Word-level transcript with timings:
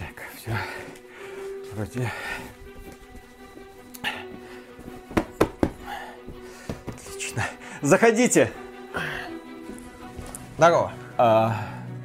Так, 0.00 0.24
все. 0.36 0.50
Вроде... 1.74 2.10
Отлично. 6.88 7.42
Заходите. 7.82 8.50
Здорово. 10.56 10.92
А, 11.18 11.56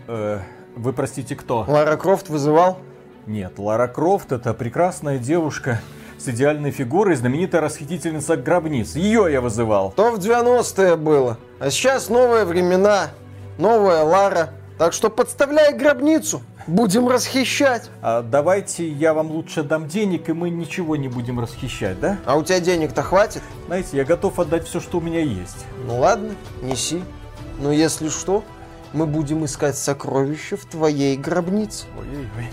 э, 0.07 0.39
вы 0.75 0.91
простите, 0.91 1.37
кто? 1.37 1.63
Лара 1.67 1.95
Крофт 1.95 2.27
вызывал? 2.27 2.79
Нет, 3.27 3.57
Лара 3.59 3.87
Крофт 3.87 4.33
это 4.33 4.53
прекрасная 4.53 5.17
девушка 5.17 5.79
с 6.17 6.27
идеальной 6.27 6.71
фигурой, 6.71 7.15
знаменитая 7.15 7.61
расхитительница 7.61 8.35
гробниц. 8.35 8.95
Ее 8.95 9.27
я 9.31 9.39
вызывал. 9.39 9.91
То 9.91 10.11
в 10.11 10.19
90-е 10.19 10.97
было. 10.97 11.37
А 11.59 11.69
сейчас 11.69 12.09
новые 12.09 12.43
времена, 12.43 13.11
новая 13.57 14.03
Лара. 14.03 14.49
Так 14.77 14.91
что 14.91 15.09
подставляй 15.09 15.73
гробницу. 15.73 16.41
Будем 16.67 17.07
расхищать. 17.07 17.91
А 18.01 18.23
давайте 18.23 18.87
я 18.87 19.13
вам 19.13 19.29
лучше 19.29 19.61
дам 19.61 19.87
денег, 19.87 20.29
и 20.29 20.33
мы 20.33 20.49
ничего 20.49 20.95
не 20.95 21.07
будем 21.07 21.39
расхищать, 21.39 21.99
да? 21.99 22.17
А 22.25 22.37
у 22.37 22.43
тебя 22.43 22.59
денег-то 22.59 23.03
хватит? 23.03 23.43
Знаете, 23.67 23.97
я 23.97 24.03
готов 24.03 24.39
отдать 24.39 24.67
все, 24.67 24.79
что 24.79 24.97
у 24.97 25.01
меня 25.01 25.19
есть. 25.19 25.65
Ну 25.85 25.99
ладно, 25.99 26.33
неси. 26.63 27.03
Но 27.59 27.71
если 27.71 28.09
что, 28.09 28.43
мы 28.93 29.05
будем 29.05 29.45
искать 29.45 29.77
сокровища 29.77 30.57
в 30.57 30.65
твоей 30.65 31.17
гробнице. 31.17 31.85
Ой-ой-ой. 31.99 32.49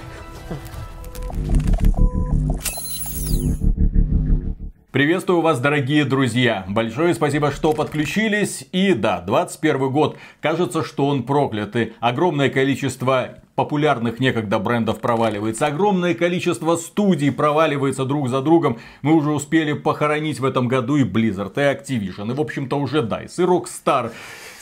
Приветствую 4.93 5.41
вас, 5.41 5.59
дорогие 5.59 6.05
друзья! 6.05 6.67
Большое 6.69 7.15
спасибо, 7.15 7.51
что 7.51 7.73
подключились. 7.73 8.69
И 8.73 8.93
да, 8.93 9.23
21 9.23 9.91
год. 9.91 10.19
Кажется, 10.43 10.85
что 10.85 11.07
он 11.07 11.23
проклятый. 11.23 11.95
Огромное 12.01 12.51
количество 12.51 13.42
популярных 13.55 14.21
некогда 14.21 14.59
брендов 14.59 15.01
проваливается. 15.01 15.67
Огромное 15.67 16.15
количество 16.15 16.77
студий 16.77 17.33
проваливается 17.33 18.05
друг 18.05 18.29
за 18.29 18.41
другом. 18.41 18.79
Мы 19.03 19.15
уже 19.15 19.31
успели 19.31 19.73
похоронить 19.73 20.41
в 20.41 20.45
этом 20.45 20.69
году 20.69 20.97
и 20.97 21.05
Blizzard, 21.05 21.53
и 21.57 21.61
Activision, 21.61 22.31
и 22.31 22.35
в 22.35 22.41
общем-то 22.41 22.77
уже 22.77 23.03
DICE, 23.03 23.33
и 23.39 23.43
Rockstar. 23.43 24.13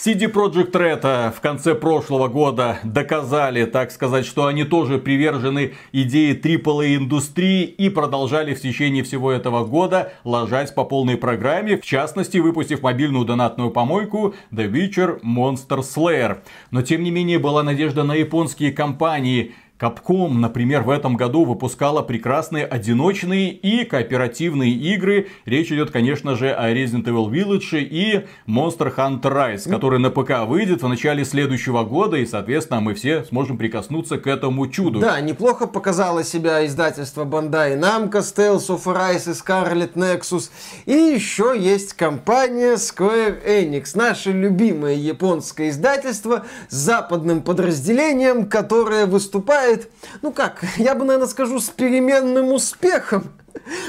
CD 0.03 0.33
Projekt 0.33 0.73
Red 0.73 1.31
в 1.31 1.43
конце 1.43 1.75
прошлого 1.75 2.29
года 2.29 2.79
доказали, 2.84 3.67
так 3.67 3.91
сказать, 3.91 4.25
что 4.25 4.47
они 4.47 4.65
тоже 4.65 4.97
привержены 4.97 5.75
идее 5.92 6.34
AAA 6.34 6.97
индустрии 6.97 7.65
и 7.65 7.91
продолжали 7.91 8.55
в 8.55 8.62
течение 8.62 9.05
всего 9.05 9.31
этого 9.31 9.67
года 9.67 10.15
ложать 10.25 10.75
по 10.75 10.84
полной 10.84 11.19
программе, 11.19 11.77
в 11.77 11.84
частности, 11.84 12.39
выпустив 12.39 12.81
мобильную 12.81 13.27
донатную 13.27 13.73
помойку 13.73 14.34
The 14.51 14.73
Witcher 14.73 15.20
Monster 15.20 15.81
Slayer. 15.81 16.39
Но 16.70 16.81
тем 16.81 17.03
не 17.03 17.11
менее 17.11 17.39
была 17.39 17.62
надежда 17.62 18.03
на 18.03 18.14
японские 18.14 18.73
компании, 18.73 19.53
Capcom, 19.81 20.34
например, 20.34 20.83
в 20.83 20.91
этом 20.91 21.17
году 21.17 21.47
выпускала 21.47 22.03
прекрасные 22.03 22.67
одиночные 22.67 23.50
и 23.50 23.86
кооперативные 23.86 24.73
игры. 24.73 25.28
Речь 25.47 25.73
идет, 25.73 25.91
конечно 25.91 26.36
же, 26.36 26.50
о 26.50 26.70
Resident 26.70 27.05
Evil 27.05 27.31
Village 27.31 27.81
и 27.81 28.27
Monster 28.47 28.95
Hunter 28.95 29.23
Rise, 29.23 29.70
который 29.70 29.98
на 29.98 30.11
ПК 30.11 30.47
выйдет 30.47 30.83
в 30.83 30.89
начале 30.89 31.25
следующего 31.25 31.83
года, 31.84 32.19
и, 32.19 32.27
соответственно, 32.27 32.83
мы 32.83 32.92
все 32.92 33.25
сможем 33.25 33.56
прикоснуться 33.56 34.19
к 34.19 34.27
этому 34.27 34.67
чуду. 34.69 35.01
Да, 35.01 35.19
неплохо 35.23 35.67
показало 35.67 36.25
себя 36.25 36.67
издательство 36.67 37.25
Bandai 37.25 37.81
Namco, 37.81 38.20
Tales 38.20 38.69
of 38.69 38.84
Rise 38.84 39.31
и 39.31 39.34
Scarlet 39.34 39.95
Nexus. 39.95 40.51
И 40.84 40.92
еще 40.92 41.55
есть 41.58 41.95
компания 41.95 42.75
Square 42.75 43.47
Enix, 43.47 43.92
наше 43.95 44.33
любимое 44.33 44.97
японское 44.97 45.70
издательство 45.70 46.45
с 46.69 46.75
западным 46.75 47.41
подразделением, 47.41 48.47
которое 48.47 49.06
выступает 49.06 49.70
играет, 49.71 49.91
ну 50.23 50.33
как, 50.33 50.65
я 50.77 50.95
бы, 50.95 51.05
наверное, 51.05 51.29
скажу, 51.29 51.61
с 51.61 51.71
переменным 51.71 52.53
успехом. 52.53 53.33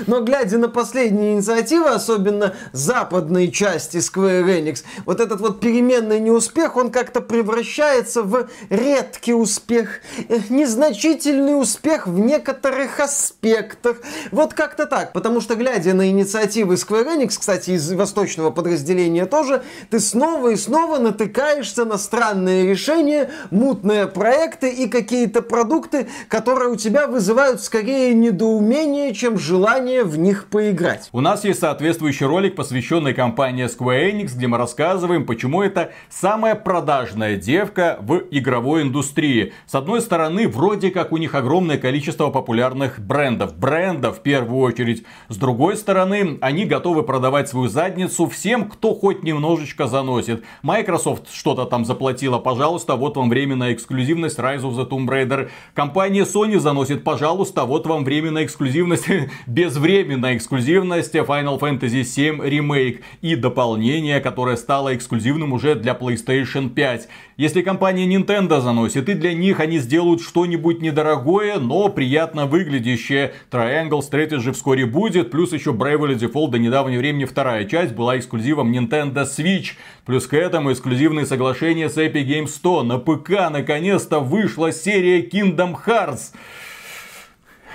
Но 0.08 0.22
глядя 0.22 0.58
на 0.58 0.70
последние 0.70 1.34
инициативы, 1.34 1.90
особенно 1.90 2.56
западной 2.72 3.52
части 3.52 3.98
Square 3.98 4.46
Enix, 4.46 4.84
вот 5.06 5.20
этот 5.20 5.42
вот 5.42 5.60
переменный 5.60 6.20
неуспех, 6.20 6.76
он 6.76 6.92
как-то 6.92 7.22
превращается 7.22 8.24
в 8.24 8.48
редкий 8.70 9.34
успех, 9.34 10.02
э, 10.28 10.40
незначительный 10.50 11.60
успех 11.60 12.08
в 12.08 12.20
некоторых 12.20 13.00
аспектах. 13.00 13.98
Вот 14.32 14.54
как-то 14.54 14.86
так, 14.86 15.14
потому 15.14 15.42
что 15.42 15.56
глядя 15.56 15.94
на 15.94 16.10
инициативы 16.10 16.76
Square 16.76 17.18
Enix, 17.18 17.40
кстати, 17.40 17.72
из 17.72 17.92
восточного 17.92 18.52
подразделения 18.52 19.26
тоже, 19.26 19.64
ты 19.90 20.00
снова 20.00 20.50
и 20.50 20.56
снова 20.56 20.98
натыкаешься 20.98 21.86
на 21.86 21.98
странные 21.98 22.68
решения, 22.68 23.30
мутные 23.52 24.08
проекты 24.08 24.70
и 24.70 24.88
какие-то 24.88 25.42
продукты, 25.42 26.08
которые 26.28 26.70
у 26.70 26.76
тебя 26.76 27.08
вызывают 27.08 27.62
скорее 27.62 28.14
недоумение, 28.14 29.14
чем 29.14 29.38
желание 29.38 29.51
желание 29.52 30.06
в 30.06 30.18
них 30.18 30.46
поиграть. 30.46 31.10
У 31.12 31.20
нас 31.20 31.44
есть 31.44 31.60
соответствующий 31.60 32.26
ролик, 32.26 32.56
посвященный 32.56 33.14
компании 33.14 33.66
Square 33.66 34.14
Enix, 34.14 34.34
где 34.34 34.48
мы 34.48 34.58
рассказываем, 34.58 35.26
почему 35.26 35.62
это 35.62 35.92
самая 36.10 36.56
продажная 36.56 37.36
девка 37.36 37.98
в 38.00 38.24
игровой 38.32 38.84
индустрии. 38.84 39.52
С 39.68 39.76
одной 39.76 40.00
стороны, 40.00 40.48
вроде 40.48 40.90
как 40.90 41.12
у 41.12 41.18
них 41.18 41.36
огромное 41.36 41.78
количество 41.78 42.30
популярных 42.30 43.02
брендов. 43.02 43.58
Брендов 43.58 44.20
в 44.20 44.22
первую 44.22 44.62
очередь. 44.62 45.04
С 45.28 45.36
другой 45.36 45.76
стороны, 45.76 46.38
они 46.40 46.64
готовы 46.64 47.04
продавать 47.04 47.50
свою 47.50 47.68
задницу 47.68 48.30
всем, 48.30 48.70
кто 48.70 48.96
хоть 48.96 49.22
немножечко 49.24 49.88
заносит. 49.88 50.46
Microsoft 50.62 51.30
что-то 51.30 51.66
там 51.66 51.84
заплатила, 51.84 52.40
пожалуйста, 52.40 52.96
вот 52.96 53.18
вам 53.18 53.30
временная 53.30 53.74
эксклюзивность 53.74 54.40
Rise 54.40 54.62
of 54.62 54.78
the 54.78 54.88
Tomb 54.88 55.08
Raider. 55.10 55.50
Компания 55.74 56.24
Sony 56.24 56.58
заносит, 56.58 57.04
пожалуйста, 57.04 57.66
вот 57.66 57.86
вам 57.86 58.06
временная 58.06 58.46
эксклюзивность 58.46 59.08
безвременная 59.48 60.38
эксклюзивность 60.38 61.16
Final 61.16 61.60
Fantasy 61.60 62.02
VII 62.02 62.48
Remake 62.48 63.02
и 63.22 63.36
дополнение, 63.36 64.20
которое 64.20 64.58
стало 64.58 64.96
эксклюзивным 64.96 65.54
уже 65.54 65.76
для 65.76 65.94
PlayStation 65.94 66.70
5. 66.70 67.08
Если 67.38 67.62
компания 67.62 68.06
Nintendo 68.06 68.62
заносит, 68.62 69.10
и 69.10 69.14
для 69.14 69.34
них 69.34 69.60
они 69.60 69.80
сделают 69.80 70.22
что-нибудь 70.22 70.82
недорогое, 70.82 71.58
но 71.60 71.90
приятно 71.90 72.46
выглядящее. 72.46 73.34
Triangle 73.50 74.02
Strategy 74.02 74.52
вскоре 74.52 74.86
будет, 74.86 75.32
плюс 75.32 75.52
еще 75.54 75.72
Bravely 75.72 76.16
Default 76.18 76.52
до 76.52 76.60
недавнего 76.60 77.00
времени 77.00 77.26
вторая 77.26 77.66
часть 77.66 77.94
была 77.94 78.18
эксклюзивом 78.18 78.72
Nintendo 78.72 79.26
Switch. 79.26 79.72
Плюс 80.06 80.28
к 80.28 80.34
этому 80.34 80.72
эксклюзивные 80.72 81.26
соглашения 81.26 81.90
с 81.90 81.98
Epic 81.98 82.26
Games 82.26 82.48
100. 82.48 82.84
На 82.84 83.00
ПК 83.00 83.50
наконец-то 83.50 84.20
вышла 84.20 84.72
серия 84.72 85.22
Kingdom 85.22 85.76
Hearts 85.86 86.34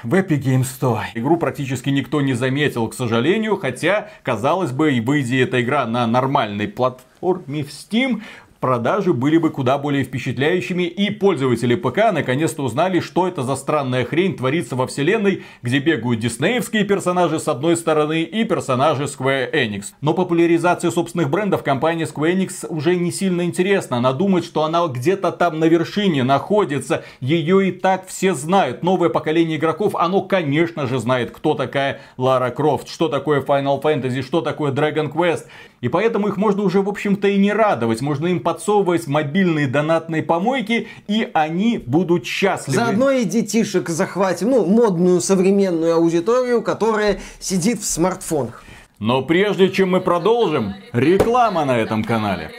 в 0.03 0.15
Epic 0.15 0.43
Games 0.43 0.65
100. 0.65 1.01
Игру 1.15 1.37
практически 1.37 1.91
никто 1.91 2.21
не 2.21 2.35
заметил, 2.35 2.89
к 2.89 2.95
сожалению, 2.95 3.57
хотя, 3.57 4.11
казалось 4.23 4.73
бы, 4.73 4.93
и 4.93 5.01
выйдя 5.01 5.37
эта 5.37 5.63
игра 5.63 5.87
на 5.87 6.07
нормальной 6.07 6.69
платформе 6.69 7.65
в 7.65 7.69
Steam, 7.69 8.23
продажи 8.61 9.13
были 9.13 9.39
бы 9.39 9.51
куда 9.51 9.79
более 9.79 10.05
впечатляющими, 10.05 10.85
и 10.85 11.11
пользователи 11.11 11.75
ПК 11.75 12.13
наконец-то 12.13 12.63
узнали, 12.63 13.01
что 13.01 13.29
это 13.29 13.43
за 13.43 13.57
странная 13.57 14.05
хрень 14.05 14.37
творится 14.37 14.77
во 14.77 14.87
вселенной, 14.87 15.43
где 15.63 15.79
бегают 15.79 16.21
диснеевские 16.21 16.85
персонажи 16.85 17.39
с 17.39 17.49
одной 17.49 17.77
стороны 17.77 18.23
и 18.23 18.45
персонажи 18.45 19.05
Square 19.05 19.53
Enix. 19.53 19.87
Но 20.01 20.15
популяризация 20.15 20.91
собственных 20.91 21.31
брендов 21.31 21.63
компании 21.63 22.07
Square 22.07 22.37
Enix 22.37 22.67
уже 22.69 22.97
не 22.97 23.13
сильно 23.13 23.43
интересна. 23.43 23.99
Она 23.99 24.13
думает, 24.13 24.45
что 24.45 24.65
она 24.65 24.87
где-то 24.87 25.33
там 25.33 25.59
на 25.59 25.65
вершине 25.65 26.25
находится, 26.25 27.05
ее 27.21 27.69
и 27.69 27.73
так 27.73 28.07
все 28.07 28.35
знают. 28.35 28.83
Новое 28.83 29.09
поколение 29.09 29.59
игроков, 29.59 29.95
оно, 29.95 30.23
конечно 30.23 30.87
же, 30.87 30.99
знает, 30.99 31.31
кто 31.31 31.55
такая 31.55 32.01
Лара 32.17 32.51
Крофт, 32.51 32.89
что 32.89 33.09
такое 33.09 33.41
Final 33.41 33.83
Fantasy, 33.83 34.23
что 34.23 34.41
такое 34.41 34.73
Dragon 34.73 35.13
Quest. 35.13 35.45
И 35.81 35.89
поэтому 35.89 36.29
их 36.29 36.37
можно 36.37 36.63
уже, 36.63 36.81
в 36.81 36.89
общем-то, 36.89 37.29
и 37.29 37.37
не 37.39 37.53
радовать. 37.53 38.01
Можно 38.01 38.29
им 38.29 38.41
подсовывать 38.41 39.07
мобильные 39.07 39.67
донатные 39.67 40.23
помойки, 40.23 40.89
и 41.07 41.29
они 41.35 41.79
будут 41.79 42.27
счастливы. 42.27 42.77
Заодно 42.79 43.11
и 43.11 43.25
детишек 43.25 43.89
захватим, 43.89 44.51
ну, 44.51 44.65
модную 44.65 45.21
современную 45.21 45.95
аудиторию, 45.95 46.63
которая 46.63 47.21
сидит 47.41 47.81
в 47.81 47.85
смартфонах. 47.85 48.65
Но 48.99 49.23
прежде 49.23 49.69
чем 49.69 49.91
мы 49.91 50.01
продолжим, 50.01 50.75
реклама 50.93 51.67
на 51.67 51.77
этом 51.77 52.03
канале. 52.03 52.51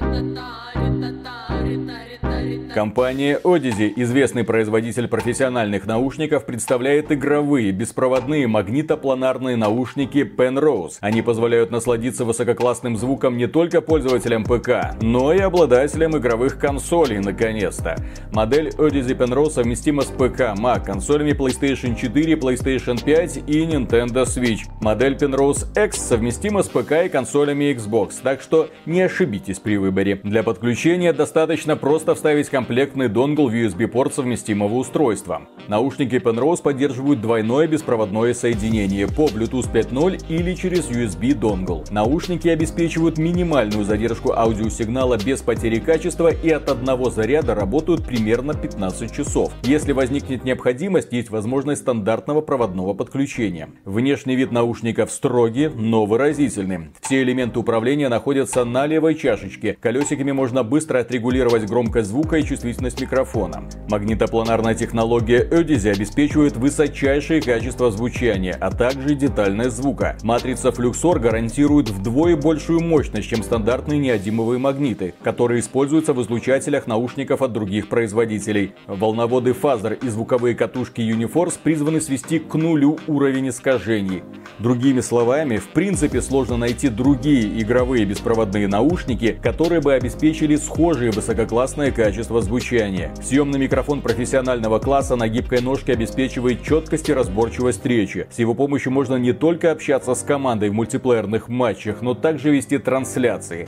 Компания 2.73 3.39
Odyssey, 3.43 3.93
известный 3.95 4.43
производитель 4.43 5.07
профессиональных 5.07 5.85
наушников, 5.85 6.45
представляет 6.45 7.11
игровые 7.11 7.71
беспроводные 7.71 8.47
магнитопланарные 8.47 9.55
наушники 9.55 10.19
Penrose. 10.19 10.97
Они 10.99 11.21
позволяют 11.21 11.71
насладиться 11.71 12.25
высококлассным 12.25 12.97
звуком 12.97 13.37
не 13.37 13.47
только 13.47 13.81
пользователям 13.81 14.43
ПК, 14.43 14.95
но 15.01 15.33
и 15.33 15.39
обладателям 15.39 16.17
игровых 16.17 16.59
консолей, 16.59 17.19
наконец-то. 17.19 17.95
Модель 18.31 18.69
Odyssey 18.77 19.17
Penrose 19.17 19.51
совместима 19.51 20.03
с 20.03 20.07
ПК, 20.07 20.53
Mac, 20.57 20.85
консолями 20.85 21.31
PlayStation 21.31 21.95
4, 21.95 22.33
PlayStation 22.35 23.03
5 23.03 23.37
и 23.47 23.65
Nintendo 23.65 24.23
Switch. 24.25 24.61
Модель 24.81 25.15
Penrose 25.15 25.65
X 25.75 25.97
совместима 25.97 26.63
с 26.63 26.69
ПК 26.69 27.05
и 27.05 27.09
консолями 27.09 27.73
Xbox, 27.73 28.15
так 28.21 28.41
что 28.41 28.69
не 28.85 29.01
ошибитесь 29.01 29.59
при 29.59 29.77
выборе. 29.77 30.19
Для 30.23 30.43
подключения 30.43 31.13
достаточно 31.13 31.75
просто 31.75 32.15
вставить 32.15 32.46
есть 32.47 32.51
комплектный 32.51 33.09
донгл 33.09 33.49
USB-порт 33.49 34.13
совместимого 34.13 34.75
устройства. 34.75 35.41
Наушники 35.67 36.15
Penrose 36.15 36.61
поддерживают 36.61 37.19
двойное 37.19 37.67
беспроводное 37.67 38.33
соединение 38.33 39.05
по 39.07 39.25
Bluetooth 39.25 39.69
5.0 39.71 40.25
или 40.29 40.53
через 40.53 40.89
USB 40.89 41.33
донгл. 41.33 41.83
Наушники 41.91 42.47
обеспечивают 42.47 43.17
минимальную 43.17 43.83
задержку 43.83 44.31
аудиосигнала 44.31 45.17
без 45.17 45.41
потери 45.41 45.79
качества 45.79 46.29
и 46.29 46.49
от 46.49 46.69
одного 46.69 47.09
заряда 47.09 47.53
работают 47.53 48.05
примерно 48.05 48.53
15 48.53 49.13
часов. 49.13 49.51
Если 49.63 49.91
возникнет 49.91 50.45
необходимость, 50.45 51.11
есть 51.11 51.29
возможность 51.29 51.81
стандартного 51.81 52.39
проводного 52.39 52.93
подключения. 52.93 53.69
Внешний 53.83 54.37
вид 54.37 54.53
наушников 54.53 55.11
строгий, 55.11 55.67
но 55.67 56.05
выразительный. 56.05 56.91
Все 57.01 57.23
элементы 57.23 57.59
управления 57.59 58.07
находятся 58.07 58.63
на 58.63 58.85
левой 58.85 59.15
чашечке. 59.15 59.77
Колесиками 59.81 60.31
можно 60.31 60.63
быстро 60.63 60.99
отрегулировать 60.99 61.65
громкость 61.65 62.09
звука 62.09 62.36
и 62.37 62.45
чувствительность 62.45 63.01
микрофона. 63.01 63.63
Магнитопланарная 63.89 64.75
технология 64.75 65.43
Odyssey 65.43 65.91
обеспечивает 65.95 66.57
высочайшее 66.57 67.41
качество 67.41 67.91
звучания, 67.91 68.57
а 68.59 68.71
также 68.71 69.15
детальность 69.15 69.77
звука. 69.77 70.17
Матрица 70.23 70.69
Fluxor 70.69 71.19
гарантирует 71.19 71.89
вдвое 71.89 72.35
большую 72.35 72.81
мощность, 72.81 73.29
чем 73.29 73.43
стандартные 73.43 73.99
неодимовые 73.99 74.59
магниты, 74.59 75.13
которые 75.23 75.61
используются 75.61 76.13
в 76.13 76.21
излучателях 76.21 76.87
наушников 76.87 77.41
от 77.41 77.53
других 77.53 77.89
производителей. 77.89 78.73
Волноводы 78.87 79.51
Phaser 79.51 79.97
и 80.01 80.09
звуковые 80.09 80.55
катушки 80.55 81.01
Uniforce 81.01 81.57
призваны 81.61 82.01
свести 82.01 82.39
к 82.39 82.53
нулю 82.55 82.97
уровень 83.07 83.49
искажений. 83.49 84.23
Другими 84.59 85.01
словами, 85.01 85.57
в 85.57 85.69
принципе 85.69 86.21
сложно 86.21 86.57
найти 86.57 86.89
другие 86.89 87.61
игровые 87.61 88.05
беспроводные 88.05 88.67
наушники, 88.67 89.39
которые 89.41 89.81
бы 89.81 89.93
обеспечили 89.93 90.55
схожие 90.55 91.11
высококлассное 91.11 91.91
качество 91.91 92.26
звучания. 92.41 93.13
Съемный 93.21 93.59
микрофон 93.59 94.01
профессионального 94.01 94.79
класса 94.79 95.15
на 95.15 95.27
гибкой 95.27 95.61
ножке 95.61 95.93
обеспечивает 95.93 96.63
четкость 96.63 97.09
и 97.09 97.13
разборчивость 97.13 97.85
речи. 97.85 98.27
С 98.29 98.39
его 98.39 98.53
помощью 98.53 98.91
можно 98.91 99.15
не 99.15 99.33
только 99.33 99.71
общаться 99.71 100.13
с 100.13 100.23
командой 100.23 100.69
в 100.69 100.73
мультиплеерных 100.73 101.47
матчах, 101.47 102.01
но 102.01 102.13
также 102.13 102.51
вести 102.51 102.77
трансляции. 102.77 103.67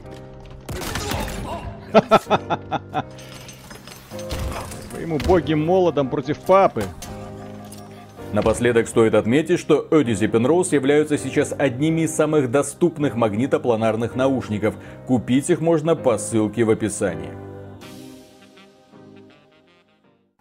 Своему 4.91 5.17
боги 5.19 5.53
молодом 5.53 6.09
против 6.09 6.39
папы. 6.39 6.83
Напоследок 8.31 8.87
стоит 8.87 9.15
отметить, 9.15 9.59
что 9.59 9.87
Odyssey 9.89 10.29
Penrose 10.29 10.75
являются 10.75 11.17
сейчас 11.17 11.53
одними 11.57 12.01
из 12.01 12.15
самых 12.15 12.51
доступных 12.51 13.15
магнитопланарных 13.15 14.15
наушников. 14.15 14.75
Купить 15.07 15.49
их 15.49 15.61
можно 15.61 15.95
по 15.95 16.17
ссылке 16.19 16.63
в 16.63 16.69
описании. 16.69 17.48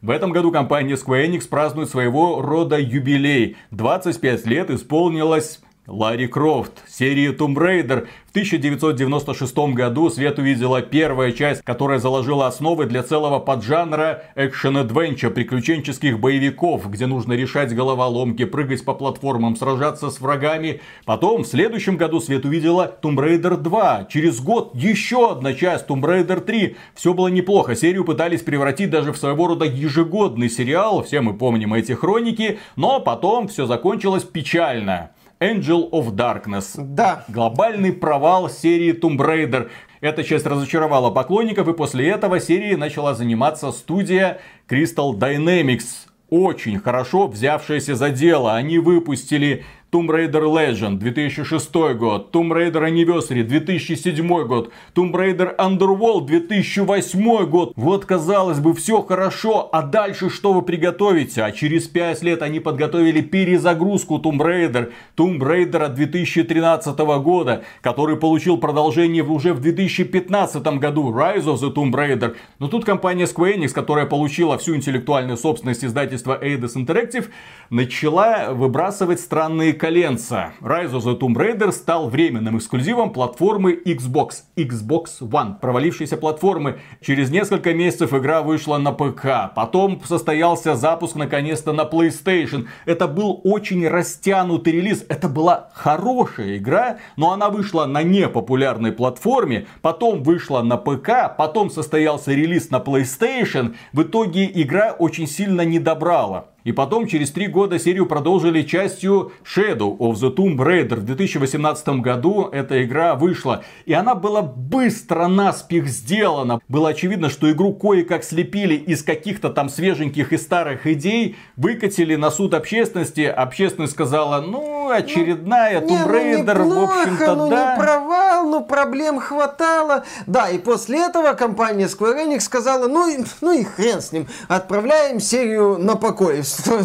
В 0.00 0.11
этом 0.11 0.31
году 0.31 0.53
компания 0.53 0.95
Square 0.95 1.27
Enix 1.27 1.49
празднует 1.49 1.91
своего 1.91 2.41
рода 2.41 2.79
юбилей. 2.79 3.56
25 3.73 4.47
лет 4.47 4.71
исполнилось 4.71 5.61
Ларри 5.88 6.26
Крофт, 6.26 6.82
серии 6.87 7.35
Tomb 7.35 7.55
Raider. 7.55 8.08
В 8.26 8.31
1996 8.31 9.56
году 9.73 10.11
свет 10.11 10.38
увидела 10.38 10.82
первая 10.82 11.32
часть, 11.32 11.62
которая 11.62 11.99
заложила 11.99 12.46
основы 12.46 12.85
для 12.85 13.02
целого 13.02 13.38
поджанра 13.38 14.25
экшен-адвенча, 14.37 15.31
приключенческих 15.31 16.20
боевиков, 16.20 16.90
где 16.90 17.06
нужно 17.06 17.32
решать 17.32 17.75
головоломки, 17.75 18.44
прыгать 18.44 18.85
по 18.85 18.93
платформам, 18.93 19.56
сражаться 19.56 20.11
с 20.11 20.20
врагами. 20.20 20.82
Потом, 21.06 21.43
в 21.43 21.46
следующем 21.46 21.96
году 21.96 22.20
свет 22.20 22.44
увидела 22.44 22.94
Tomb 23.00 23.17
Raider 23.17 23.56
2. 23.56 24.08
Через 24.11 24.40
год 24.40 24.73
еще 24.75 25.32
одна 25.32 25.55
часть 25.55 25.87
Tomb 25.87 26.02
Raider 26.02 26.43
3. 26.43 26.76
Все 26.94 27.14
было 27.14 27.29
неплохо. 27.29 27.75
Серию 27.75 28.05
пытались 28.05 28.43
превратить 28.43 28.90
даже 28.90 29.14
в 29.14 29.17
своего 29.17 29.46
рода 29.46 29.64
ежегодный 29.64 30.50
сериал. 30.50 31.02
Все 31.02 31.23
мы 31.23 31.32
помним 31.32 31.73
эти 31.73 31.93
хроники. 31.93 32.58
Но 32.76 33.00
потом 33.00 33.49
все 33.49 33.64
закончилось 33.64 34.25
печально. 34.25 35.12
Angel 35.40 35.88
of 35.90 36.14
Darkness. 36.17 36.75
Да. 36.76 37.25
Глобальный 37.29 37.93
провал 37.93 38.50
серии 38.50 38.93
Tomb 38.93 39.19
Raider. 39.19 39.70
Эта 40.00 40.25
часть 40.25 40.46
разочаровала 40.46 41.11
поклонников, 41.11 41.69
и 41.69 41.75
после 41.75 42.08
этого 42.08 42.40
серией 42.40 42.76
начала 42.76 43.14
заниматься 43.14 43.70
студия 43.70 44.40
Crystal 44.69 45.12
Dynamics. 45.12 46.08
Очень 46.31 46.79
хорошо 46.79 47.26
взявшаяся 47.26 47.94
за 47.94 48.11
дело. 48.11 48.55
Они 48.55 48.79
выпустили 48.79 49.64
Tomb 49.90 50.11
Raider 50.11 50.43
Legend 50.43 50.99
2006 50.99 51.73
год, 51.96 52.31
Tomb 52.31 52.52
Raider 52.52 52.87
Anniversary 52.87 53.43
2007 53.43 54.46
год, 54.46 54.70
Tomb 54.94 55.12
Raider 55.12 55.56
Underworld 55.56 56.26
2008 56.26 57.46
год. 57.46 57.73
Вот 57.75 58.05
казалось 58.05 58.58
бы 58.58 58.75
все 58.75 59.00
хорошо, 59.00 59.70
а 59.73 59.81
дальше 59.81 60.29
что 60.29 60.52
вы 60.52 60.61
приготовите? 60.61 61.43
А 61.43 61.52
через 61.52 61.88
5 61.88 62.23
лет 62.23 62.43
они 62.43 62.61
подготовили 62.61 63.23
перезагрузку 63.23 64.19
Tomb 64.19 64.37
Raider, 64.40 64.93
Tomb 65.17 65.38
Raider 65.38 65.88
2013 65.88 66.99
года, 67.23 67.64
который 67.81 68.19
получил 68.19 68.58
продолжение 68.58 69.23
уже 69.23 69.55
в 69.55 69.61
2015 69.62 70.62
году, 70.79 71.11
Rise 71.11 71.46
of 71.46 71.62
the 71.62 71.73
Tomb 71.73 71.93
Raider. 71.93 72.37
Но 72.58 72.69
тут 72.69 72.85
компания 72.85 73.25
Square 73.25 73.56
Enix, 73.56 73.69
которая 73.69 74.05
получила 74.05 74.58
всю 74.58 74.76
интеллектуальную 74.76 75.38
собственность 75.38 75.82
издательства 75.82 76.38
Eidos 76.38 76.76
Interactive, 76.76 77.29
начала 77.70 78.52
выбрасывать 78.52 79.20
странные 79.20 79.78
коленца. 79.79 80.53
Rise 80.61 80.93
of 80.93 81.05
the 81.05 81.19
Tomb 81.19 81.35
Raider 81.35 81.73
стал 81.73 82.11
временным 82.11 82.59
эксклюзивом 82.59 83.13
платформы 83.13 83.73
Xbox, 83.85 84.43
Xbox 84.57 85.07
One, 85.21 85.59
провалившейся 85.59 86.17
платформы. 86.17 86.81
Через 87.01 87.31
несколько 87.31 87.73
месяцев 87.73 88.13
игра 88.13 88.43
вышла 88.43 88.77
на 88.77 88.93
ПК, 88.93 89.55
потом 89.55 90.03
состоялся 90.05 90.75
запуск 90.75 91.17
наконец-то 91.17 91.73
на 91.73 91.83
PlayStation. 91.83 92.67
Это 92.85 93.09
был 93.09 93.41
очень 93.45 93.89
растянутый 93.89 94.75
релиз, 94.75 95.07
это 95.09 95.29
была 95.29 95.71
хорошая 95.73 96.59
игра, 96.59 96.99
но 97.17 97.33
она 97.33 97.49
вышла 97.49 97.87
на 97.87 98.03
непопулярной 98.03 98.93
платформе, 98.93 99.67
потом 99.81 100.23
вышла 100.23 100.63
на 100.63 100.77
ПК, 100.77 101.35
потом 101.39 101.71
состоялся 101.71 102.33
релиз 102.33 102.71
на 102.71 102.79
PlayStation. 102.79 103.77
В 103.93 104.03
итоге 104.03 104.51
игра 104.53 104.93
очень 104.99 105.27
сильно 105.27 105.63
не 105.63 105.79
добрала. 105.79 106.49
И 106.69 106.73
потом, 106.73 107.06
через 107.06 107.31
три 107.31 107.47
года, 107.47 107.79
серию 107.79 108.05
продолжили 108.05 108.61
частью 108.61 109.32
Shadow 109.43 109.97
of 109.97 110.17
the 110.17 110.35
Tomb 110.35 110.56
Raider. 110.56 110.97
В 110.97 111.05
2018 111.06 111.88
году 112.03 112.50
эта 112.53 112.85
игра 112.85 113.15
вышла. 113.15 113.65
И 113.87 113.94
она 113.94 114.15
была 114.15 114.43
быстро 114.43 115.29
наспех 115.29 115.88
сделана. 115.88 116.61
Было 116.69 116.91
очевидно, 116.91 117.31
что 117.31 117.50
игру 117.50 117.73
кое-как 117.73 118.23
слепили 118.23 118.75
из 118.75 119.03
каких-то 119.03 119.49
там 119.49 119.70
свеженьких 119.70 120.35
и 120.35 120.37
старых 120.37 120.87
идей. 120.87 121.37
Выкатили 121.57 122.16
на 122.16 122.31
суд 122.31 122.52
общественности. 122.52 123.23
Общественность 123.23 123.95
сказала, 123.95 124.43
ну, 124.43 124.90
очередная 124.90 125.81
ну, 125.81 125.88
Tomb 125.88 126.07
Raider, 126.07 126.64
ну, 126.64 126.85
в 126.85 126.90
общем-то, 126.90 127.35
ну, 127.35 127.49
да. 127.49 127.76
Не 127.76 127.83
провал, 127.83 128.47
ну, 128.47 128.62
проблем 128.62 129.21
хватало. 129.21 130.04
Да, 130.26 130.50
и 130.50 130.59
после 130.59 131.07
этого 131.07 131.33
компания 131.33 131.87
Square 131.87 132.26
Enix 132.26 132.40
сказала, 132.40 132.88
ну, 132.88 133.09
ну 133.40 133.52
и 133.52 133.64
хрен 133.64 134.02
с 134.02 134.12
ним. 134.12 134.28
Отправляем 134.49 135.19
серию 135.19 135.78
на 135.78 135.97
покой. 135.97 136.43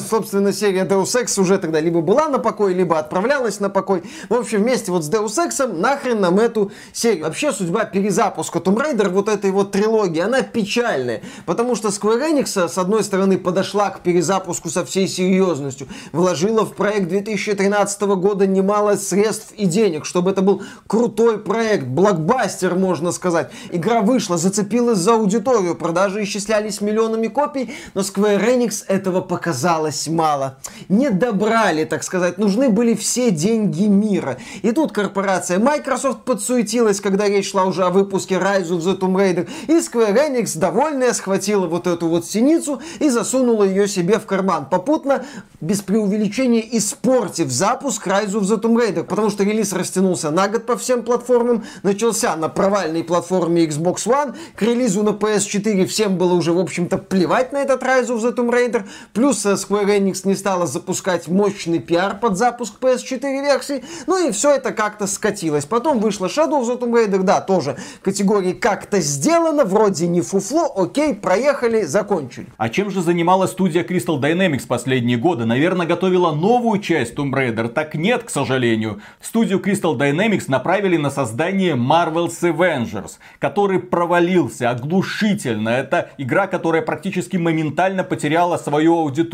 Собственно, 0.10 0.54
серия 0.54 0.84
Deus 0.84 1.16
Ex 1.16 1.40
уже 1.40 1.58
тогда 1.58 1.80
либо 1.80 2.02
была 2.02 2.28
на 2.28 2.40
покой, 2.40 2.74
либо 2.74 3.00
отправлялась 3.00 3.60
на 3.60 3.70
покой. 3.70 4.04
В 4.30 4.34
общем, 4.36 4.62
вместе 4.62 4.92
вот 4.92 5.04
с 5.04 5.10
Deus 5.10 5.36
Ex 5.38 5.66
нахрен 5.68 6.22
нам 6.22 6.40
эту 6.40 6.72
серию. 6.92 7.26
Вообще, 7.26 7.52
судьба 7.52 7.86
перезапуска 7.86 8.60
Tomb 8.60 8.76
Raider, 8.76 9.10
вот 9.10 9.30
этой 9.30 9.52
вот 9.52 9.72
трилогии, 9.72 10.22
она 10.22 10.42
печальная. 10.42 11.22
Потому 11.46 11.76
что 11.76 11.90
Square 11.90 12.32
Enix, 12.32 12.68
с 12.68 12.78
одной 12.78 13.04
стороны, 13.04 13.38
подошла 13.38 13.90
к 13.90 14.02
перезапуску 14.02 14.70
со 14.70 14.86
всей 14.86 15.08
серьезностью. 15.08 15.88
Вложила 16.12 16.66
в 16.66 16.76
проект 16.76 17.10
2013 17.10 18.02
года 18.02 18.46
немало 18.46 18.96
средств 18.96 19.54
и 19.58 19.66
денег, 19.66 20.06
чтобы 20.06 20.32
это 20.32 20.42
был 20.42 20.64
крутой 20.88 21.40
проект, 21.40 21.88
блокбастер, 21.88 22.76
можно 22.76 23.12
сказать. 23.12 23.52
Игра 23.72 24.02
вышла, 24.02 24.38
зацепилась 24.38 25.00
за 25.00 25.14
аудиторию, 25.14 25.76
продажи 25.76 26.24
исчислялись 26.24 26.82
миллионами 26.82 27.28
копий, 27.28 27.74
но 27.94 28.02
Square 28.02 28.46
Enix 28.46 28.84
этого 28.88 29.22
показалось 29.64 30.08
мало. 30.08 30.58
Не 30.90 31.10
добрали, 31.10 31.86
так 31.86 32.04
сказать, 32.04 32.38
нужны 32.38 32.68
были 32.70 32.96
все 32.96 33.32
деньги 33.32 33.84
мира. 33.84 34.38
И 34.62 34.72
тут 34.72 34.92
корпорация 34.92 35.58
Microsoft 35.58 36.24
подсуетилась, 36.26 37.00
когда 37.00 37.30
речь 37.30 37.52
шла 37.52 37.64
уже 37.64 37.86
о 37.86 37.90
выпуске 37.90 38.36
Rise 38.36 38.70
of 38.70 38.80
the 38.80 39.00
Tomb 39.00 39.16
Raider, 39.16 39.48
и 39.68 39.78
Square 39.78 40.16
Enix, 40.16 40.58
довольная, 40.58 41.14
схватила 41.14 41.68
вот 41.68 41.88
эту 41.88 42.08
вот 42.08 42.26
синицу 42.26 42.82
и 43.00 43.10
засунула 43.10 43.64
ее 43.64 43.88
себе 43.88 44.20
в 44.20 44.26
карман, 44.26 44.66
попутно, 44.70 45.24
без 45.62 45.82
преувеличения, 45.82 46.64
испортив 46.72 47.50
запуск 47.50 48.06
Rise 48.06 48.34
of 48.34 48.42
the 48.42 48.60
Tomb 48.60 48.76
Raider, 48.76 49.04
потому 49.06 49.30
что 49.30 49.46
релиз 49.46 49.72
растянулся 49.72 50.30
на 50.30 50.50
год 50.50 50.66
по 50.66 50.76
всем 50.76 51.04
платформам, 51.04 51.64
начался 51.84 52.36
на 52.36 52.50
провальной 52.50 53.04
платформе 53.04 53.66
Xbox 53.66 54.08
One, 54.08 54.36
к 54.56 54.62
релизу 54.62 55.04
на 55.04 55.10
PS4 55.10 55.86
всем 55.86 56.18
было 56.18 56.34
уже, 56.34 56.52
в 56.52 56.60
общем-то, 56.60 56.98
плевать 56.98 57.54
на 57.54 57.60
этот 57.60 57.82
Rise 57.82 58.08
of 58.08 58.20
the 58.20 58.36
Tomb 58.36 58.52
Raider, 58.52 58.84
плюс 59.14 59.43
Square 59.46 60.00
Enix 60.00 60.22
не 60.26 60.36
стала 60.36 60.66
запускать 60.66 61.28
мощный 61.28 61.80
пиар 61.80 62.20
под 62.20 62.38
запуск 62.38 62.76
PS4 62.80 63.20
версии. 63.42 63.84
Ну 64.08 64.28
и 64.28 64.32
все 64.32 64.56
это 64.56 64.72
как-то 64.72 65.08
скатилось. 65.08 65.66
Потом 65.66 66.00
вышла 66.00 66.28
Shadow 66.28 66.62
of 66.62 66.68
the 66.68 66.80
Tomb 66.80 66.94
Raider, 66.94 67.24
да, 67.24 67.42
тоже 67.42 67.78
категории 68.02 68.54
как-то 68.54 69.00
сделано, 69.00 69.66
вроде 69.66 70.08
не 70.08 70.22
фуфло, 70.22 70.72
окей, 70.76 71.14
проехали, 71.14 71.84
закончили. 71.84 72.48
А 72.58 72.70
чем 72.70 72.90
же 72.90 73.02
занималась 73.02 73.52
студия 73.52 73.84
Crystal 73.84 74.20
Dynamics 74.20 74.68
последние 74.68 75.18
годы? 75.18 75.46
Наверное, 75.46 75.86
готовила 75.86 76.32
новую 76.32 76.80
часть 76.80 77.14
Tomb 77.16 77.32
Raider? 77.32 77.68
Так 77.68 77.96
нет, 77.96 78.24
к 78.24 78.30
сожалению. 78.30 79.02
Студию 79.22 79.60
Crystal 79.60 79.98
Dynamics 79.98 80.46
направили 80.48 80.98
на 80.98 81.10
создание 81.10 81.76
Marvel's 81.76 82.40
Avengers, 82.42 83.18
который 83.40 83.80
провалился 83.80 84.70
оглушительно. 84.70 85.70
Это 85.70 86.12
игра, 86.18 86.48
которая 86.48 86.82
практически 86.82 87.38
моментально 87.38 88.04
потеряла 88.04 88.58
свою 88.58 88.98
аудиторию. 89.00 89.33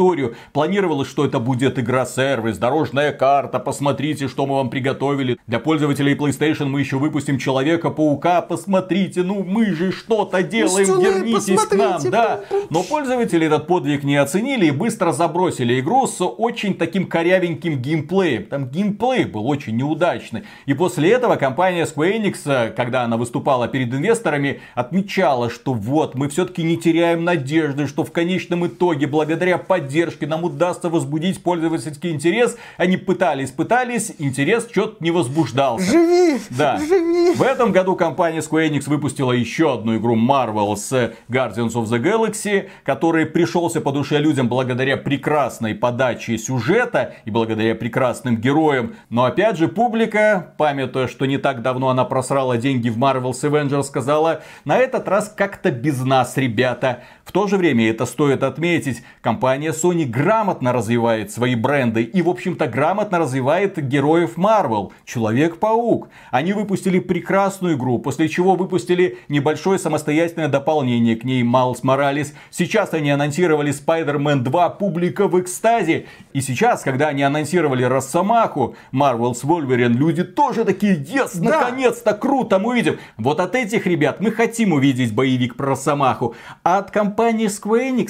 Планировалось, 0.53 1.09
что 1.09 1.25
это 1.25 1.39
будет 1.39 1.77
игра-сервис, 1.77 2.57
дорожная 2.57 3.11
карта, 3.11 3.59
посмотрите, 3.59 4.29
что 4.29 4.45
мы 4.45 4.55
вам 4.55 4.69
приготовили. 4.69 5.37
Для 5.45 5.59
пользователей 5.59 6.15
PlayStation 6.15 6.65
мы 6.67 6.79
еще 6.79 6.97
выпустим 6.97 7.37
Человека-паука, 7.37 8.41
посмотрите, 8.41 9.23
ну 9.23 9.43
мы 9.43 9.65
же 9.73 9.91
что-то 9.91 10.41
делаем, 10.41 10.89
Устюны, 10.89 11.03
вернитесь 11.03 11.65
к 11.65 11.75
нам, 11.75 12.01
да. 12.09 12.41
Но 12.69 12.81
пользователи 12.83 13.45
этот 13.45 13.67
подвиг 13.67 14.03
не 14.03 14.15
оценили 14.15 14.67
и 14.67 14.71
быстро 14.71 15.11
забросили 15.11 15.79
игру 15.81 16.07
с 16.07 16.23
очень 16.23 16.75
таким 16.75 17.05
корявеньким 17.05 17.81
геймплеем. 17.81 18.45
Там 18.45 18.69
геймплей 18.69 19.25
был 19.25 19.47
очень 19.47 19.75
неудачный. 19.75 20.43
И 20.65 20.73
после 20.73 21.11
этого 21.11 21.35
компания 21.35 21.83
Square 21.83 22.21
Enix, 22.21 22.37
э, 22.45 22.69
когда 22.71 23.03
она 23.03 23.17
выступала 23.17 23.67
перед 23.67 23.93
инвесторами, 23.93 24.61
отмечала, 24.75 25.49
что 25.49 25.73
вот, 25.73 26.15
мы 26.15 26.29
все-таки 26.29 26.63
не 26.63 26.77
теряем 26.77 27.25
надежды, 27.25 27.85
что 27.85 28.05
в 28.05 28.13
конечном 28.13 28.65
итоге, 28.65 29.05
благодаря 29.05 29.57
поддержке, 29.57 29.88
нам 30.25 30.43
удастся 30.43 30.89
возбудить 30.89 31.41
пользовательский 31.43 32.11
интерес. 32.11 32.57
Они 32.77 32.97
пытались, 32.97 33.51
пытались, 33.51 34.13
интерес 34.19 34.67
что-то 34.69 35.03
не 35.03 35.11
возбуждался. 35.11 35.91
Живи! 35.91 36.39
Да. 36.49 36.77
Живи! 36.77 37.33
В 37.35 37.41
этом 37.41 37.71
году 37.71 37.95
компания 37.95 38.39
Square 38.39 38.69
Enix 38.69 38.89
выпустила 38.89 39.31
еще 39.31 39.73
одну 39.73 39.97
игру 39.97 40.15
Marvel 40.15 40.75
с 40.75 41.13
Guardians 41.29 41.73
of 41.73 41.85
the 41.85 42.01
Galaxy, 42.01 42.69
который 42.83 43.25
пришелся 43.25 43.81
по 43.81 43.91
душе 43.91 44.19
людям 44.19 44.47
благодаря 44.47 44.97
прекрасной 44.97 45.75
подаче 45.75 46.37
сюжета 46.37 47.15
и 47.25 47.31
благодаря 47.31 47.75
прекрасным 47.75 48.37
героям. 48.37 48.95
Но 49.09 49.25
опять 49.25 49.57
же, 49.57 49.67
публика, 49.67 50.53
памятуя, 50.57 51.07
что 51.07 51.25
не 51.25 51.37
так 51.37 51.61
давно 51.61 51.89
она 51.89 52.05
просрала 52.05 52.57
деньги 52.57 52.89
в 52.89 52.97
Marvel's 52.97 53.41
Avengers, 53.43 53.83
сказала, 53.83 54.41
на 54.65 54.77
этот 54.77 55.07
раз 55.07 55.33
как-то 55.35 55.71
без 55.71 56.01
нас, 56.01 56.37
ребята. 56.37 57.03
В 57.23 57.31
то 57.31 57.47
же 57.47 57.57
время, 57.57 57.89
это 57.89 58.05
стоит 58.05 58.43
отметить, 58.43 59.03
компания 59.21 59.71
Sony 59.81 60.05
грамотно 60.05 60.73
развивает 60.73 61.31
свои 61.31 61.55
бренды 61.55 62.03
и, 62.03 62.21
в 62.21 62.29
общем-то, 62.29 62.67
грамотно 62.67 63.19
развивает 63.19 63.77
героев 63.87 64.37
Marvel. 64.37 64.91
Человек-паук. 65.05 66.09
Они 66.31 66.53
выпустили 66.53 66.99
прекрасную 66.99 67.75
игру, 67.75 67.99
после 67.99 68.29
чего 68.29 68.55
выпустили 68.55 69.17
небольшое 69.27 69.79
самостоятельное 69.79 70.47
дополнение 70.47 71.15
к 71.15 71.23
ней 71.23 71.43
Майлз 71.43 71.83
Моралес. 71.83 72.33
Сейчас 72.49 72.93
они 72.93 73.11
анонсировали 73.11 73.71
Spider-Man 73.73 74.39
2, 74.39 74.69
публика 74.71 75.27
в 75.27 75.39
экстазе. 75.39 76.07
И 76.33 76.41
сейчас, 76.41 76.81
когда 76.81 77.07
они 77.09 77.23
анонсировали 77.23 77.83
Росомаху, 77.83 78.75
Marvel's 78.93 79.43
Wolverine, 79.43 79.93
люди 79.93 80.23
тоже 80.23 80.65
такие, 80.65 80.95
yes, 80.95 81.39
Да. 81.39 81.59
наконец-то, 81.61 82.13
круто, 82.13 82.59
мы 82.59 82.71
увидим. 82.71 82.97
Вот 83.17 83.39
от 83.39 83.55
этих 83.55 83.85
ребят 83.85 84.19
мы 84.19 84.31
хотим 84.31 84.73
увидеть 84.73 85.13
боевик 85.13 85.55
про 85.55 85.69
Росомаху. 85.69 86.35
А 86.63 86.79
от 86.79 86.91
компании 86.91 87.47
Square 87.47 87.91
Enix 87.91 88.09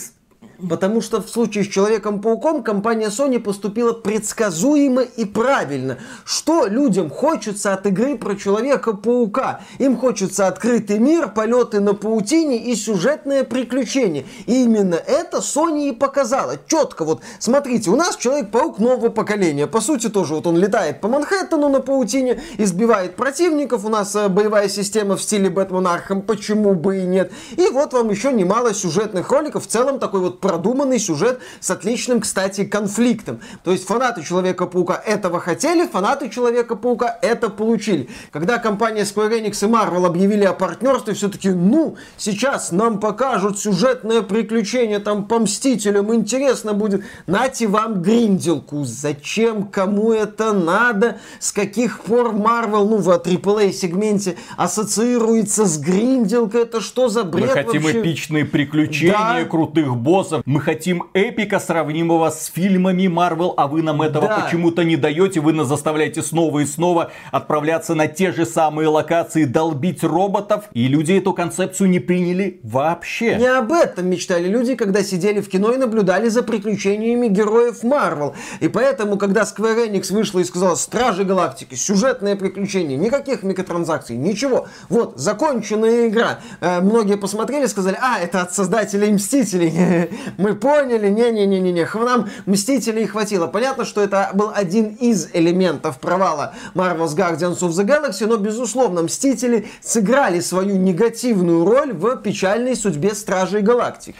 Потому 0.67 1.01
что 1.01 1.21
в 1.21 1.29
случае 1.29 1.63
с 1.63 1.67
Человеком-пауком 1.67 2.63
компания 2.63 3.07
Sony 3.07 3.39
поступила 3.39 3.93
предсказуемо 3.93 5.01
и 5.01 5.25
правильно. 5.25 5.97
Что 6.25 6.65
людям 6.65 7.09
хочется 7.09 7.73
от 7.73 7.85
игры 7.85 8.17
про 8.17 8.35
Человека-паука? 8.35 9.61
Им 9.77 9.95
хочется 9.97 10.47
открытый 10.47 10.99
мир, 10.99 11.29
полеты 11.29 11.79
на 11.79 11.93
паутине 11.93 12.57
и 12.57 12.75
сюжетное 12.75 13.43
приключение. 13.43 14.25
И 14.47 14.63
именно 14.63 14.95
это 14.95 15.37
Sony 15.37 15.89
и 15.89 15.91
показала. 15.93 16.57
Четко 16.67 17.05
вот, 17.05 17.21
смотрите, 17.39 17.89
у 17.89 17.95
нас 17.95 18.17
Человек-паук 18.17 18.79
нового 18.79 19.09
поколения. 19.09 19.67
По 19.67 19.79
сути 19.79 20.09
тоже 20.09 20.35
вот 20.35 20.47
он 20.47 20.57
летает 20.57 20.99
по 20.99 21.07
Манхэттену 21.07 21.69
на 21.69 21.79
паутине, 21.79 22.41
избивает 22.57 23.15
противников. 23.15 23.85
У 23.85 23.89
нас 23.89 24.15
э, 24.15 24.27
боевая 24.27 24.67
система 24.67 25.15
в 25.15 25.21
стиле 25.21 25.49
Batman 25.49 25.87
Arkham, 25.87 26.21
почему 26.21 26.73
бы 26.73 26.99
и 26.99 27.01
нет. 27.03 27.31
И 27.55 27.69
вот 27.69 27.93
вам 27.93 28.09
еще 28.09 28.33
немало 28.33 28.73
сюжетных 28.73 29.29
роликов. 29.31 29.63
В 29.63 29.67
целом 29.67 29.99
такой 29.99 30.19
вот 30.19 30.41
продуманный 30.49 30.97
сюжет 30.97 31.41
с 31.59 31.69
отличным, 31.69 32.21
кстати, 32.21 32.65
конфликтом. 32.65 33.39
То 33.63 33.71
есть 33.71 33.85
фанаты 33.85 34.23
Человека-паука 34.23 34.95
этого 34.95 35.39
хотели, 35.39 35.85
фанаты 35.85 36.27
Человека-паука 36.29 37.19
это 37.21 37.49
получили. 37.51 38.09
Когда 38.31 38.57
компания 38.57 39.03
Square 39.03 39.29
Enix 39.43 39.63
и 39.63 39.71
Marvel 39.71 40.07
объявили 40.07 40.45
о 40.45 40.53
партнерстве, 40.53 41.13
все-таки, 41.13 41.49
ну, 41.51 41.97
сейчас 42.17 42.71
нам 42.71 42.99
покажут 42.99 43.59
сюжетное 43.59 44.23
приключение 44.23 44.97
там 44.97 45.25
по 45.25 45.37
Мстителям, 45.37 46.15
интересно 46.15 46.73
будет. 46.73 47.03
Нате 47.27 47.67
вам 47.67 48.01
гринделку. 48.01 48.85
Зачем, 48.85 49.67
кому 49.67 50.13
это 50.13 50.53
надо? 50.53 51.19
С 51.39 51.51
каких 51.51 51.99
пор 51.99 52.33
Marvel, 52.33 52.87
ну, 52.89 52.97
в 52.97 53.07
AAA 53.09 53.71
сегменте 53.71 54.35
ассоциируется 54.57 55.65
с 55.65 55.77
гринделкой? 55.77 56.63
Это 56.63 56.81
что 56.81 57.07
за 57.07 57.23
бред 57.23 57.49
Мы 57.49 57.53
хотим 57.53 57.83
вообще? 57.83 58.01
эпичные 58.01 58.45
приключения, 58.45 59.43
Да. 59.43 59.45
крутых 59.45 59.95
боссов. 59.95 60.38
Мы 60.45 60.61
хотим 60.61 61.03
эпика, 61.13 61.59
сравнимого 61.59 62.29
с 62.29 62.47
фильмами 62.47 63.07
Марвел, 63.07 63.53
а 63.57 63.67
вы 63.67 63.81
нам 63.81 64.01
этого 64.01 64.27
Да. 64.27 64.39
почему-то 64.39 64.83
не 64.83 64.95
даете. 64.95 65.39
Вы 65.39 65.53
нас 65.53 65.67
заставляете 65.67 66.21
снова 66.21 66.59
и 66.59 66.65
снова 66.65 67.11
отправляться 67.31 67.95
на 67.95 68.07
те 68.07 68.31
же 68.31 68.45
самые 68.45 68.87
локации, 68.87 69.45
долбить 69.45 70.03
роботов. 70.03 70.65
И 70.73 70.87
люди 70.87 71.13
эту 71.13 71.33
концепцию 71.33 71.89
не 71.89 71.99
приняли 71.99 72.59
вообще. 72.63 73.35
Не 73.35 73.47
об 73.47 73.71
этом 73.71 74.07
мечтали 74.07 74.47
люди, 74.47 74.75
когда 74.75 75.03
сидели 75.03 75.41
в 75.41 75.49
кино 75.49 75.73
и 75.73 75.77
наблюдали 75.77 76.29
за 76.29 76.43
приключениями 76.43 77.27
героев 77.27 77.83
Марвел. 77.83 78.35
И 78.59 78.67
поэтому, 78.67 79.17
когда 79.17 79.41
Square 79.41 79.89
Enix 79.89 80.13
вышла 80.13 80.39
и 80.39 80.43
сказала 80.43 80.75
«Стражи 80.75 81.23
Галактики», 81.23 81.75
сюжетное 81.75 82.35
приключение, 82.35 82.97
никаких 82.97 83.43
микротранзакций, 83.43 84.15
ничего. 84.15 84.67
Вот, 84.89 85.17
законченная 85.17 86.07
игра. 86.07 86.39
Э, 86.61 86.81
многие 86.81 87.17
посмотрели 87.17 87.65
сказали 87.65 87.97
«А, 88.01 88.19
это 88.19 88.41
от 88.41 88.53
создателей 88.53 89.11
Мстителей». 89.11 90.09
Мы 90.37 90.55
поняли, 90.55 91.09
не-не-не-не, 91.09 91.87
нам 91.95 92.29
Мстителей 92.45 93.05
хватило. 93.07 93.47
Понятно, 93.47 93.85
что 93.85 94.01
это 94.01 94.31
был 94.33 94.51
один 94.53 94.95
из 94.95 95.29
элементов 95.33 95.99
провала 95.99 96.53
Marvel's 96.75 97.15
Guardians 97.15 97.59
of 97.59 97.69
the 97.69 97.85
Galaxy, 97.85 98.25
но, 98.25 98.37
безусловно, 98.37 99.03
Мстители 99.03 99.67
сыграли 99.81 100.39
свою 100.39 100.77
негативную 100.77 101.65
роль 101.65 101.93
в 101.93 102.17
печальной 102.17 102.75
судьбе 102.75 103.13
Стражей 103.15 103.61
Галактики. 103.61 104.15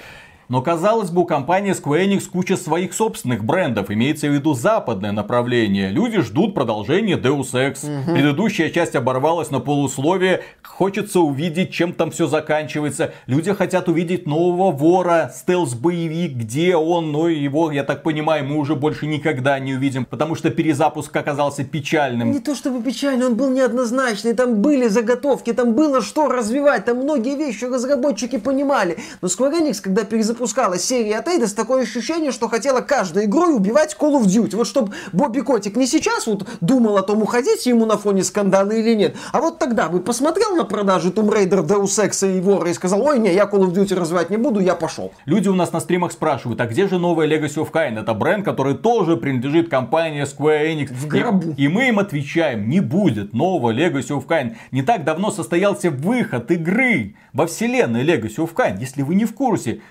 Но 0.49 0.63
казалось 0.63 1.11
бы, 1.11 1.21
у 1.21 1.25
компании 1.25 1.73
Square 1.73 2.07
Enix 2.07 2.27
куча 2.27 2.57
своих 2.57 2.93
собственных 2.93 3.43
брендов, 3.45 3.91
имеется 3.91 4.27
в 4.27 4.33
виду 4.33 4.55
западное 4.55 5.11
направление. 5.11 5.91
Люди 5.91 6.21
ждут 6.21 6.55
продолжения 6.55 7.17
Deus 7.17 7.53
Ex. 7.53 7.85
Предыдущая 8.11 8.71
часть 8.71 8.95
оборвалась 8.95 9.51
на 9.51 9.59
полусловие. 9.59 10.41
Хочется 10.63 11.19
увидеть, 11.19 11.71
чем 11.71 11.93
там 11.93 12.09
все 12.09 12.25
заканчивается. 12.25 13.13
Люди 13.27 13.53
хотят 13.53 13.87
увидеть 13.89 14.25
нового 14.25 14.71
вора, 14.71 15.31
стелс-боевик, 15.35 16.33
где 16.33 16.75
он, 16.75 17.11
но 17.11 17.29
его, 17.29 17.71
я 17.71 17.83
так 17.83 18.01
понимаю, 18.01 18.43
мы 18.43 18.57
уже 18.57 18.75
больше 18.75 19.05
никогда 19.05 19.59
не 19.59 19.75
увидим, 19.75 20.05
потому 20.05 20.33
что 20.33 20.49
перезапуск 20.49 21.15
оказался 21.15 21.63
печальным. 21.63 22.31
Не 22.31 22.39
то 22.39 22.55
чтобы 22.55 22.81
печально, 22.81 23.27
он 23.27 23.35
был 23.35 23.51
неоднозначный, 23.51 24.33
там 24.33 24.55
были 24.63 24.87
заготовки, 24.87 25.53
там 25.53 25.73
было 25.75 26.01
что 26.01 26.27
развивать, 26.27 26.85
там 26.85 26.97
многие 26.97 27.35
вещи 27.35 27.65
разработчики 27.65 28.39
понимали. 28.39 28.97
Но 29.21 29.27
Square 29.27 29.61
Enix, 29.61 29.81
когда 29.81 30.05
перезапускала 30.39 30.77
серию 30.77 31.19
от 31.19 31.27
Eidos, 31.27 31.53
такое 31.53 31.83
ощущение, 31.83 32.31
что 32.31 32.47
хотела 32.47 32.81
каждой 32.81 33.25
игрой 33.25 33.53
убивать 33.53 33.95
Call 33.99 34.21
of 34.21 34.25
Duty. 34.25 34.55
Вот 34.55 34.67
чтобы 34.67 34.93
Бобби 35.11 35.41
Котик 35.41 35.75
не 35.75 35.85
сейчас 35.85 36.27
вот 36.27 36.47
думал 36.61 36.97
о 36.97 37.01
том, 37.01 37.21
уходить 37.21 37.65
ему 37.65 37.85
на 37.85 37.97
фоне 37.97 38.23
скандала 38.23 38.71
или 38.71 38.95
нет, 38.95 39.15
а 39.33 39.41
вот 39.41 39.59
тогда 39.59 39.89
бы 39.89 39.99
посмотрел 39.99 40.55
на 40.55 40.63
продажи 40.63 41.09
Tomb 41.09 41.29
Raider, 41.29 41.65
Deus 41.65 41.99
Ex 41.99 42.37
и 42.37 42.39
Вора 42.39 42.69
и 42.69 42.73
сказал, 42.73 43.01
ой, 43.01 43.19
не, 43.19 43.33
я 43.33 43.43
Call 43.43 43.67
of 43.67 43.73
Duty 43.73 43.95
развивать 43.95 44.29
не 44.29 44.37
буду, 44.37 44.59
я 44.59 44.75
пошел. 44.75 45.11
Люди 45.25 45.49
у 45.49 45.55
нас 45.55 45.73
на 45.73 45.79
стримах 45.79 46.11
спрашивают, 46.11 46.61
а 46.61 46.65
где 46.65 46.87
же 46.87 46.99
новая 46.99 47.27
Legacy 47.27 47.55
of 47.55 47.71
Kain? 47.71 47.99
Это 47.99 48.13
бренд, 48.13 48.45
который 48.45 48.75
тоже 48.75 49.17
принадлежит 49.17 49.69
компании 49.69 50.23
Square 50.23 50.73
Enix. 50.73 50.93
В 50.93 51.07
гробу. 51.07 51.53
И, 51.57 51.65
и 51.65 51.67
мы 51.67 51.89
им 51.89 51.99
отвечаем, 51.99 52.69
не 52.69 52.79
будет 52.79 53.33
нового 53.33 53.73
Legacy 53.73 54.09
of 54.09 54.25
Kain. 54.25 54.55
Не 54.71 54.83
так 54.83 55.03
давно 55.03 55.31
состоялся 55.31 55.91
выход 55.91 56.49
игры 56.51 57.15
во 57.33 57.47
вселенной 57.47 58.03
Legacy 58.03 58.37
of 58.37 58.53
Kain. 58.53 58.79
Если 58.79 59.01
вы 59.01 59.15
не 59.15 59.25
в 59.25 59.33
курсе, 59.33 59.81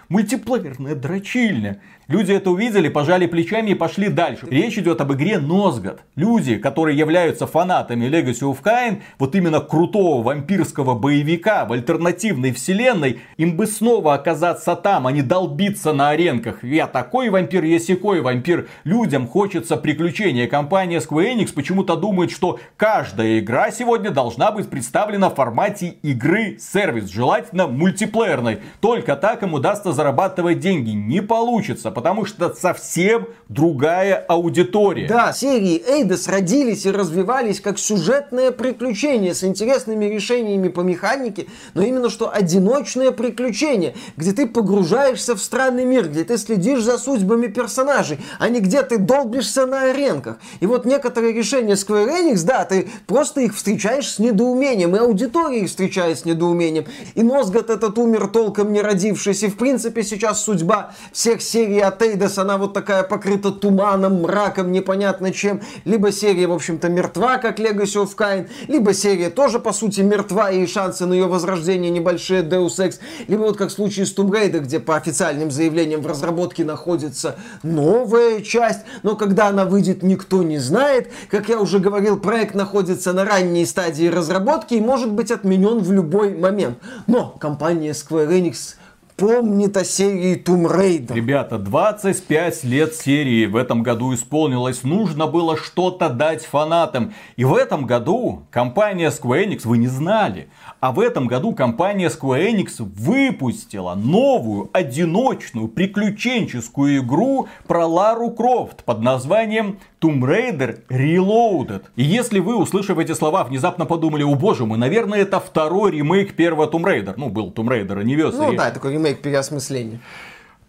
мультиплеерная 0.46 0.94
дрочильня. 0.94 1.80
Люди 2.08 2.32
это 2.32 2.50
увидели, 2.50 2.88
пожали 2.88 3.26
плечами 3.26 3.72
и 3.72 3.74
пошли 3.74 4.08
дальше. 4.08 4.46
Речь 4.48 4.78
идет 4.78 5.02
об 5.02 5.12
игре 5.12 5.38
Нозгод. 5.38 6.00
Люди, 6.16 6.56
которые 6.56 6.96
являются 6.96 7.46
фанатами 7.46 8.06
Legacy 8.06 8.50
of 8.50 8.62
Kain, 8.64 9.02
вот 9.18 9.34
именно 9.34 9.60
крутого 9.60 10.22
вампирского 10.22 10.94
боевика 10.94 11.66
в 11.66 11.72
альтернативной 11.72 12.52
вселенной, 12.52 13.20
им 13.36 13.58
бы 13.58 13.66
снова 13.66 14.14
оказаться 14.14 14.74
там, 14.74 15.06
а 15.06 15.12
не 15.12 15.20
долбиться 15.20 15.92
на 15.92 16.08
аренках. 16.08 16.64
Я 16.64 16.86
такой 16.86 17.28
вампир, 17.28 17.62
я 17.64 17.78
секой 17.78 18.22
вампир. 18.22 18.68
Людям 18.84 19.26
хочется 19.26 19.76
приключения. 19.76 20.46
Компания 20.46 21.00
Square 21.00 21.34
Enix 21.36 21.52
почему-то 21.52 21.94
думает, 21.94 22.30
что 22.30 22.58
каждая 22.78 23.38
игра 23.38 23.70
сегодня 23.70 24.10
должна 24.10 24.50
быть 24.50 24.70
представлена 24.70 25.28
в 25.28 25.34
формате 25.34 25.96
игры-сервис, 26.00 27.10
желательно 27.10 27.66
мультиплеерной. 27.66 28.60
Только 28.80 29.14
так 29.14 29.42
им 29.42 29.52
удастся 29.52 29.92
зарабатывать 29.92 30.60
деньги. 30.60 30.92
Не 30.92 31.20
получится, 31.20 31.90
потому 31.98 32.26
что 32.26 32.54
совсем 32.54 33.26
другая 33.48 34.24
аудитория. 34.28 35.08
Да, 35.08 35.32
серии 35.32 35.82
Эйдос 35.84 36.28
родились 36.28 36.86
и 36.86 36.92
развивались 36.92 37.60
как 37.60 37.76
сюжетное 37.76 38.52
приключение 38.52 39.34
с 39.34 39.42
интересными 39.42 40.04
решениями 40.04 40.68
по 40.68 40.82
механике, 40.82 41.46
но 41.74 41.82
именно 41.82 42.08
что 42.08 42.32
одиночное 42.32 43.10
приключение, 43.10 43.96
где 44.16 44.30
ты 44.30 44.46
погружаешься 44.46 45.34
в 45.34 45.42
странный 45.42 45.84
мир, 45.84 46.08
где 46.08 46.22
ты 46.22 46.38
следишь 46.38 46.84
за 46.84 46.98
судьбами 46.98 47.48
персонажей, 47.48 48.20
а 48.38 48.48
не 48.48 48.60
где 48.60 48.84
ты 48.84 48.98
долбишься 48.98 49.66
на 49.66 49.90
аренках. 49.90 50.36
И 50.60 50.66
вот 50.66 50.84
некоторые 50.84 51.32
решения 51.32 51.72
Square 51.72 52.32
Enix, 52.32 52.44
да, 52.44 52.64
ты 52.64 52.88
просто 53.08 53.40
их 53.40 53.56
встречаешь 53.56 54.08
с 54.08 54.20
недоумением, 54.20 54.94
и 54.94 55.00
аудитория 55.00 55.62
их 55.62 55.68
встречает 55.68 56.20
с 56.20 56.24
недоумением. 56.24 56.84
И 57.16 57.24
Носгот 57.24 57.70
этот 57.70 57.98
умер 57.98 58.28
толком 58.28 58.72
не 58.72 58.82
родившись, 58.82 59.42
и 59.42 59.48
в 59.48 59.56
принципе 59.56 60.04
сейчас 60.04 60.44
судьба 60.44 60.94
всех 61.12 61.42
серий 61.42 61.87
от 61.88 62.02
Эйдос, 62.02 62.38
она 62.38 62.58
вот 62.58 62.72
такая 62.72 63.02
покрыта 63.02 63.50
туманом, 63.50 64.22
мраком, 64.22 64.70
непонятно 64.72 65.32
чем. 65.32 65.60
Либо 65.84 66.12
серия, 66.12 66.46
в 66.46 66.52
общем-то, 66.52 66.88
мертва, 66.88 67.38
как 67.38 67.58
Legacy 67.58 68.02
of 68.02 68.16
Kain, 68.16 68.48
либо 68.68 68.94
серия 68.94 69.30
тоже, 69.30 69.58
по 69.58 69.72
сути, 69.72 70.02
мертва, 70.02 70.50
и 70.50 70.66
шансы 70.66 71.06
на 71.06 71.12
ее 71.14 71.26
возрождение 71.26 71.90
небольшие, 71.90 72.42
Deus 72.42 72.78
Ex, 72.78 72.98
либо 73.26 73.42
вот 73.42 73.56
как 73.56 73.70
в 73.70 73.72
случае 73.72 74.06
с 74.06 74.14
Tomb 74.14 74.30
Raider, 74.30 74.60
где 74.60 74.80
по 74.80 74.96
официальным 74.96 75.50
заявлениям 75.50 76.02
в 76.02 76.06
разработке 76.06 76.64
находится 76.64 77.36
новая 77.62 78.40
часть, 78.40 78.80
но 79.02 79.16
когда 79.16 79.48
она 79.48 79.64
выйдет, 79.64 80.02
никто 80.02 80.42
не 80.42 80.58
знает. 80.58 81.10
Как 81.30 81.48
я 81.48 81.58
уже 81.58 81.78
говорил, 81.78 82.18
проект 82.18 82.54
находится 82.54 83.12
на 83.12 83.24
ранней 83.24 83.66
стадии 83.66 84.06
разработки 84.06 84.74
и 84.74 84.80
может 84.80 85.10
быть 85.12 85.30
отменен 85.30 85.78
в 85.78 85.92
любой 85.92 86.34
момент. 86.34 86.78
Но 87.06 87.30
компания 87.40 87.90
Square 87.90 88.28
Enix 88.28 88.77
помнит 89.18 89.76
о 89.76 89.84
серии 89.84 90.40
Tomb 90.40 90.72
Raider. 90.72 91.12
Ребята, 91.12 91.58
25 91.58 92.62
лет 92.64 92.94
серии 92.94 93.46
в 93.46 93.56
этом 93.56 93.82
году 93.82 94.14
исполнилось. 94.14 94.84
Нужно 94.84 95.26
было 95.26 95.56
что-то 95.56 96.08
дать 96.08 96.44
фанатам. 96.44 97.12
И 97.34 97.44
в 97.44 97.54
этом 97.54 97.84
году 97.84 98.44
компания 98.52 99.10
Square 99.10 99.48
Enix, 99.48 99.62
вы 99.64 99.78
не 99.78 99.88
знали, 99.88 100.48
а 100.80 100.92
в 100.92 101.00
этом 101.00 101.26
году 101.26 101.54
компания 101.54 102.08
Square 102.08 102.52
Enix 102.52 102.76
выпустила 102.78 103.94
новую 103.94 104.70
одиночную 104.72 105.68
приключенческую 105.68 106.98
игру 106.98 107.48
про 107.66 107.86
Лару 107.86 108.30
Крофт 108.30 108.84
под 108.84 109.00
названием 109.00 109.78
Tomb 110.00 110.20
Raider 110.20 110.80
Reloaded. 110.88 111.84
И 111.96 112.04
если 112.04 112.38
вы, 112.38 112.56
услышав 112.56 112.98
эти 112.98 113.12
слова, 113.12 113.44
внезапно 113.44 113.86
подумали, 113.86 114.22
о 114.22 114.34
боже 114.34 114.66
мой, 114.66 114.78
наверное, 114.78 115.20
это 115.20 115.40
второй 115.40 115.92
ремейк 115.92 116.34
первого 116.34 116.70
Tomb 116.70 116.84
Raider. 116.84 117.14
Ну, 117.16 117.28
был 117.28 117.50
Tomb 117.50 117.68
Raider 117.68 118.02
Anniversary. 118.02 118.50
Ну 118.50 118.56
да, 118.56 118.70
такой 118.70 118.92
ремейк 118.92 119.20
переосмысления 119.20 120.00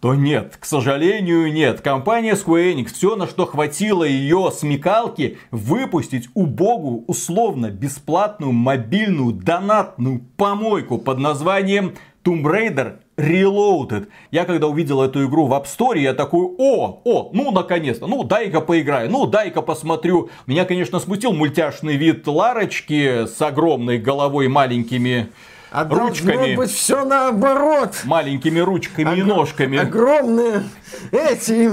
то 0.00 0.14
нет, 0.14 0.56
к 0.58 0.64
сожалению, 0.64 1.52
нет. 1.52 1.82
Компания 1.82 2.32
Square 2.32 2.74
Enix, 2.74 2.94
все 2.94 3.16
на 3.16 3.26
что 3.26 3.44
хватило 3.44 4.02
ее 4.02 4.50
смекалки, 4.50 5.36
выпустить 5.50 6.30
убогую, 6.32 7.04
условно 7.06 7.70
бесплатную 7.70 8.52
мобильную 8.52 9.32
донатную 9.32 10.22
помойку 10.38 10.96
под 10.96 11.18
названием 11.18 11.96
Tomb 12.24 12.42
Raider 12.44 13.00
Reloaded. 13.18 14.08
Я 14.30 14.46
когда 14.46 14.68
увидел 14.68 15.02
эту 15.02 15.26
игру 15.26 15.46
в 15.46 15.52
App 15.52 15.66
Store, 15.66 15.98
я 15.98 16.14
такой, 16.14 16.46
о, 16.56 17.02
о, 17.04 17.30
ну 17.34 17.50
наконец-то, 17.50 18.06
ну 18.06 18.24
дай-ка 18.24 18.62
поиграю, 18.62 19.10
ну 19.10 19.26
дай-ка 19.26 19.60
посмотрю. 19.60 20.30
Меня, 20.46 20.64
конечно, 20.64 20.98
смутил 20.98 21.32
мультяшный 21.32 21.96
вид 21.96 22.26
Ларочки 22.26 23.26
с 23.26 23.40
огромной 23.42 23.98
головой 23.98 24.48
маленькими 24.48 25.28
а 25.70 25.84
ручками. 25.84 26.36
должно 26.36 26.56
быть 26.56 26.70
все 26.70 27.04
наоборот. 27.04 28.00
Маленькими 28.04 28.58
ручками 28.58 29.10
Ог... 29.10 29.18
и 29.18 29.22
ножками. 29.22 29.78
Огромные 29.78 30.62
эти 31.12 31.70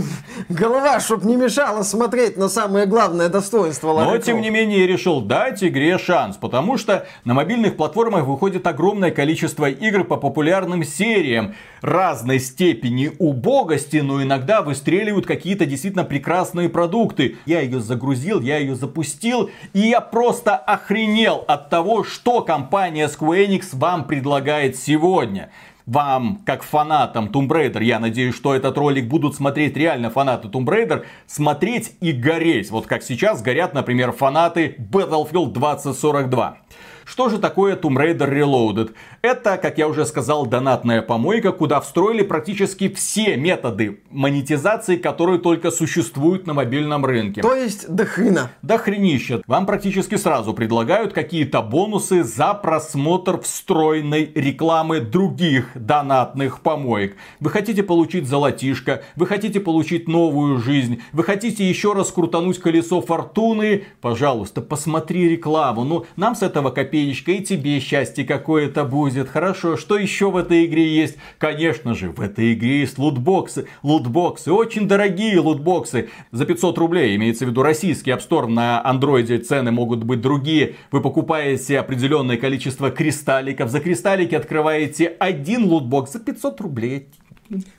голова, 0.49 0.99
чтоб 0.99 1.23
не 1.23 1.35
мешало 1.35 1.83
смотреть 1.83 2.37
на 2.37 2.49
самое 2.49 2.85
главное 2.85 3.29
достоинство 3.29 3.89
Лары 3.89 4.11
Но, 4.11 4.17
тем 4.17 4.41
не 4.41 4.49
менее, 4.49 4.87
решил 4.87 5.21
дать 5.21 5.63
игре 5.63 5.97
шанс, 5.97 6.37
потому 6.37 6.77
что 6.77 7.07
на 7.25 7.33
мобильных 7.33 7.75
платформах 7.75 8.25
выходит 8.25 8.65
огромное 8.67 9.11
количество 9.11 9.69
игр 9.69 10.03
по 10.03 10.17
популярным 10.17 10.83
сериям 10.83 11.55
разной 11.81 12.39
степени 12.39 13.11
убогости, 13.19 13.97
но 13.97 14.21
иногда 14.21 14.61
выстреливают 14.61 15.25
какие-то 15.25 15.65
действительно 15.65 16.03
прекрасные 16.03 16.69
продукты. 16.69 17.37
Я 17.45 17.61
ее 17.61 17.79
загрузил, 17.79 18.41
я 18.41 18.57
ее 18.57 18.75
запустил, 18.75 19.49
и 19.73 19.79
я 19.79 20.01
просто 20.01 20.55
охренел 20.55 21.43
от 21.47 21.69
того, 21.69 22.03
что 22.03 22.41
компания 22.41 23.07
Square 23.07 23.47
Enix 23.47 23.75
вам 23.87 24.03
предлагает 24.03 24.75
сегодня 24.75 25.49
вам, 25.85 26.41
как 26.45 26.63
фанатам 26.63 27.27
Tomb 27.27 27.47
Raider, 27.47 27.81
я 27.81 27.99
надеюсь, 27.99 28.35
что 28.35 28.53
этот 28.53 28.77
ролик 28.77 29.07
будут 29.07 29.35
смотреть 29.35 29.77
реально 29.77 30.09
фанаты 30.09 30.49
Tomb 30.49 30.65
Raider, 30.65 31.05
смотреть 31.25 31.93
и 32.01 32.11
гореть. 32.11 32.69
Вот 32.69 32.85
как 32.85 33.01
сейчас 33.01 33.41
горят, 33.41 33.73
например, 33.73 34.11
фанаты 34.11 34.75
Battlefield 34.77 35.53
2042. 35.53 36.57
Что 37.05 37.29
же 37.29 37.37
такое 37.37 37.77
Tomb 37.77 37.95
Raider 37.95 38.29
Reloaded? 38.29 38.93
Это, 39.27 39.57
как 39.57 39.77
я 39.77 39.89
уже 39.89 40.05
сказал, 40.05 40.45
донатная 40.45 41.01
помойка, 41.01 41.51
куда 41.51 41.81
встроили 41.81 42.21
практически 42.21 42.87
все 42.87 43.35
методы 43.35 43.99
монетизации, 44.09 44.95
которые 44.95 45.39
только 45.39 45.69
существуют 45.69 46.47
на 46.47 46.53
мобильном 46.53 47.05
рынке. 47.05 47.41
То 47.41 47.53
есть 47.53 47.93
до 47.93 48.05
хрена. 48.05 48.51
До 48.61 48.77
хренища. 48.77 49.41
Вам 49.45 49.65
практически 49.65 50.15
сразу 50.15 50.53
предлагают 50.53 51.11
какие-то 51.11 51.61
бонусы 51.61 52.23
за 52.23 52.53
просмотр 52.53 53.41
встроенной 53.41 54.31
рекламы 54.33 55.01
других 55.01 55.71
донатных 55.75 56.61
помоек. 56.61 57.17
Вы 57.41 57.49
хотите 57.49 57.83
получить 57.83 58.29
золотишко, 58.29 59.03
вы 59.17 59.27
хотите 59.27 59.59
получить 59.59 60.07
новую 60.07 60.57
жизнь, 60.57 61.01
вы 61.11 61.25
хотите 61.25 61.67
еще 61.67 61.91
раз 61.91 62.13
крутануть 62.13 62.59
колесо 62.59 63.01
фортуны, 63.01 63.83
пожалуйста, 63.99 64.61
посмотри 64.61 65.27
рекламу. 65.27 65.83
Ну, 65.83 66.05
нам 66.15 66.33
с 66.33 66.43
этого 66.43 66.69
копеечка, 66.69 67.33
и 67.33 67.43
тебе 67.43 67.81
счастье 67.81 68.23
какое-то 68.23 68.85
будет. 68.85 69.16
Хорошо, 69.25 69.77
что 69.77 69.97
еще 69.97 70.29
в 70.29 70.37
этой 70.37 70.65
игре 70.65 70.95
есть? 70.95 71.17
Конечно 71.37 71.95
же, 71.95 72.11
в 72.11 72.21
этой 72.21 72.53
игре 72.53 72.81
есть 72.81 72.97
лутбоксы. 72.97 73.67
Лутбоксы, 73.83 74.51
очень 74.51 74.87
дорогие 74.87 75.39
лутбоксы. 75.39 76.09
За 76.31 76.45
500 76.45 76.77
рублей, 76.77 77.15
имеется 77.15 77.45
в 77.45 77.49
виду 77.49 77.63
российский 77.63 78.11
App 78.11 78.21
Store, 78.27 78.47
на 78.47 78.83
андроиде 78.85 79.39
цены 79.39 79.71
могут 79.71 80.03
быть 80.03 80.21
другие. 80.21 80.75
Вы 80.91 81.01
покупаете 81.01 81.79
определенное 81.79 82.37
количество 82.37 82.91
кристалликов. 82.91 83.69
За 83.69 83.79
кристаллики 83.79 84.35
открываете 84.35 85.07
один 85.19 85.65
лутбокс 85.65 86.13
за 86.13 86.19
500 86.19 86.61
рублей. 86.61 87.07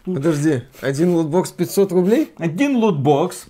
Подожди, 0.05 0.63
один 0.81 1.15
лутбокс 1.15 1.53
500 1.53 1.93
рублей? 1.93 2.33
Один 2.39 2.77
лутбокс. 2.77 3.47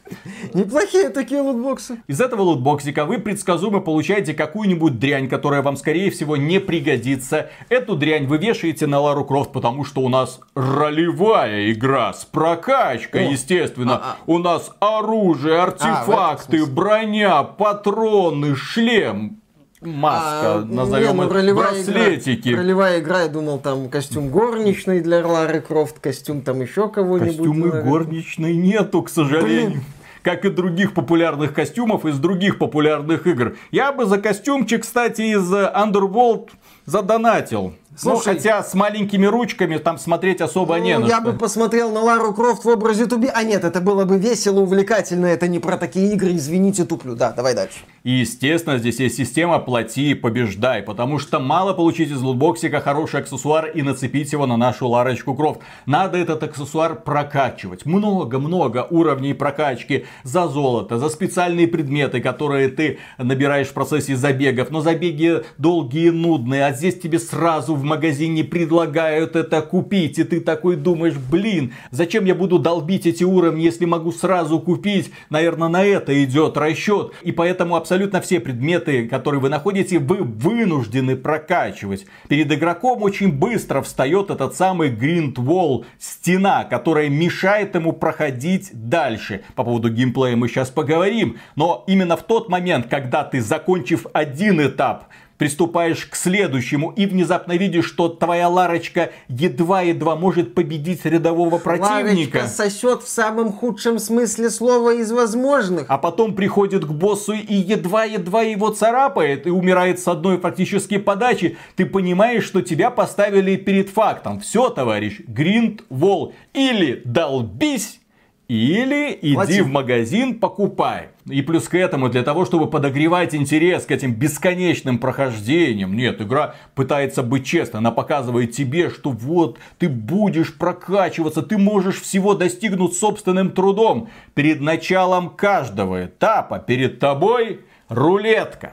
Неплохие 0.55 1.11
такие 1.11 1.41
лутбоксы. 1.41 2.03
Из 2.07 2.21
этого 2.21 2.43
лутбоксика 2.43 3.05
вы 3.05 3.19
предсказуемо 3.19 3.81
получаете 3.81 4.35
какую-нибудь 4.35 4.99
дрянь, 4.99 5.29
которая 5.29 5.63
вам, 5.63 5.77
скорее 5.77 6.11
всего, 6.11 6.37
не 6.37 6.61
пригодится. 6.61 7.51
Эту 7.69 7.97
дрянь 7.97 8.27
вы 8.27 8.39
вешаете 8.39 8.87
на 8.87 9.01
Лару 9.01 9.25
Крофт, 9.25 9.53
потому 9.53 9.85
что 9.85 10.01
у 10.01 10.09
нас 10.09 10.41
ролевая 10.55 11.73
игра 11.73 12.13
с 12.13 12.25
прокачкой, 12.25 13.29
О, 13.29 13.31
естественно. 13.31 13.97
А, 13.97 14.13
а. 14.13 14.17
У 14.27 14.39
нас 14.39 14.73
оружие, 14.81 15.59
а, 15.59 15.65
артефакты, 15.65 16.63
а, 16.63 16.67
броня, 16.67 17.43
патроны, 17.45 18.57
шлем 18.57 19.41
маска, 19.81 20.55
а, 20.55 20.65
назовем 20.65 21.17
не, 21.17 21.23
ну, 21.23 21.33
ролевая 21.33 21.73
браслетики. 21.73 22.49
Игра, 22.51 22.59
ролевая 22.59 23.01
игра, 23.01 23.23
я 23.23 23.29
думал, 23.29 23.59
там 23.59 23.89
костюм 23.89 24.31
горничной 24.31 25.01
для 25.01 25.27
Лары 25.27 25.61
Крофт, 25.61 25.99
костюм 25.99 26.43
там 26.43 26.61
еще 26.61 26.89
кого-нибудь. 26.89 27.37
Костюмы 27.37 27.83
горничной 27.83 28.55
нету, 28.57 29.03
к 29.03 29.09
сожалению. 29.09 29.71
Блин. 29.71 29.85
Как 30.23 30.45
и 30.45 30.51
других 30.51 30.95
популярных 30.95 31.55
костюмов 31.55 32.05
из 32.05 32.19
других 32.19 32.59
популярных 32.59 33.27
игр. 33.27 33.57
Я 33.71 33.93
бы 33.93 34.05
за 34.05 34.19
костюмчик, 34.19 34.83
кстати, 34.83 35.23
из 35.23 35.51
Underworld 35.53 36.51
задонатил. 36.85 37.75
Слушай, 37.97 38.35
ну, 38.35 38.35
хотя 38.35 38.63
с 38.63 38.75
маленькими 38.75 39.27
ручками 39.27 39.77
там 39.77 39.99
смотреть 39.99 40.41
особо 40.41 40.77
ну, 40.77 40.85
не 40.85 40.99
на 40.99 41.07
Я 41.07 41.21
что. 41.21 41.33
бы 41.33 41.39
посмотрел 41.39 41.91
на 41.91 42.01
Лару 42.01 42.33
Крофт 42.33 42.65
в 42.65 42.69
образе 42.69 43.07
2B. 43.07 43.29
А 43.33 43.43
нет, 43.43 43.65
это 43.65 43.81
было 43.81 44.05
бы 44.05 44.19
весело, 44.19 44.61
увлекательно. 44.61 45.27
Это 45.27 45.49
не 45.49 45.59
про 45.59 45.77
такие 45.77 46.13
игры, 46.13 46.37
извините, 46.37 46.85
туплю. 46.85 47.17
Да, 47.17 47.33
давай 47.33 47.55
дальше. 47.55 47.79
И, 48.09 48.21
естественно, 48.21 48.79
здесь 48.79 49.01
есть 49.01 49.19
система 49.19 49.59
«плати 49.59 50.13
и 50.13 50.15
побеждай», 50.15 50.81
потому 50.81 51.19
что 51.19 51.41
мало 51.41 51.75
получить 51.75 52.11
из 52.11 52.23
лутбоксика 52.23 52.81
хороший 52.81 53.21
аксессуар 53.21 53.67
и 53.67 53.83
нацепить 53.83 54.33
его 54.33 54.47
на 54.47 54.57
нашу 54.57 54.89
Ларочку 54.89 55.35
Крофт. 55.35 55.61
Надо 55.85 56.17
этот 56.17 56.43
аксессуар 56.43 57.03
прокачивать. 57.03 57.85
Много-много 57.85 58.87
уровней 58.89 59.35
прокачки 59.35 60.07
за 60.23 60.49
золото, 60.49 60.97
за 60.97 61.11
специальные 61.11 61.69
предметы, 61.69 62.23
которые 62.23 62.71
ты 62.71 62.99
набираешь 63.19 63.67
в 63.67 63.75
процессе 63.75 64.17
забегов. 64.17 64.71
Но 64.71 64.81
забеги 64.81 65.43
долгие 65.59 66.09
нудные, 66.09 66.65
а 66.65 66.73
здесь 66.73 66.99
тебе 66.99 67.19
сразу 67.19 67.75
в 67.75 67.85
магазине 67.85 68.43
предлагают 68.43 69.37
это 69.37 69.61
купить. 69.61 70.19
И 70.19 70.25
ты 70.25 70.41
такой 70.41 70.77
думаешь, 70.77 71.17
блин, 71.31 71.75
зачем 71.91 72.25
я 72.25 72.35
буду 72.35 72.59
долбить 72.59 73.05
эти 73.05 73.25
уровни, 73.25 73.65
если 73.65 73.85
могу 73.85 74.13
сразу 74.13 74.61
купить? 74.61 75.11
Наверное, 75.29 75.69
на 75.69 75.85
это 75.85 76.25
идет 76.25 76.57
расчет. 76.57 77.13
И 77.21 77.33
поэтому 77.33 77.77
абсолютно 77.77 77.98
все 78.21 78.41
предметы, 78.41 79.09
которые 79.09 79.41
вы 79.41 79.49
находите, 79.49 79.99
вы 79.99 80.17
вынуждены 80.17 81.17
прокачивать. 81.17 82.07
Перед 82.29 82.53
игроком 82.53 83.03
очень 83.03 83.33
быстро 83.33 83.83
встает 83.83 84.31
этот 84.31 84.55
самый 84.55 84.91
Green 84.91 85.35
Wall, 85.35 85.85
стена, 85.99 86.65
которая 86.65 87.09
мешает 87.09 87.75
ему 87.75 87.93
проходить 87.93 88.71
дальше. 88.73 89.43
По 89.55 89.65
поводу 89.65 89.91
геймплея 89.91 90.37
мы 90.37 90.49
сейчас 90.49 90.71
поговорим. 90.71 91.39
Но 91.57 91.85
именно 91.87 92.17
в 92.17 92.23
тот 92.23 92.49
момент, 92.49 92.87
когда 92.89 93.25
ты, 93.25 93.41
закончив 93.41 94.07
один 94.13 94.65
этап, 94.65 95.09
приступаешь 95.39 96.05
к 96.07 96.17
следующему 96.17 96.91
и 96.91 97.07
внезапно 97.07 97.57
видишь, 97.57 97.87
что 97.87 98.09
твоя 98.09 98.49
Ларочка 98.49 99.13
едва-едва 99.29 100.17
может 100.17 100.55
победить 100.55 101.05
рядового 101.05 101.59
противника. 101.59 102.39
Ларочка 102.39 102.47
сосет 102.49 103.03
в 103.03 103.09
самом 103.09 103.53
худшем 103.53 103.99
смысле 103.99 104.51
слова 104.51 104.95
из 104.95 105.11
возможных. 105.13 105.87
А 105.89 105.97
потом 105.97 106.35
приходит 106.35 106.85
к 106.85 106.91
боссу 106.91 107.33
и 107.33 107.55
едва-едва 107.55 108.43
его 108.43 108.71
царапает 108.71 109.47
и 109.47 109.51
умирает 109.51 110.01
с 110.01 110.09
одной 110.09 110.39
фактически 110.39 110.99
подачи. 110.99 111.57
Ты 111.77 111.87
понимаешь, 111.87 112.45
что 112.45 112.61
тебя 112.61 112.91
поставили 112.91 113.57
перед 113.57 113.89
фактом. 113.89 114.41
Все, 114.41 114.69
товарищ, 114.71 115.21
Гринд 115.27 115.83
Вол. 115.89 116.35
Или 116.53 117.03
долбись, 117.05 118.01
или 118.49 119.19
иди 119.21 119.35
Плати. 119.35 119.61
в 119.61 119.69
магазин, 119.69 120.39
покупай. 120.39 121.09
И 121.27 121.43
плюс 121.43 121.69
к 121.69 121.75
этому, 121.75 122.09
для 122.09 122.23
того, 122.23 122.47
чтобы 122.47 122.67
подогревать 122.67 123.35
интерес 123.35 123.85
к 123.85 123.91
этим 123.91 124.15
бесконечным 124.15 124.99
прохождениям. 124.99 125.95
Нет, 125.95 126.23
игра 126.23 126.55
пытается 126.75 127.23
быть 127.23 127.45
честной. 127.45 127.81
Она 127.81 127.91
показывает 127.91 128.53
тебе, 128.53 128.89
что 128.89 129.11
вот 129.11 129.59
ты 129.79 129.91
будешь 129.91 130.57
прокачиваться, 130.57 131.43
ты 131.43 131.59
можешь 131.59 132.01
всего 132.01 132.35
достигнуть 132.35 132.97
собственным 132.97 133.51
трудом. 133.51 134.09
Перед 134.35 134.63
началом 134.63 135.29
каждого 135.29 136.07
этапа 136.07 136.59
перед 136.59 136.99
тобой 136.99 137.61
рулетка 137.91 138.73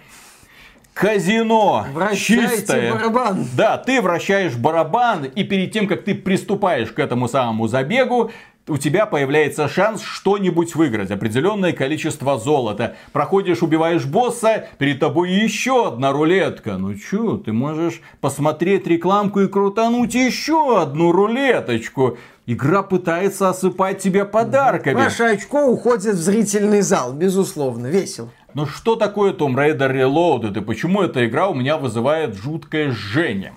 казино 0.93 1.85
Вращайте 1.93 2.55
чистое. 2.55 2.93
барабан. 2.93 3.45
Да, 3.57 3.77
ты 3.77 4.01
вращаешь 4.01 4.55
барабан, 4.55 5.25
и 5.25 5.43
перед 5.43 5.73
тем, 5.73 5.88
как 5.88 6.05
ты 6.05 6.15
приступаешь 6.15 6.89
к 6.91 6.99
этому 6.99 7.27
самому 7.27 7.67
забегу, 7.67 8.31
у 8.67 8.78
тебя 8.78 9.06
появляется 9.06 9.67
шанс 9.67 10.01
что-нибудь 10.01 10.75
выиграть, 10.75 11.12
определенное 11.12 11.71
количество 11.71 12.38
золота. 12.38 12.95
Проходишь, 13.12 13.62
убиваешь 13.62 14.06
босса, 14.06 14.67
перед 14.80 14.99
тобой 14.99 15.32
еще 15.32 15.88
одна 15.88 16.12
рулетка. 16.12 16.78
Ну 16.78 16.95
чё, 16.95 17.38
ты 17.38 17.54
можешь 17.54 18.01
посмотреть 18.21 18.88
рекламку 18.88 19.41
и 19.41 19.47
крутануть 19.47 20.15
еще 20.15 20.82
одну 20.82 21.12
рулеточку. 21.12 22.17
Игра 22.47 22.84
пытается 22.84 23.49
осыпать 23.49 23.99
тебя 23.99 24.25
подарками. 24.25 24.95
Ваше 24.95 25.23
очко 25.23 25.65
уходит 25.65 26.15
в 26.15 26.21
зрительный 26.21 26.82
зал, 26.82 27.13
безусловно, 27.13 27.88
весело. 27.88 28.30
Но 28.54 28.65
что 28.65 28.95
такое 28.95 29.34
Tomb 29.34 29.56
Raider 29.56 29.91
Reloaded 29.91 30.58
и 30.58 30.62
почему 30.62 31.01
эта 31.01 31.28
игра 31.28 31.47
у 31.49 31.54
меня 31.54 31.78
вызывает 31.78 32.36
жуткое 32.36 32.91
жжение? 32.91 33.54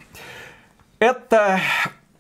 Это 0.99 1.61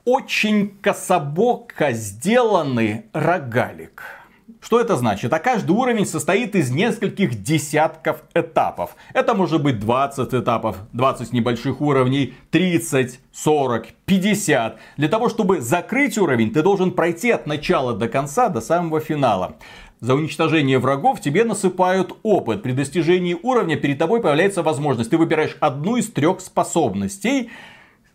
очень 0.08 0.70
кособоко 0.80 1.92
сделанный 1.92 3.04
рогалик. 3.12 4.02
Что 4.62 4.80
это 4.80 4.96
значит? 4.96 5.30
А 5.34 5.38
каждый 5.38 5.72
уровень 5.72 6.06
состоит 6.06 6.56
из 6.56 6.70
нескольких 6.70 7.42
десятков 7.42 8.22
этапов. 8.32 8.96
Это 9.12 9.34
может 9.34 9.62
быть 9.62 9.78
20 9.78 10.32
этапов, 10.32 10.78
20 10.94 11.34
небольших 11.34 11.82
уровней, 11.82 12.32
30, 12.50 13.20
40, 13.32 13.86
50. 14.06 14.78
Для 14.96 15.08
того, 15.08 15.28
чтобы 15.28 15.60
закрыть 15.60 16.16
уровень, 16.16 16.54
ты 16.54 16.62
должен 16.62 16.92
пройти 16.92 17.30
от 17.30 17.46
начала 17.46 17.92
до 17.92 18.08
конца, 18.08 18.48
до 18.48 18.62
самого 18.62 19.00
финала. 19.00 19.56
За 20.00 20.14
уничтожение 20.14 20.78
врагов 20.78 21.20
тебе 21.20 21.44
насыпают 21.44 22.16
опыт. 22.22 22.62
При 22.62 22.72
достижении 22.72 23.36
уровня 23.42 23.76
перед 23.76 23.98
тобой 23.98 24.22
появляется 24.22 24.62
возможность. 24.62 25.10
Ты 25.10 25.18
выбираешь 25.18 25.58
одну 25.60 25.98
из 25.98 26.10
трех 26.10 26.40
способностей. 26.40 27.50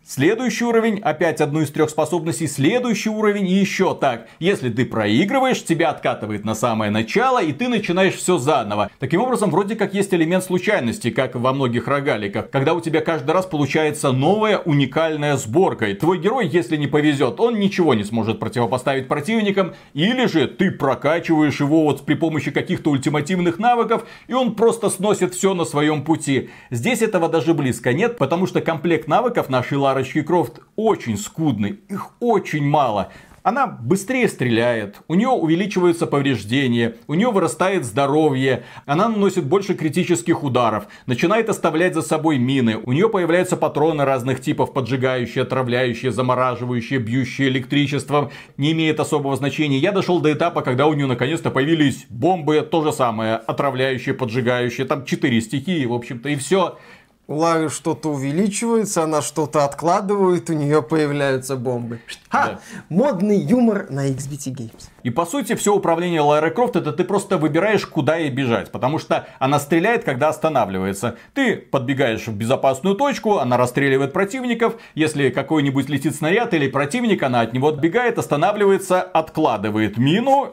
Следующий 0.05 0.65
уровень, 0.65 0.99
опять 0.99 1.39
одну 1.39 1.61
из 1.61 1.71
трех 1.71 1.89
способностей, 1.89 2.47
следующий 2.47 3.09
уровень 3.09 3.47
и 3.47 3.53
еще 3.53 3.95
так. 3.95 4.27
Если 4.37 4.69
ты 4.69 4.85
проигрываешь, 4.85 5.63
тебя 5.63 5.91
откатывает 5.91 6.43
на 6.43 6.55
самое 6.55 6.91
начало, 6.91 7.41
и 7.41 7.53
ты 7.53 7.69
начинаешь 7.69 8.15
все 8.15 8.37
заново. 8.37 8.91
Таким 8.99 9.21
образом, 9.21 9.49
вроде 9.49 9.77
как 9.77 9.93
есть 9.93 10.13
элемент 10.13 10.43
случайности, 10.43 11.09
как 11.09 11.35
во 11.35 11.53
многих 11.53 11.87
рогаликах, 11.87 12.49
когда 12.49 12.73
у 12.73 12.81
тебя 12.81 12.99
каждый 12.99 13.31
раз 13.31 13.45
получается 13.45 14.11
новая 14.11 14.57
уникальная 14.57 15.37
сборка. 15.37 15.85
И 15.85 15.93
твой 15.93 16.19
герой, 16.19 16.49
если 16.49 16.75
не 16.75 16.87
повезет, 16.87 17.39
он 17.39 17.57
ничего 17.57 17.93
не 17.93 18.03
сможет 18.03 18.41
противопоставить 18.41 19.07
противникам, 19.07 19.73
или 19.93 20.25
же 20.25 20.47
ты 20.47 20.71
прокачиваешь 20.71 21.61
его 21.61 21.85
вот 21.85 22.05
при 22.05 22.15
помощи 22.15 22.51
каких-то 22.51 22.91
ультимативных 22.91 23.57
навыков, 23.57 24.05
и 24.27 24.33
он 24.33 24.55
просто 24.55 24.89
сносит 24.89 25.33
все 25.33 25.53
на 25.53 25.63
своем 25.63 26.03
пути. 26.03 26.49
Здесь 26.71 27.01
этого 27.01 27.29
даже 27.29 27.53
близко 27.53 27.93
нет, 27.93 28.17
потому 28.17 28.47
что 28.47 28.59
комплект 28.59 29.07
навыков 29.07 29.47
нашей 29.47 29.77
Ларочки 29.93 30.23
Крофт 30.23 30.59
очень 30.75 31.19
скудный, 31.19 31.79
их 31.87 32.13
очень 32.19 32.65
мало. 32.65 33.11
Она 33.43 33.67
быстрее 33.67 34.27
стреляет, 34.27 35.01
у 35.07 35.13
нее 35.13 35.27
увеличиваются 35.27 36.07
повреждения, 36.07 36.95
у 37.07 37.13
нее 37.13 37.29
вырастает 37.29 37.85
здоровье, 37.85 38.63
она 38.87 39.07
наносит 39.07 39.45
больше 39.45 39.75
критических 39.75 40.43
ударов, 40.43 40.87
начинает 41.05 41.49
оставлять 41.49 41.93
за 41.93 42.01
собой 42.01 42.39
мины, 42.39 42.79
у 42.83 42.91
нее 42.93 43.07
появляются 43.07 43.55
патроны 43.55 44.03
разных 44.03 44.41
типов, 44.41 44.73
поджигающие, 44.73 45.43
отравляющие, 45.43 46.11
замораживающие, 46.11 46.99
бьющие 46.99 47.49
электричеством, 47.49 48.31
не 48.57 48.71
имеет 48.71 48.99
особого 48.99 49.35
значения. 49.35 49.77
Я 49.77 49.91
дошел 49.91 50.21
до 50.21 50.33
этапа, 50.33 50.61
когда 50.61 50.87
у 50.87 50.93
нее 50.93 51.05
наконец-то 51.05 51.51
появились 51.51 52.05
бомбы, 52.09 52.61
то 52.61 52.81
же 52.81 52.93
самое, 52.93 53.35
отравляющие, 53.35 54.15
поджигающие, 54.15 54.87
там 54.87 55.05
четыре 55.05 55.39
стихии, 55.41 55.85
в 55.85 55.93
общем-то, 55.93 56.29
и 56.29 56.35
все. 56.37 56.79
У 57.25 57.35
Лары 57.35 57.69
что-то 57.69 58.09
увеличивается, 58.09 59.03
она 59.03 59.21
что-то 59.21 59.63
откладывает, 59.63 60.49
у 60.49 60.53
нее 60.53 60.83
появляются 60.83 61.55
бомбы. 61.55 62.01
Ха! 62.27 62.45
Да. 62.45 62.59
Модный 62.89 63.39
юмор 63.39 63.89
на 63.89 64.09
XBT 64.09 64.53
Games. 64.53 64.89
И 65.03 65.09
по 65.09 65.25
сути 65.25 65.55
все 65.55 65.73
управление 65.73 66.19
Лары 66.19 66.51
Крофт 66.51 66.75
это 66.75 66.91
ты 66.91 67.05
просто 67.05 67.37
выбираешь, 67.37 67.85
куда 67.87 68.17
ей 68.17 68.29
бежать. 68.29 68.71
Потому 68.71 68.99
что 68.99 69.25
она 69.39 69.61
стреляет, 69.61 70.03
когда 70.03 70.27
останавливается. 70.27 71.15
Ты 71.33 71.55
подбегаешь 71.55 72.27
в 72.27 72.33
безопасную 72.35 72.95
точку, 72.95 73.37
она 73.37 73.55
расстреливает 73.55 74.11
противников. 74.11 74.75
Если 74.93 75.29
какой-нибудь 75.29 75.87
летит 75.87 76.17
снаряд 76.17 76.53
или 76.53 76.67
противник, 76.67 77.23
она 77.23 77.39
от 77.39 77.53
него 77.53 77.69
отбегает, 77.69 78.19
останавливается, 78.19 79.01
откладывает 79.01 79.97
мину. 79.97 80.51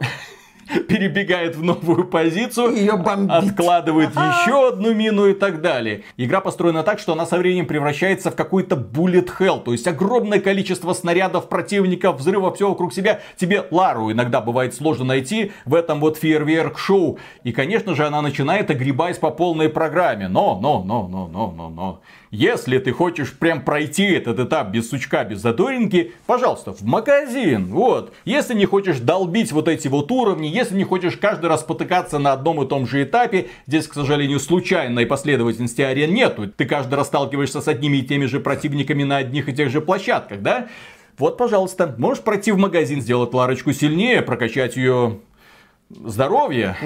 перебегает 0.88 1.56
в 1.56 1.62
новую 1.62 2.04
позицию, 2.06 2.74
Ее 2.74 2.96
бомбит. 2.96 3.50
откладывает 3.50 4.11
еще 4.11 4.68
одну 4.68 4.94
мину 4.94 5.26
и 5.26 5.35
так 5.35 5.61
далее. 5.61 6.02
Игра 6.16 6.40
построена 6.40 6.83
так, 6.83 6.98
что 6.98 7.12
она 7.12 7.26
со 7.26 7.38
временем 7.38 7.66
превращается 7.66 8.30
в 8.30 8.37
какой-то 8.37 8.76
bullet 8.76 9.30
hell, 9.38 9.62
то 9.62 9.72
есть 9.72 9.87
огромное 9.87 10.40
количество 10.40 10.92
снарядов, 10.92 11.48
противников, 11.48 12.16
взрывов, 12.18 12.56
все 12.56 12.68
вокруг 12.68 12.92
себя. 12.92 13.20
Тебе 13.37 13.64
Лару 13.70 14.12
иногда 14.12 14.40
бывает 14.40 14.74
сложно 14.74 15.04
найти 15.04 15.52
в 15.64 15.74
этом 15.74 16.00
вот 16.00 16.18
фейерверк-шоу. 16.18 17.18
И, 17.44 17.52
конечно 17.52 17.94
же, 17.94 18.06
она 18.06 18.22
начинает 18.22 18.70
огребать 18.70 19.18
по 19.20 19.30
полной 19.30 19.68
программе. 19.68 20.28
Но, 20.28 20.59
но, 20.61 20.83
но, 20.83 21.09
но, 21.09 21.26
но, 21.26 21.50
но, 21.56 21.68
но. 21.68 22.00
Если 22.30 22.78
ты 22.78 22.92
хочешь 22.92 23.32
прям 23.32 23.62
пройти 23.64 24.04
этот 24.04 24.38
этап 24.38 24.68
без 24.68 24.88
сучка, 24.88 25.24
без 25.24 25.40
задоринки, 25.40 26.12
пожалуйста, 26.26 26.72
в 26.72 26.82
магазин. 26.82 27.66
Вот. 27.72 28.14
Если 28.24 28.54
не 28.54 28.66
хочешь 28.66 29.00
долбить 29.00 29.50
вот 29.50 29.66
эти 29.66 29.88
вот 29.88 30.12
уровни, 30.12 30.46
если 30.46 30.76
не 30.76 30.84
хочешь 30.84 31.16
каждый 31.16 31.46
раз 31.46 31.64
потыкаться 31.64 32.20
на 32.20 32.32
одном 32.32 32.62
и 32.62 32.68
том 32.68 32.86
же 32.86 33.02
этапе, 33.02 33.48
здесь, 33.66 33.88
к 33.88 33.94
сожалению, 33.94 34.38
случайной 34.38 35.06
последовательности 35.06 35.82
арен 35.82 36.14
нету. 36.14 36.46
Ты 36.48 36.66
каждый 36.66 36.94
раз 36.94 37.08
сталкиваешься 37.08 37.60
с 37.60 37.66
одними 37.66 37.96
и 37.96 38.02
теми 38.02 38.26
же 38.26 38.38
противниками 38.38 39.02
на 39.02 39.16
одних 39.16 39.48
и 39.48 39.52
тех 39.52 39.68
же 39.68 39.80
площадках, 39.80 40.40
да? 40.40 40.68
Вот, 41.18 41.36
пожалуйста, 41.36 41.94
можешь 41.98 42.22
пройти 42.22 42.52
в 42.52 42.58
магазин, 42.58 43.02
сделать 43.02 43.34
Ларочку 43.34 43.72
сильнее, 43.72 44.22
прокачать 44.22 44.76
ее 44.76 45.18
здоровья. 45.90 46.76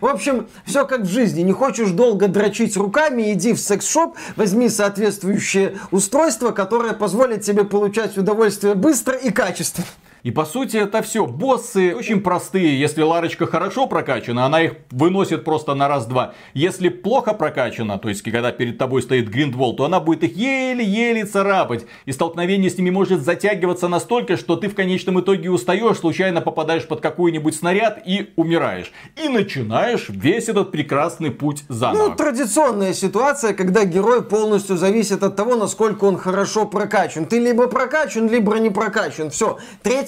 В 0.00 0.06
общем, 0.06 0.48
все 0.66 0.86
как 0.86 1.02
в 1.02 1.08
жизни. 1.08 1.42
Не 1.42 1.52
хочешь 1.52 1.90
долго 1.90 2.28
дрочить 2.28 2.76
руками, 2.76 3.32
иди 3.32 3.52
в 3.52 3.58
секс-шоп, 3.58 4.16
возьми 4.36 4.68
соответствующее 4.68 5.78
устройство, 5.90 6.50
которое 6.50 6.92
позволит 6.92 7.42
тебе 7.42 7.64
получать 7.64 8.18
удовольствие 8.18 8.74
быстро 8.74 9.16
и 9.16 9.30
качественно. 9.30 9.86
И 10.24 10.30
по 10.30 10.46
сути 10.46 10.78
это 10.78 11.02
все. 11.02 11.26
Боссы 11.26 11.94
очень 11.94 12.22
простые. 12.22 12.80
Если 12.80 13.02
Ларочка 13.02 13.46
хорошо 13.46 13.86
прокачана, 13.86 14.46
она 14.46 14.62
их 14.62 14.72
выносит 14.90 15.44
просто 15.44 15.74
на 15.74 15.86
раз-два. 15.86 16.32
Если 16.54 16.88
плохо 16.88 17.34
прокачана, 17.34 17.98
то 17.98 18.08
есть 18.08 18.22
когда 18.22 18.50
перед 18.50 18.78
тобой 18.78 19.02
стоит 19.02 19.28
Гриндвол, 19.28 19.76
то 19.76 19.84
она 19.84 20.00
будет 20.00 20.24
их 20.24 20.34
еле-еле 20.34 21.26
царапать. 21.26 21.84
И 22.06 22.12
столкновение 22.12 22.70
с 22.70 22.78
ними 22.78 22.88
может 22.88 23.22
затягиваться 23.22 23.88
настолько, 23.88 24.38
что 24.38 24.56
ты 24.56 24.68
в 24.68 24.74
конечном 24.74 25.20
итоге 25.20 25.50
устаешь, 25.50 25.98
случайно 25.98 26.40
попадаешь 26.40 26.88
под 26.88 27.02
какой-нибудь 27.02 27.54
снаряд 27.54 28.02
и 28.06 28.32
умираешь. 28.36 28.92
И 29.22 29.28
начинаешь 29.28 30.06
весь 30.08 30.48
этот 30.48 30.72
прекрасный 30.72 31.32
путь 31.32 31.64
заново. 31.68 32.08
Ну, 32.08 32.14
традиционная 32.14 32.94
ситуация, 32.94 33.52
когда 33.52 33.84
герой 33.84 34.22
полностью 34.22 34.78
зависит 34.78 35.22
от 35.22 35.36
того, 35.36 35.56
насколько 35.56 36.04
он 36.04 36.16
хорошо 36.16 36.64
прокачан. 36.64 37.26
Ты 37.26 37.40
либо 37.40 37.66
прокачан, 37.66 38.26
либо 38.30 38.58
не 38.58 38.70
прокачан. 38.70 39.28
Все. 39.28 39.58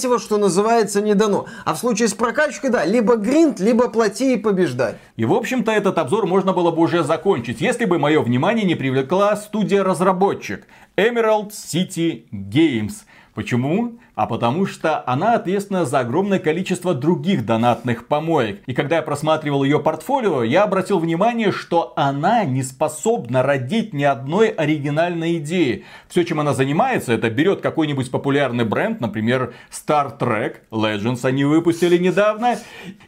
Третьего, 0.07 0.21
что 0.21 0.39
называется, 0.39 1.03
не 1.03 1.15
дано. 1.15 1.47
А 1.65 1.75
в 1.75 1.79
случае 1.79 2.07
с 2.07 2.15
прокачкой, 2.15 2.71
да, 2.71 2.85
либо 2.85 3.17
гринд, 3.17 3.59
либо 3.59 3.89
плати 3.89 4.35
и 4.35 4.37
побеждай. 4.37 4.95
И 5.17 5.25
в 5.25 5.33
общем-то 5.33 5.73
этот 5.73 5.99
обзор 5.99 6.29
можно 6.29 6.53
было 6.53 6.71
бы 6.71 6.83
уже 6.83 7.03
закончить, 7.03 7.61
если 7.61 7.87
бы 7.87 7.99
мое 7.99 8.23
внимание 8.23 8.65
не 8.65 8.77
привлекла 8.77 9.35
студия-разработчик 9.35 10.69
Emerald 10.97 11.51
City 11.51 12.27
Games. 12.31 12.93
Почему? 13.35 13.99
А 14.17 14.27
потому 14.27 14.65
что 14.65 15.05
она 15.07 15.35
ответственна 15.35 15.85
за 15.85 16.01
огромное 16.01 16.39
количество 16.39 16.95
других 16.95 17.45
донатных 17.45 18.09
помоек. 18.09 18.63
И 18.67 18.73
когда 18.73 18.97
я 18.97 19.03
просматривал 19.03 19.63
ее 19.63 19.79
портфолио, 19.79 20.43
я 20.43 20.63
обратил 20.65 20.99
внимание, 20.99 21.53
что 21.53 21.93
она 21.97 22.45
не 22.45 22.63
способна 22.63 23.43
родить 23.43 23.93
ни 23.93 24.05
одной 24.05 24.49
оригинальной 24.49 25.37
идеи. 25.37 25.85
Все, 26.09 26.25
чем 26.25 26.41
она 26.41 26.55
занимается, 26.55 27.13
это 27.13 27.29
берет 27.29 27.61
какой-нибудь 27.61 28.11
популярный 28.11 28.65
бренд, 28.65 29.03
например, 29.03 29.53
Star 29.71 30.19
Trek 30.19 30.61
Legends 30.71 31.21
они 31.25 31.45
выпустили 31.45 31.99
недавно, 31.99 32.57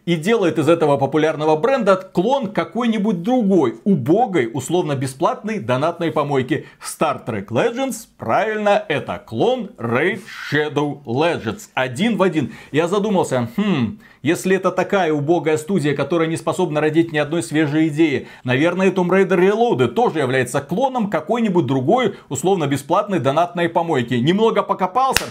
и 0.05 0.15
делает 0.17 0.59
из 0.59 0.69
этого 0.69 0.99
популярного 0.99 1.57
бренда 1.57 1.97
клон 1.97 2.53
какой-нибудь 2.53 3.23
другой, 3.23 3.77
убогой, 3.85 4.51
условно-бесплатной 4.53 5.61
донатной 5.61 6.13
помойки. 6.13 6.67
Star 6.83 7.25
Trek 7.25 7.47
Legends, 7.47 8.09
правильно, 8.19 8.85
это 8.89 9.23
клон 9.25 9.71
Raid 9.79 10.21
Shadow 10.53 10.98
Legends. 11.05 11.69
Один 11.75 12.17
в 12.17 12.23
один. 12.23 12.53
Я 12.73 12.89
задумался, 12.89 13.49
хм, 13.57 13.99
если 14.23 14.57
это 14.57 14.71
такая 14.71 15.13
убогая 15.13 15.57
студия, 15.57 15.95
которая 15.95 16.29
не 16.29 16.37
способна 16.37 16.81
родить 16.81 17.13
ни 17.13 17.19
одной 17.19 17.43
свежей 17.43 17.89
идеи, 17.89 18.29
наверное, 18.45 18.91
Tomb 18.91 19.09
Raider 19.09 19.39
Reloaded 19.39 19.89
тоже 19.89 20.19
является 20.21 20.61
клоном 20.61 21.11
какой-нибудь 21.11 21.67
другой, 21.67 22.17
условно-бесплатной 22.29 23.19
донатной 23.19 23.69
помойки. 23.69 24.15
Немного 24.15 24.63
покопался, 24.63 25.25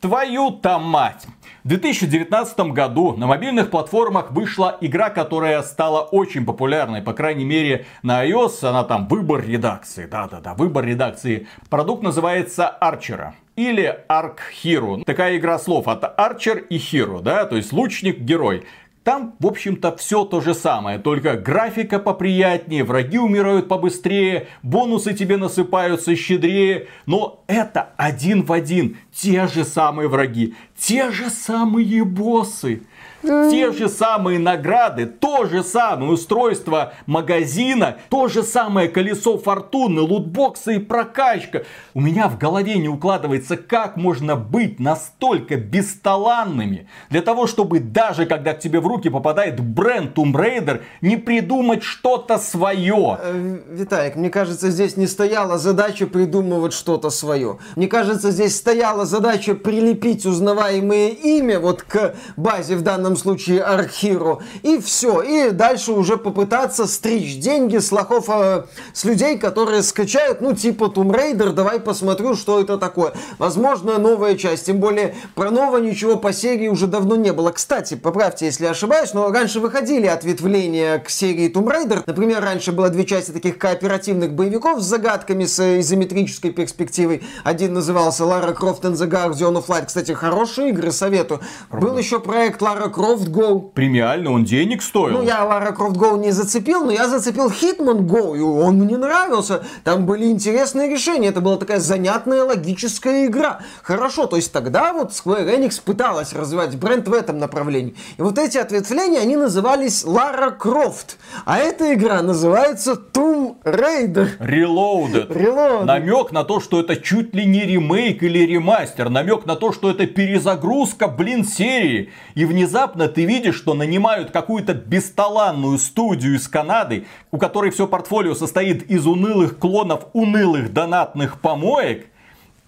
твою-то 0.00 0.78
мать. 0.78 1.26
В 1.64 1.68
2019 1.68 2.58
году 2.72 3.14
на 3.16 3.26
мобильных 3.26 3.70
платформах 3.70 4.30
вышла 4.30 4.76
игра, 4.80 5.10
которая 5.10 5.62
стала 5.62 6.02
очень 6.02 6.46
популярной, 6.46 7.02
по 7.02 7.12
крайней 7.12 7.44
мере 7.44 7.84
на 8.02 8.24
iOS, 8.26 8.66
она 8.66 8.84
там 8.84 9.08
выбор 9.08 9.44
редакции, 9.44 10.06
да-да-да, 10.06 10.54
выбор 10.54 10.84
редакции. 10.84 11.46
Продукт 11.68 12.02
называется 12.02 12.68
Арчера 12.68 13.34
или 13.58 14.04
Ark 14.08 14.38
Hero. 14.62 15.02
Такая 15.04 15.36
игра 15.36 15.58
слов 15.58 15.88
от 15.88 16.04
Archer 16.16 16.64
и 16.68 16.76
Hero, 16.76 17.20
да, 17.20 17.44
то 17.44 17.56
есть 17.56 17.72
лучник, 17.72 18.20
герой. 18.20 18.62
Там, 19.02 19.34
в 19.40 19.46
общем-то, 19.48 19.96
все 19.96 20.24
то 20.24 20.40
же 20.40 20.54
самое, 20.54 20.98
только 20.98 21.36
графика 21.36 21.98
поприятнее, 21.98 22.84
враги 22.84 23.18
умирают 23.18 23.66
побыстрее, 23.66 24.46
бонусы 24.62 25.12
тебе 25.12 25.38
насыпаются 25.38 26.14
щедрее, 26.14 26.86
но 27.06 27.42
это 27.48 27.88
один 27.96 28.44
в 28.44 28.52
один, 28.52 28.98
те 29.12 29.48
же 29.48 29.64
самые 29.64 30.08
враги, 30.08 30.54
те 30.76 31.10
же 31.10 31.28
самые 31.28 32.04
боссы. 32.04 32.82
Те 33.22 33.72
же 33.72 33.88
самые 33.88 34.38
награды, 34.38 35.06
то 35.06 35.46
же 35.46 35.62
самое 35.62 36.12
устройство 36.12 36.92
магазина, 37.06 37.96
то 38.10 38.28
же 38.28 38.42
самое 38.42 38.88
колесо 38.88 39.38
фортуны, 39.38 40.02
лутбоксы 40.02 40.76
и 40.76 40.78
прокачка. 40.78 41.62
У 41.94 42.00
меня 42.00 42.28
в 42.28 42.38
голове 42.38 42.76
не 42.78 42.88
укладывается, 42.88 43.56
как 43.56 43.96
можно 43.96 44.36
быть 44.36 44.78
настолько 44.78 45.56
бесталанными 45.56 46.88
для 47.10 47.22
того, 47.22 47.46
чтобы 47.46 47.80
даже 47.80 48.26
когда 48.26 48.54
к 48.54 48.60
тебе 48.60 48.80
в 48.80 48.86
руки 48.86 49.08
попадает 49.08 49.60
бренд 49.60 50.16
Tomb 50.16 50.32
Raider, 50.32 50.82
не 51.00 51.16
придумать 51.16 51.82
что-то 51.82 52.38
свое. 52.38 53.18
Э, 53.20 53.58
Виталик, 53.68 54.16
мне 54.16 54.30
кажется, 54.30 54.70
здесь 54.70 54.96
не 54.96 55.06
стояла 55.06 55.58
задача 55.58 56.06
придумывать 56.06 56.72
что-то 56.72 57.10
свое. 57.10 57.58
Мне 57.76 57.88
кажется, 57.88 58.30
здесь 58.30 58.56
стояла 58.56 59.06
задача 59.06 59.54
прилепить 59.54 60.24
узнаваемое 60.24 61.08
имя 61.08 61.58
вот 61.58 61.82
к 61.82 62.14
базе 62.36 62.76
в 62.76 62.82
данном 62.82 63.07
случае 63.16 63.62
Архиру. 63.62 64.42
И 64.62 64.78
все. 64.78 65.22
И 65.22 65.50
дальше 65.50 65.92
уже 65.92 66.16
попытаться 66.16 66.86
стричь 66.86 67.38
деньги 67.38 67.78
с 67.78 67.92
лохов, 67.92 68.26
э, 68.28 68.64
с 68.92 69.04
людей, 69.04 69.38
которые 69.38 69.82
скачают, 69.82 70.40
ну, 70.40 70.54
типа 70.54 70.84
Tomb 70.84 71.10
Raider, 71.10 71.52
давай 71.52 71.80
посмотрю, 71.80 72.34
что 72.34 72.60
это 72.60 72.78
такое. 72.78 73.12
Возможно, 73.38 73.98
новая 73.98 74.36
часть. 74.36 74.66
Тем 74.66 74.78
более, 74.78 75.14
про 75.34 75.50
нового 75.50 75.78
ничего 75.78 76.16
по 76.16 76.32
серии 76.32 76.68
уже 76.68 76.86
давно 76.86 77.16
не 77.16 77.32
было. 77.32 77.50
Кстати, 77.50 77.94
поправьте, 77.94 78.46
если 78.46 78.66
ошибаюсь, 78.66 79.14
но 79.14 79.30
раньше 79.30 79.60
выходили 79.60 80.06
ответвления 80.06 80.98
к 80.98 81.10
серии 81.10 81.52
Tomb 81.52 81.66
Raider. 81.66 82.02
Например, 82.06 82.42
раньше 82.42 82.72
было 82.72 82.88
две 82.90 83.04
части 83.04 83.30
таких 83.30 83.58
кооперативных 83.58 84.32
боевиков 84.32 84.80
с 84.80 84.84
загадками, 84.84 85.44
с 85.44 85.80
изометрической 85.80 86.50
перспективой. 86.50 87.22
Один 87.44 87.74
назывался 87.74 88.24
Lara 88.24 88.56
Croft 88.56 88.82
and 88.82 88.94
the 88.94 89.08
Guardian 89.08 89.54
of 89.54 89.66
Light. 89.66 89.86
Кстати, 89.86 90.12
хорошие 90.12 90.70
игры, 90.70 90.92
советую. 90.92 91.40
Был 91.70 91.96
еще 91.96 92.20
проект 92.20 92.60
Lara 92.62 92.92
Croft 92.98 93.28
Go. 93.30 93.70
Премиально 93.72 94.32
он 94.32 94.44
денег 94.44 94.82
стоил. 94.82 95.18
Ну, 95.18 95.22
я 95.22 95.44
Lara 95.44 95.72
Croft 95.72 95.94
Go 95.94 96.18
не 96.18 96.32
зацепил, 96.32 96.84
но 96.84 96.90
я 96.90 97.06
зацепил 97.08 97.48
Hitman 97.48 98.00
Go, 98.00 98.36
и 98.36 98.40
он 98.40 98.78
мне 98.78 98.96
нравился. 98.96 99.62
Там 99.84 100.04
были 100.04 100.26
интересные 100.26 100.90
решения. 100.90 101.28
Это 101.28 101.40
была 101.40 101.58
такая 101.58 101.78
занятная 101.78 102.42
логическая 102.42 103.26
игра. 103.26 103.60
Хорошо, 103.82 104.26
то 104.26 104.34
есть 104.34 104.52
тогда 104.52 104.92
вот 104.92 105.12
Square 105.12 105.46
Enix 105.56 105.80
пыталась 105.80 106.32
развивать 106.32 106.76
бренд 106.76 107.06
в 107.06 107.12
этом 107.12 107.38
направлении. 107.38 107.94
И 108.16 108.22
вот 108.22 108.36
эти 108.36 108.58
ответвления, 108.58 109.20
они 109.20 109.36
назывались 109.36 110.04
Lara 110.04 110.58
Croft. 110.58 111.18
А 111.44 111.58
эта 111.58 111.94
игра 111.94 112.20
называется 112.22 113.00
Tomb 113.12 113.62
Raider. 113.62 114.30
Reloaded. 114.40 115.28
Reloaded. 115.28 115.84
Намек 115.84 116.32
на 116.32 116.42
то, 116.42 116.58
что 116.58 116.80
это 116.80 116.96
чуть 116.96 117.32
ли 117.32 117.46
не 117.46 117.60
ремейк 117.64 118.24
или 118.24 118.40
ремастер. 118.40 119.08
Намек 119.08 119.46
на 119.46 119.54
то, 119.54 119.72
что 119.72 119.88
это 119.88 120.06
перезагрузка, 120.06 121.06
блин, 121.06 121.44
серии. 121.44 122.10
И 122.34 122.44
внезапно 122.44 122.87
ты 123.08 123.24
видишь, 123.24 123.56
что 123.56 123.74
нанимают 123.74 124.30
какую-то 124.30 124.74
бесталанную 124.74 125.78
студию 125.78 126.36
из 126.36 126.48
Канады, 126.48 127.06
у 127.30 127.38
которой 127.38 127.70
все 127.70 127.86
портфолио 127.86 128.34
состоит 128.34 128.90
из 128.90 129.06
унылых 129.06 129.58
клонов 129.58 130.06
унылых 130.12 130.72
донатных 130.72 131.40
помоек. 131.40 132.06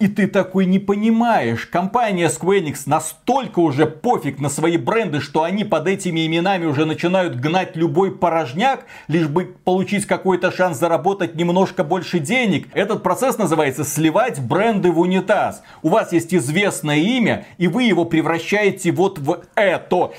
И 0.01 0.09
ты 0.09 0.29
такой 0.29 0.65
не 0.65 0.79
понимаешь, 0.79 1.67
компания 1.67 2.29
Square 2.29 2.63
Enix 2.63 2.85
настолько 2.87 3.59
уже 3.59 3.85
пофиг 3.85 4.41
на 4.41 4.49
свои 4.49 4.79
бренды, 4.79 5.21
что 5.21 5.43
они 5.43 5.63
под 5.63 5.87
этими 5.87 6.27
именами 6.27 6.65
уже 6.65 6.87
начинают 6.87 7.37
гнать 7.37 7.77
любой 7.77 8.17
порожняк, 8.17 8.87
лишь 9.09 9.29
бы 9.29 9.55
получить 9.63 10.07
какой-то 10.07 10.53
шанс 10.53 10.79
заработать 10.79 11.35
немножко 11.35 11.85
больше 11.85 12.19
денег. 12.19 12.69
Этот 12.73 13.03
процесс 13.03 13.37
называется 13.37 13.85
сливать 13.85 14.41
бренды 14.41 14.91
в 14.91 15.01
унитаз. 15.01 15.63
У 15.83 15.91
вас 15.91 16.15
есть 16.15 16.35
известное 16.35 16.97
имя, 16.97 17.45
и 17.59 17.69
вы 17.69 17.83
его 17.83 18.07
превращаете 18.07 18.93
вот 18.93 19.19
в 19.19 19.43
это. 19.55 20.13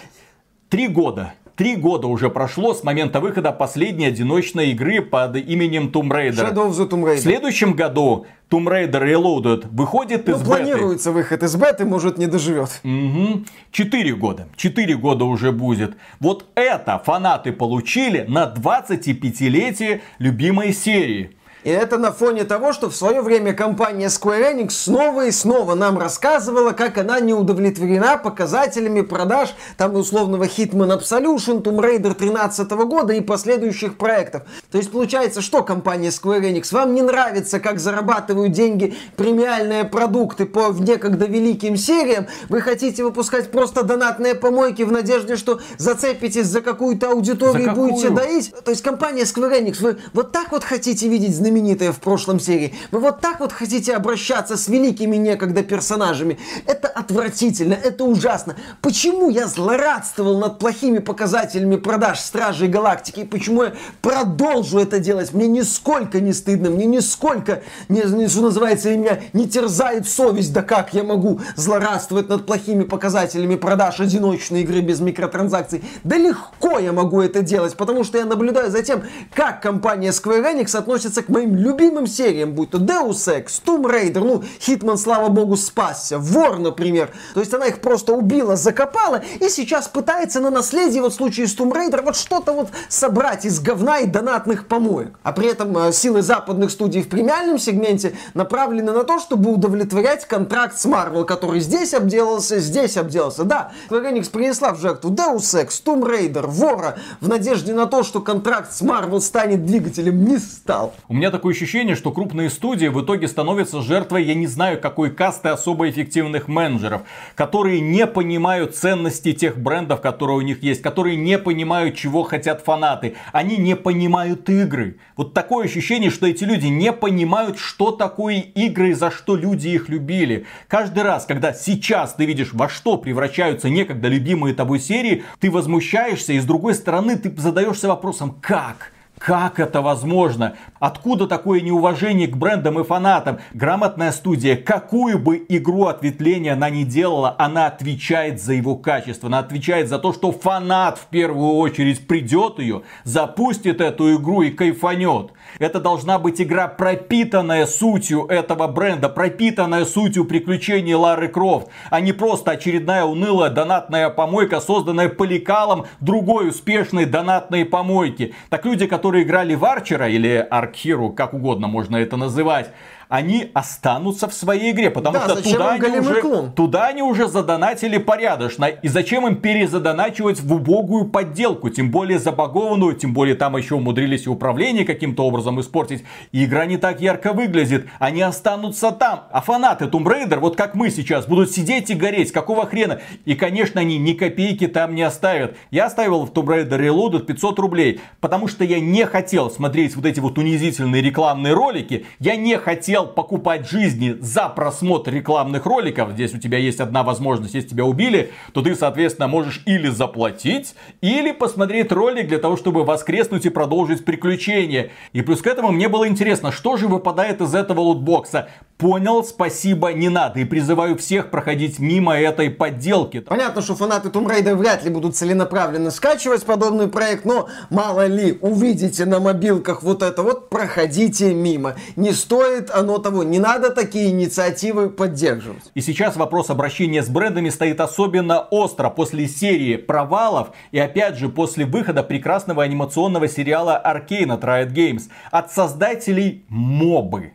Три 0.69 0.89
года. 0.89 1.33
Три 1.61 1.75
года 1.75 2.07
уже 2.07 2.31
прошло 2.31 2.73
с 2.73 2.83
момента 2.83 3.19
выхода 3.19 3.51
последней 3.51 4.05
одиночной 4.07 4.71
игры 4.71 4.99
под 4.99 5.35
именем 5.35 5.91
Tomb 5.93 6.09
Raider. 6.09 6.51
Shadow 6.51 6.67
of 6.67 6.71
the 6.71 6.89
Tomb 6.89 7.01
В 7.03 7.05
Raider. 7.05 7.17
следующем 7.19 7.73
году 7.75 8.25
Tomb 8.49 8.65
Raider 8.65 9.03
Reloaded 9.03 9.67
выходит 9.69 10.25
Ну, 10.25 10.33
из 10.33 10.39
беты. 10.39 10.45
планируется 10.49 11.11
выход 11.11 11.43
из 11.43 11.55
беты, 11.55 11.85
может, 11.85 12.17
не 12.17 12.25
доживет. 12.25 12.79
Мгм. 12.81 13.45
Четыре 13.71 14.15
года. 14.15 14.47
Четыре 14.55 14.95
года 14.95 15.25
уже 15.25 15.51
будет. 15.51 15.97
Вот 16.19 16.47
это 16.55 16.97
фанаты 17.05 17.51
получили 17.51 18.25
на 18.27 18.51
25-летие 18.51 20.01
любимой 20.17 20.73
серии. 20.73 21.37
И 21.63 21.69
это 21.69 21.99
на 21.99 22.11
фоне 22.11 22.43
того, 22.43 22.73
что 22.73 22.89
в 22.89 22.95
свое 22.95 23.21
время 23.21 23.53
компания 23.53 24.07
Square 24.07 24.55
Enix 24.55 24.71
снова 24.71 25.27
и 25.27 25.31
снова 25.31 25.75
нам 25.75 25.99
рассказывала, 25.99 26.71
как 26.71 26.97
она 26.97 27.19
не 27.19 27.33
удовлетворена 27.33 28.17
показателями 28.17 29.01
продаж 29.01 29.53
там 29.77 29.95
условного 29.95 30.45
Hitman 30.45 30.97
Absolution, 30.97 31.61
Tomb 31.61 31.79
Raider 31.79 32.15
13 32.15 32.69
года 32.71 33.13
и 33.13 33.21
последующих 33.21 33.97
проектов. 33.97 34.43
То 34.71 34.79
есть 34.79 34.91
получается, 34.91 35.41
что 35.41 35.63
компания 35.63 36.09
Square 36.09 36.41
Enix? 36.51 36.73
Вам 36.73 36.95
не 36.95 37.03
нравится, 37.03 37.59
как 37.59 37.79
зарабатывают 37.79 38.53
деньги 38.53 38.95
премиальные 39.15 39.83
продукты 39.83 40.47
по 40.47 40.71
некогда 40.71 41.25
великим 41.25 41.77
сериям? 41.77 42.25
Вы 42.49 42.61
хотите 42.61 43.03
выпускать 43.03 43.51
просто 43.51 43.83
донатные 43.83 44.33
помойки 44.33 44.81
в 44.81 44.91
надежде, 44.91 45.35
что 45.35 45.59
зацепитесь 45.77 46.47
за 46.47 46.61
какую-то 46.61 47.11
аудиторию 47.11 47.65
за 47.65 47.71
и 47.71 47.75
будете 47.75 48.09
доить? 48.09 48.51
То 48.65 48.71
есть 48.71 48.81
компания 48.81 49.23
Square 49.23 49.61
Enix, 49.61 49.81
вы 49.81 49.97
вот 50.13 50.31
так 50.31 50.51
вот 50.51 50.63
хотите 50.63 51.07
видеть 51.07 51.35
знаменитые 51.51 51.91
в 51.91 51.99
прошлом 51.99 52.39
серии? 52.39 52.73
Вы 52.91 52.99
вот 52.99 53.19
так 53.19 53.39
вот 53.41 53.51
хотите 53.51 53.93
обращаться 53.93 54.55
с 54.57 54.67
великими 54.67 55.17
некогда 55.17 55.63
персонажами? 55.63 56.39
Это 56.65 56.87
отвратительно, 56.87 57.73
это 57.73 58.05
ужасно. 58.05 58.55
Почему 58.81 59.29
я 59.29 59.47
злорадствовал 59.47 60.39
над 60.39 60.59
плохими 60.59 60.99
показателями 60.99 61.75
продаж 61.75 62.19
Стражей 62.19 62.69
Галактики? 62.69 63.21
И 63.21 63.25
почему 63.25 63.63
я 63.63 63.73
продолжу 64.01 64.79
это 64.79 64.99
делать? 64.99 65.33
Мне 65.33 65.47
нисколько 65.47 66.21
не 66.21 66.31
стыдно, 66.33 66.69
мне 66.69 66.85
нисколько, 66.85 67.63
не, 67.89 68.01
не, 68.01 68.27
что 68.29 68.41
называется, 68.41 68.95
меня 68.95 69.19
не 69.33 69.47
терзает 69.47 70.07
совесть. 70.07 70.53
Да 70.53 70.61
как 70.61 70.93
я 70.93 71.03
могу 71.03 71.41
злорадствовать 71.55 72.29
над 72.29 72.45
плохими 72.45 72.83
показателями 72.83 73.55
продаж 73.55 73.99
одиночной 73.99 74.61
игры 74.61 74.79
без 74.79 75.01
микротранзакций? 75.01 75.83
Да 76.03 76.17
легко 76.17 76.79
я 76.79 76.93
могу 76.93 77.19
это 77.19 77.41
делать, 77.41 77.75
потому 77.75 78.05
что 78.05 78.17
я 78.17 78.25
наблюдаю 78.25 78.71
за 78.71 78.83
тем, 78.83 79.03
как 79.33 79.61
компания 79.61 80.09
Square 80.11 80.53
Enix 80.53 80.77
относится 80.77 81.21
к 81.21 81.29
моим 81.29 81.40
любимым 81.45 82.07
сериям, 82.07 82.53
будь 82.53 82.71
то 82.71 82.77
Deus 82.77 83.27
Ex, 83.27 83.61
Tomb 83.65 83.83
Raider, 83.83 84.19
ну, 84.19 84.43
Hitman, 84.59 84.97
слава 84.97 85.29
богу, 85.29 85.57
спасся, 85.57 86.17
Вор, 86.19 86.59
например. 86.59 87.11
То 87.33 87.39
есть 87.39 87.53
она 87.53 87.67
их 87.67 87.81
просто 87.81 88.13
убила, 88.13 88.55
закопала, 88.55 89.21
и 89.39 89.49
сейчас 89.49 89.87
пытается 89.87 90.39
на 90.39 90.49
наследие, 90.49 91.01
вот 91.01 91.13
в 91.13 91.15
случае 91.15 91.47
с 91.47 91.55
Tomb 91.55 91.71
Raider, 91.71 92.01
вот 92.03 92.15
что-то 92.15 92.53
вот 92.53 92.69
собрать 92.89 93.45
из 93.45 93.59
говна 93.59 93.99
и 93.99 94.07
донатных 94.07 94.67
помоек. 94.67 95.19
А 95.23 95.31
при 95.31 95.47
этом 95.49 95.77
э, 95.77 95.93
силы 95.93 96.21
западных 96.21 96.71
студий 96.71 97.01
в 97.01 97.09
премиальном 97.09 97.57
сегменте 97.57 98.13
направлены 98.33 98.91
на 98.91 99.03
то, 99.03 99.19
чтобы 99.19 99.51
удовлетворять 99.51 100.25
контракт 100.25 100.77
с 100.77 100.85
Marvel, 100.85 101.25
который 101.25 101.59
здесь 101.59 101.93
обделался, 101.93 102.59
здесь 102.59 102.97
обделался. 102.97 103.43
Да, 103.43 103.71
Square 103.89 104.13
Enix 104.13 104.29
принесла 104.29 104.73
в 104.73 104.79
жертву 104.79 105.11
Deus 105.11 105.39
Ex, 105.39 105.83
Tomb 105.83 106.03
Raider, 106.03 106.45
Вора, 106.47 106.97
в 107.19 107.27
надежде 107.27 107.73
на 107.73 107.85
то, 107.85 108.03
что 108.03 108.21
контракт 108.21 108.71
с 108.73 108.81
Marvel 108.81 109.19
станет 109.19 109.65
двигателем, 109.65 110.25
не 110.25 110.37
стал. 110.37 110.93
У 111.07 111.13
меня 111.13 111.30
такое 111.31 111.53
ощущение, 111.53 111.95
что 111.95 112.11
крупные 112.11 112.49
студии 112.49 112.87
в 112.87 113.01
итоге 113.01 113.27
становятся 113.27 113.81
жертвой, 113.81 114.23
я 114.23 114.35
не 114.35 114.45
знаю, 114.45 114.79
какой 114.79 115.09
касты 115.09 115.49
особо 115.49 115.89
эффективных 115.89 116.47
менеджеров, 116.47 117.01
которые 117.35 117.79
не 117.79 118.05
понимают 118.05 118.75
ценности 118.75 119.33
тех 119.33 119.57
брендов, 119.57 120.01
которые 120.01 120.37
у 120.37 120.41
них 120.41 120.61
есть, 120.61 120.81
которые 120.81 121.15
не 121.15 121.39
понимают, 121.39 121.95
чего 121.95 122.23
хотят 122.23 122.61
фанаты. 122.61 123.15
Они 123.31 123.57
не 123.57 123.75
понимают 123.75 124.47
игры. 124.49 124.97
Вот 125.15 125.33
такое 125.33 125.65
ощущение, 125.65 126.11
что 126.11 126.27
эти 126.27 126.43
люди 126.43 126.67
не 126.67 126.91
понимают, 126.93 127.57
что 127.57 127.91
такое 127.91 128.35
игры 128.35 128.89
и 128.89 128.93
за 128.93 129.09
что 129.09 129.35
люди 129.35 129.69
их 129.69 129.89
любили. 129.89 130.45
Каждый 130.67 131.03
раз, 131.03 131.25
когда 131.25 131.53
сейчас 131.53 132.13
ты 132.13 132.25
видишь, 132.25 132.53
во 132.53 132.69
что 132.69 132.97
превращаются 132.97 133.69
некогда 133.69 134.07
любимые 134.07 134.53
тобой 134.53 134.79
серии, 134.79 135.23
ты 135.39 135.49
возмущаешься, 135.49 136.33
и 136.33 136.39
с 136.39 136.45
другой 136.45 136.75
стороны 136.75 137.17
ты 137.17 137.33
задаешься 137.39 137.87
вопросом, 137.87 138.37
как? 138.41 138.91
Как 139.23 139.59
это 139.59 139.83
возможно? 139.83 140.55
Откуда 140.79 141.27
такое 141.27 141.61
неуважение 141.61 142.27
к 142.27 142.35
брендам 142.35 142.79
и 142.79 142.83
фанатам? 142.83 143.37
Грамотная 143.53 144.11
студия, 144.11 144.55
какую 144.55 145.19
бы 145.19 145.45
игру 145.47 145.85
ответвления 145.85 146.53
она 146.53 146.71
ни 146.71 146.85
делала, 146.85 147.35
она 147.37 147.67
отвечает 147.67 148.41
за 148.41 148.53
его 148.53 148.75
качество. 148.75 149.27
Она 149.27 149.37
отвечает 149.37 149.89
за 149.89 149.99
то, 149.99 150.11
что 150.11 150.31
фанат 150.31 150.97
в 150.97 151.05
первую 151.05 151.51
очередь 151.57 152.07
придет 152.07 152.57
ее, 152.57 152.81
запустит 153.03 153.79
эту 153.79 154.15
игру 154.15 154.41
и 154.41 154.49
кайфанет. 154.49 155.33
Это 155.59 155.79
должна 155.79 156.17
быть 156.17 156.41
игра, 156.41 156.67
пропитанная 156.67 157.67
сутью 157.67 158.25
этого 158.25 158.67
бренда, 158.67 159.07
пропитанная 159.07 159.85
сутью 159.85 160.25
приключений 160.25 160.95
Лары 160.95 161.27
Крофт, 161.27 161.67
а 161.91 162.01
не 162.01 162.11
просто 162.11 162.51
очередная 162.51 163.03
унылая 163.03 163.51
донатная 163.51 164.09
помойка, 164.09 164.61
созданная 164.61 165.09
поликалом 165.09 165.85
другой 165.99 166.49
успешной 166.49 167.05
донатной 167.05 167.65
помойки. 167.65 168.33
Так 168.49 168.65
люди, 168.65 168.87
которые 168.87 169.10
играли 169.19 169.55
в 169.55 169.65
Арчера 169.65 170.07
или 170.07 170.45
Аркхиру, 170.49 171.09
как 171.09 171.33
угодно 171.33 171.67
можно 171.67 171.97
это 171.97 172.17
называть, 172.17 172.71
они 173.11 173.51
останутся 173.53 174.29
в 174.29 174.33
своей 174.33 174.71
игре, 174.71 174.89
потому 174.89 175.17
да, 175.17 175.25
что 175.25 175.43
туда 175.43 175.71
они, 175.73 175.99
уже, 175.99 176.51
туда 176.55 176.87
они 176.87 177.01
уже 177.01 177.27
задонатили 177.27 177.97
порядочно. 177.97 178.67
И 178.67 178.87
зачем 178.87 179.27
им 179.27 179.35
перезадоначивать 179.35 180.39
в 180.39 180.53
убогую 180.53 181.09
подделку, 181.09 181.69
тем 181.69 181.91
более 181.91 182.19
забагованную, 182.19 182.95
тем 182.95 183.13
более 183.13 183.35
там 183.35 183.57
еще 183.57 183.75
умудрились 183.75 184.27
и 184.27 184.29
управление 184.29 184.85
каким-то 184.85 185.25
образом 185.25 185.59
испортить. 185.59 186.05
И 186.31 186.45
игра 186.45 186.65
не 186.65 186.77
так 186.77 187.01
ярко 187.01 187.33
выглядит, 187.33 187.85
они 187.99 188.21
останутся 188.21 188.91
там. 188.91 189.25
А 189.29 189.41
фанаты 189.41 189.85
Tomb 189.85 190.05
Raider, 190.05 190.39
вот 190.39 190.55
как 190.55 190.73
мы 190.73 190.89
сейчас, 190.89 191.27
будут 191.27 191.51
сидеть 191.51 191.89
и 191.89 191.95
гореть, 191.95 192.31
какого 192.31 192.65
хрена? 192.65 193.01
И, 193.25 193.35
конечно, 193.35 193.81
они 193.81 193.97
ни 193.97 194.13
копейки 194.13 194.67
там 194.67 194.95
не 194.95 195.01
оставят. 195.01 195.57
Я 195.69 195.87
оставил 195.87 196.23
в 196.23 196.31
Tomb 196.31 196.45
Raider 196.45 196.79
Reloaded 196.79 197.25
500 197.25 197.59
рублей, 197.59 197.99
потому 198.21 198.47
что 198.47 198.63
я 198.63 198.79
не 198.79 199.05
хотел 199.05 199.51
смотреть 199.51 199.97
вот 199.97 200.05
эти 200.05 200.21
вот 200.21 200.37
унизительные 200.37 201.01
рекламные 201.01 201.53
ролики, 201.53 202.05
я 202.19 202.37
не 202.37 202.57
хотел 202.57 203.00
хотел 203.01 203.13
покупать 203.13 203.69
жизни 203.69 204.15
за 204.19 204.47
просмотр 204.49 205.11
рекламных 205.11 205.65
роликов, 205.65 206.11
здесь 206.11 206.33
у 206.33 206.37
тебя 206.37 206.57
есть 206.57 206.79
одна 206.79 207.03
возможность, 207.03 207.53
если 207.53 207.69
тебя 207.69 207.85
убили, 207.85 208.31
то 208.53 208.61
ты, 208.61 208.75
соответственно, 208.75 209.27
можешь 209.27 209.63
или 209.65 209.89
заплатить, 209.89 210.75
или 211.01 211.31
посмотреть 211.31 211.91
ролик 211.91 212.27
для 212.27 212.37
того, 212.37 212.57
чтобы 212.57 212.83
воскреснуть 212.83 213.45
и 213.45 213.49
продолжить 213.49 214.05
приключения. 214.05 214.91
И 215.13 215.21
плюс 215.21 215.41
к 215.41 215.47
этому 215.47 215.71
мне 215.71 215.87
было 215.87 216.07
интересно, 216.07 216.51
что 216.51 216.77
же 216.77 216.87
выпадает 216.87 217.41
из 217.41 217.55
этого 217.55 217.81
лутбокса. 217.81 218.49
Понял, 218.81 219.23
спасибо, 219.23 219.93
не 219.93 220.09
надо. 220.09 220.39
И 220.39 220.43
призываю 220.43 220.97
всех 220.97 221.29
проходить 221.29 221.77
мимо 221.77 222.17
этой 222.17 222.49
подделки. 222.49 223.19
Понятно, 223.19 223.61
что 223.61 223.75
фанаты 223.75 224.09
Tomb 224.09 224.25
Raider 224.25 224.55
вряд 224.55 224.83
ли 224.83 224.89
будут 224.89 225.15
целенаправленно 225.15 225.91
скачивать 225.91 226.43
подобный 226.43 226.87
проект, 226.87 227.23
но 227.23 227.47
мало 227.69 228.07
ли, 228.07 228.39
увидите 228.41 229.05
на 229.05 229.19
мобилках 229.19 229.83
вот 229.83 230.01
это 230.01 230.23
вот, 230.23 230.49
проходите 230.49 231.31
мимо. 231.31 231.75
Не 231.95 232.11
стоит 232.11 232.71
оно 232.71 232.97
того, 232.97 233.21
не 233.21 233.37
надо 233.37 233.69
такие 233.69 234.09
инициативы 234.09 234.89
поддерживать. 234.89 235.69
И 235.75 235.81
сейчас 235.81 236.15
вопрос 236.15 236.49
обращения 236.49 237.03
с 237.03 237.07
брендами 237.07 237.49
стоит 237.49 237.79
особенно 237.81 238.39
остро 238.39 238.89
после 238.89 239.27
серии 239.27 239.75
провалов 239.75 240.53
и 240.71 240.79
опять 240.79 241.17
же 241.17 241.29
после 241.29 241.67
выхода 241.67 242.01
прекрасного 242.01 242.63
анимационного 242.63 243.27
сериала 243.27 243.79
Arcane 243.85 244.33
от 244.33 244.43
Riot 244.43 244.73
Games 244.73 245.03
от 245.29 245.51
создателей 245.51 246.45
Мобы 246.49 247.33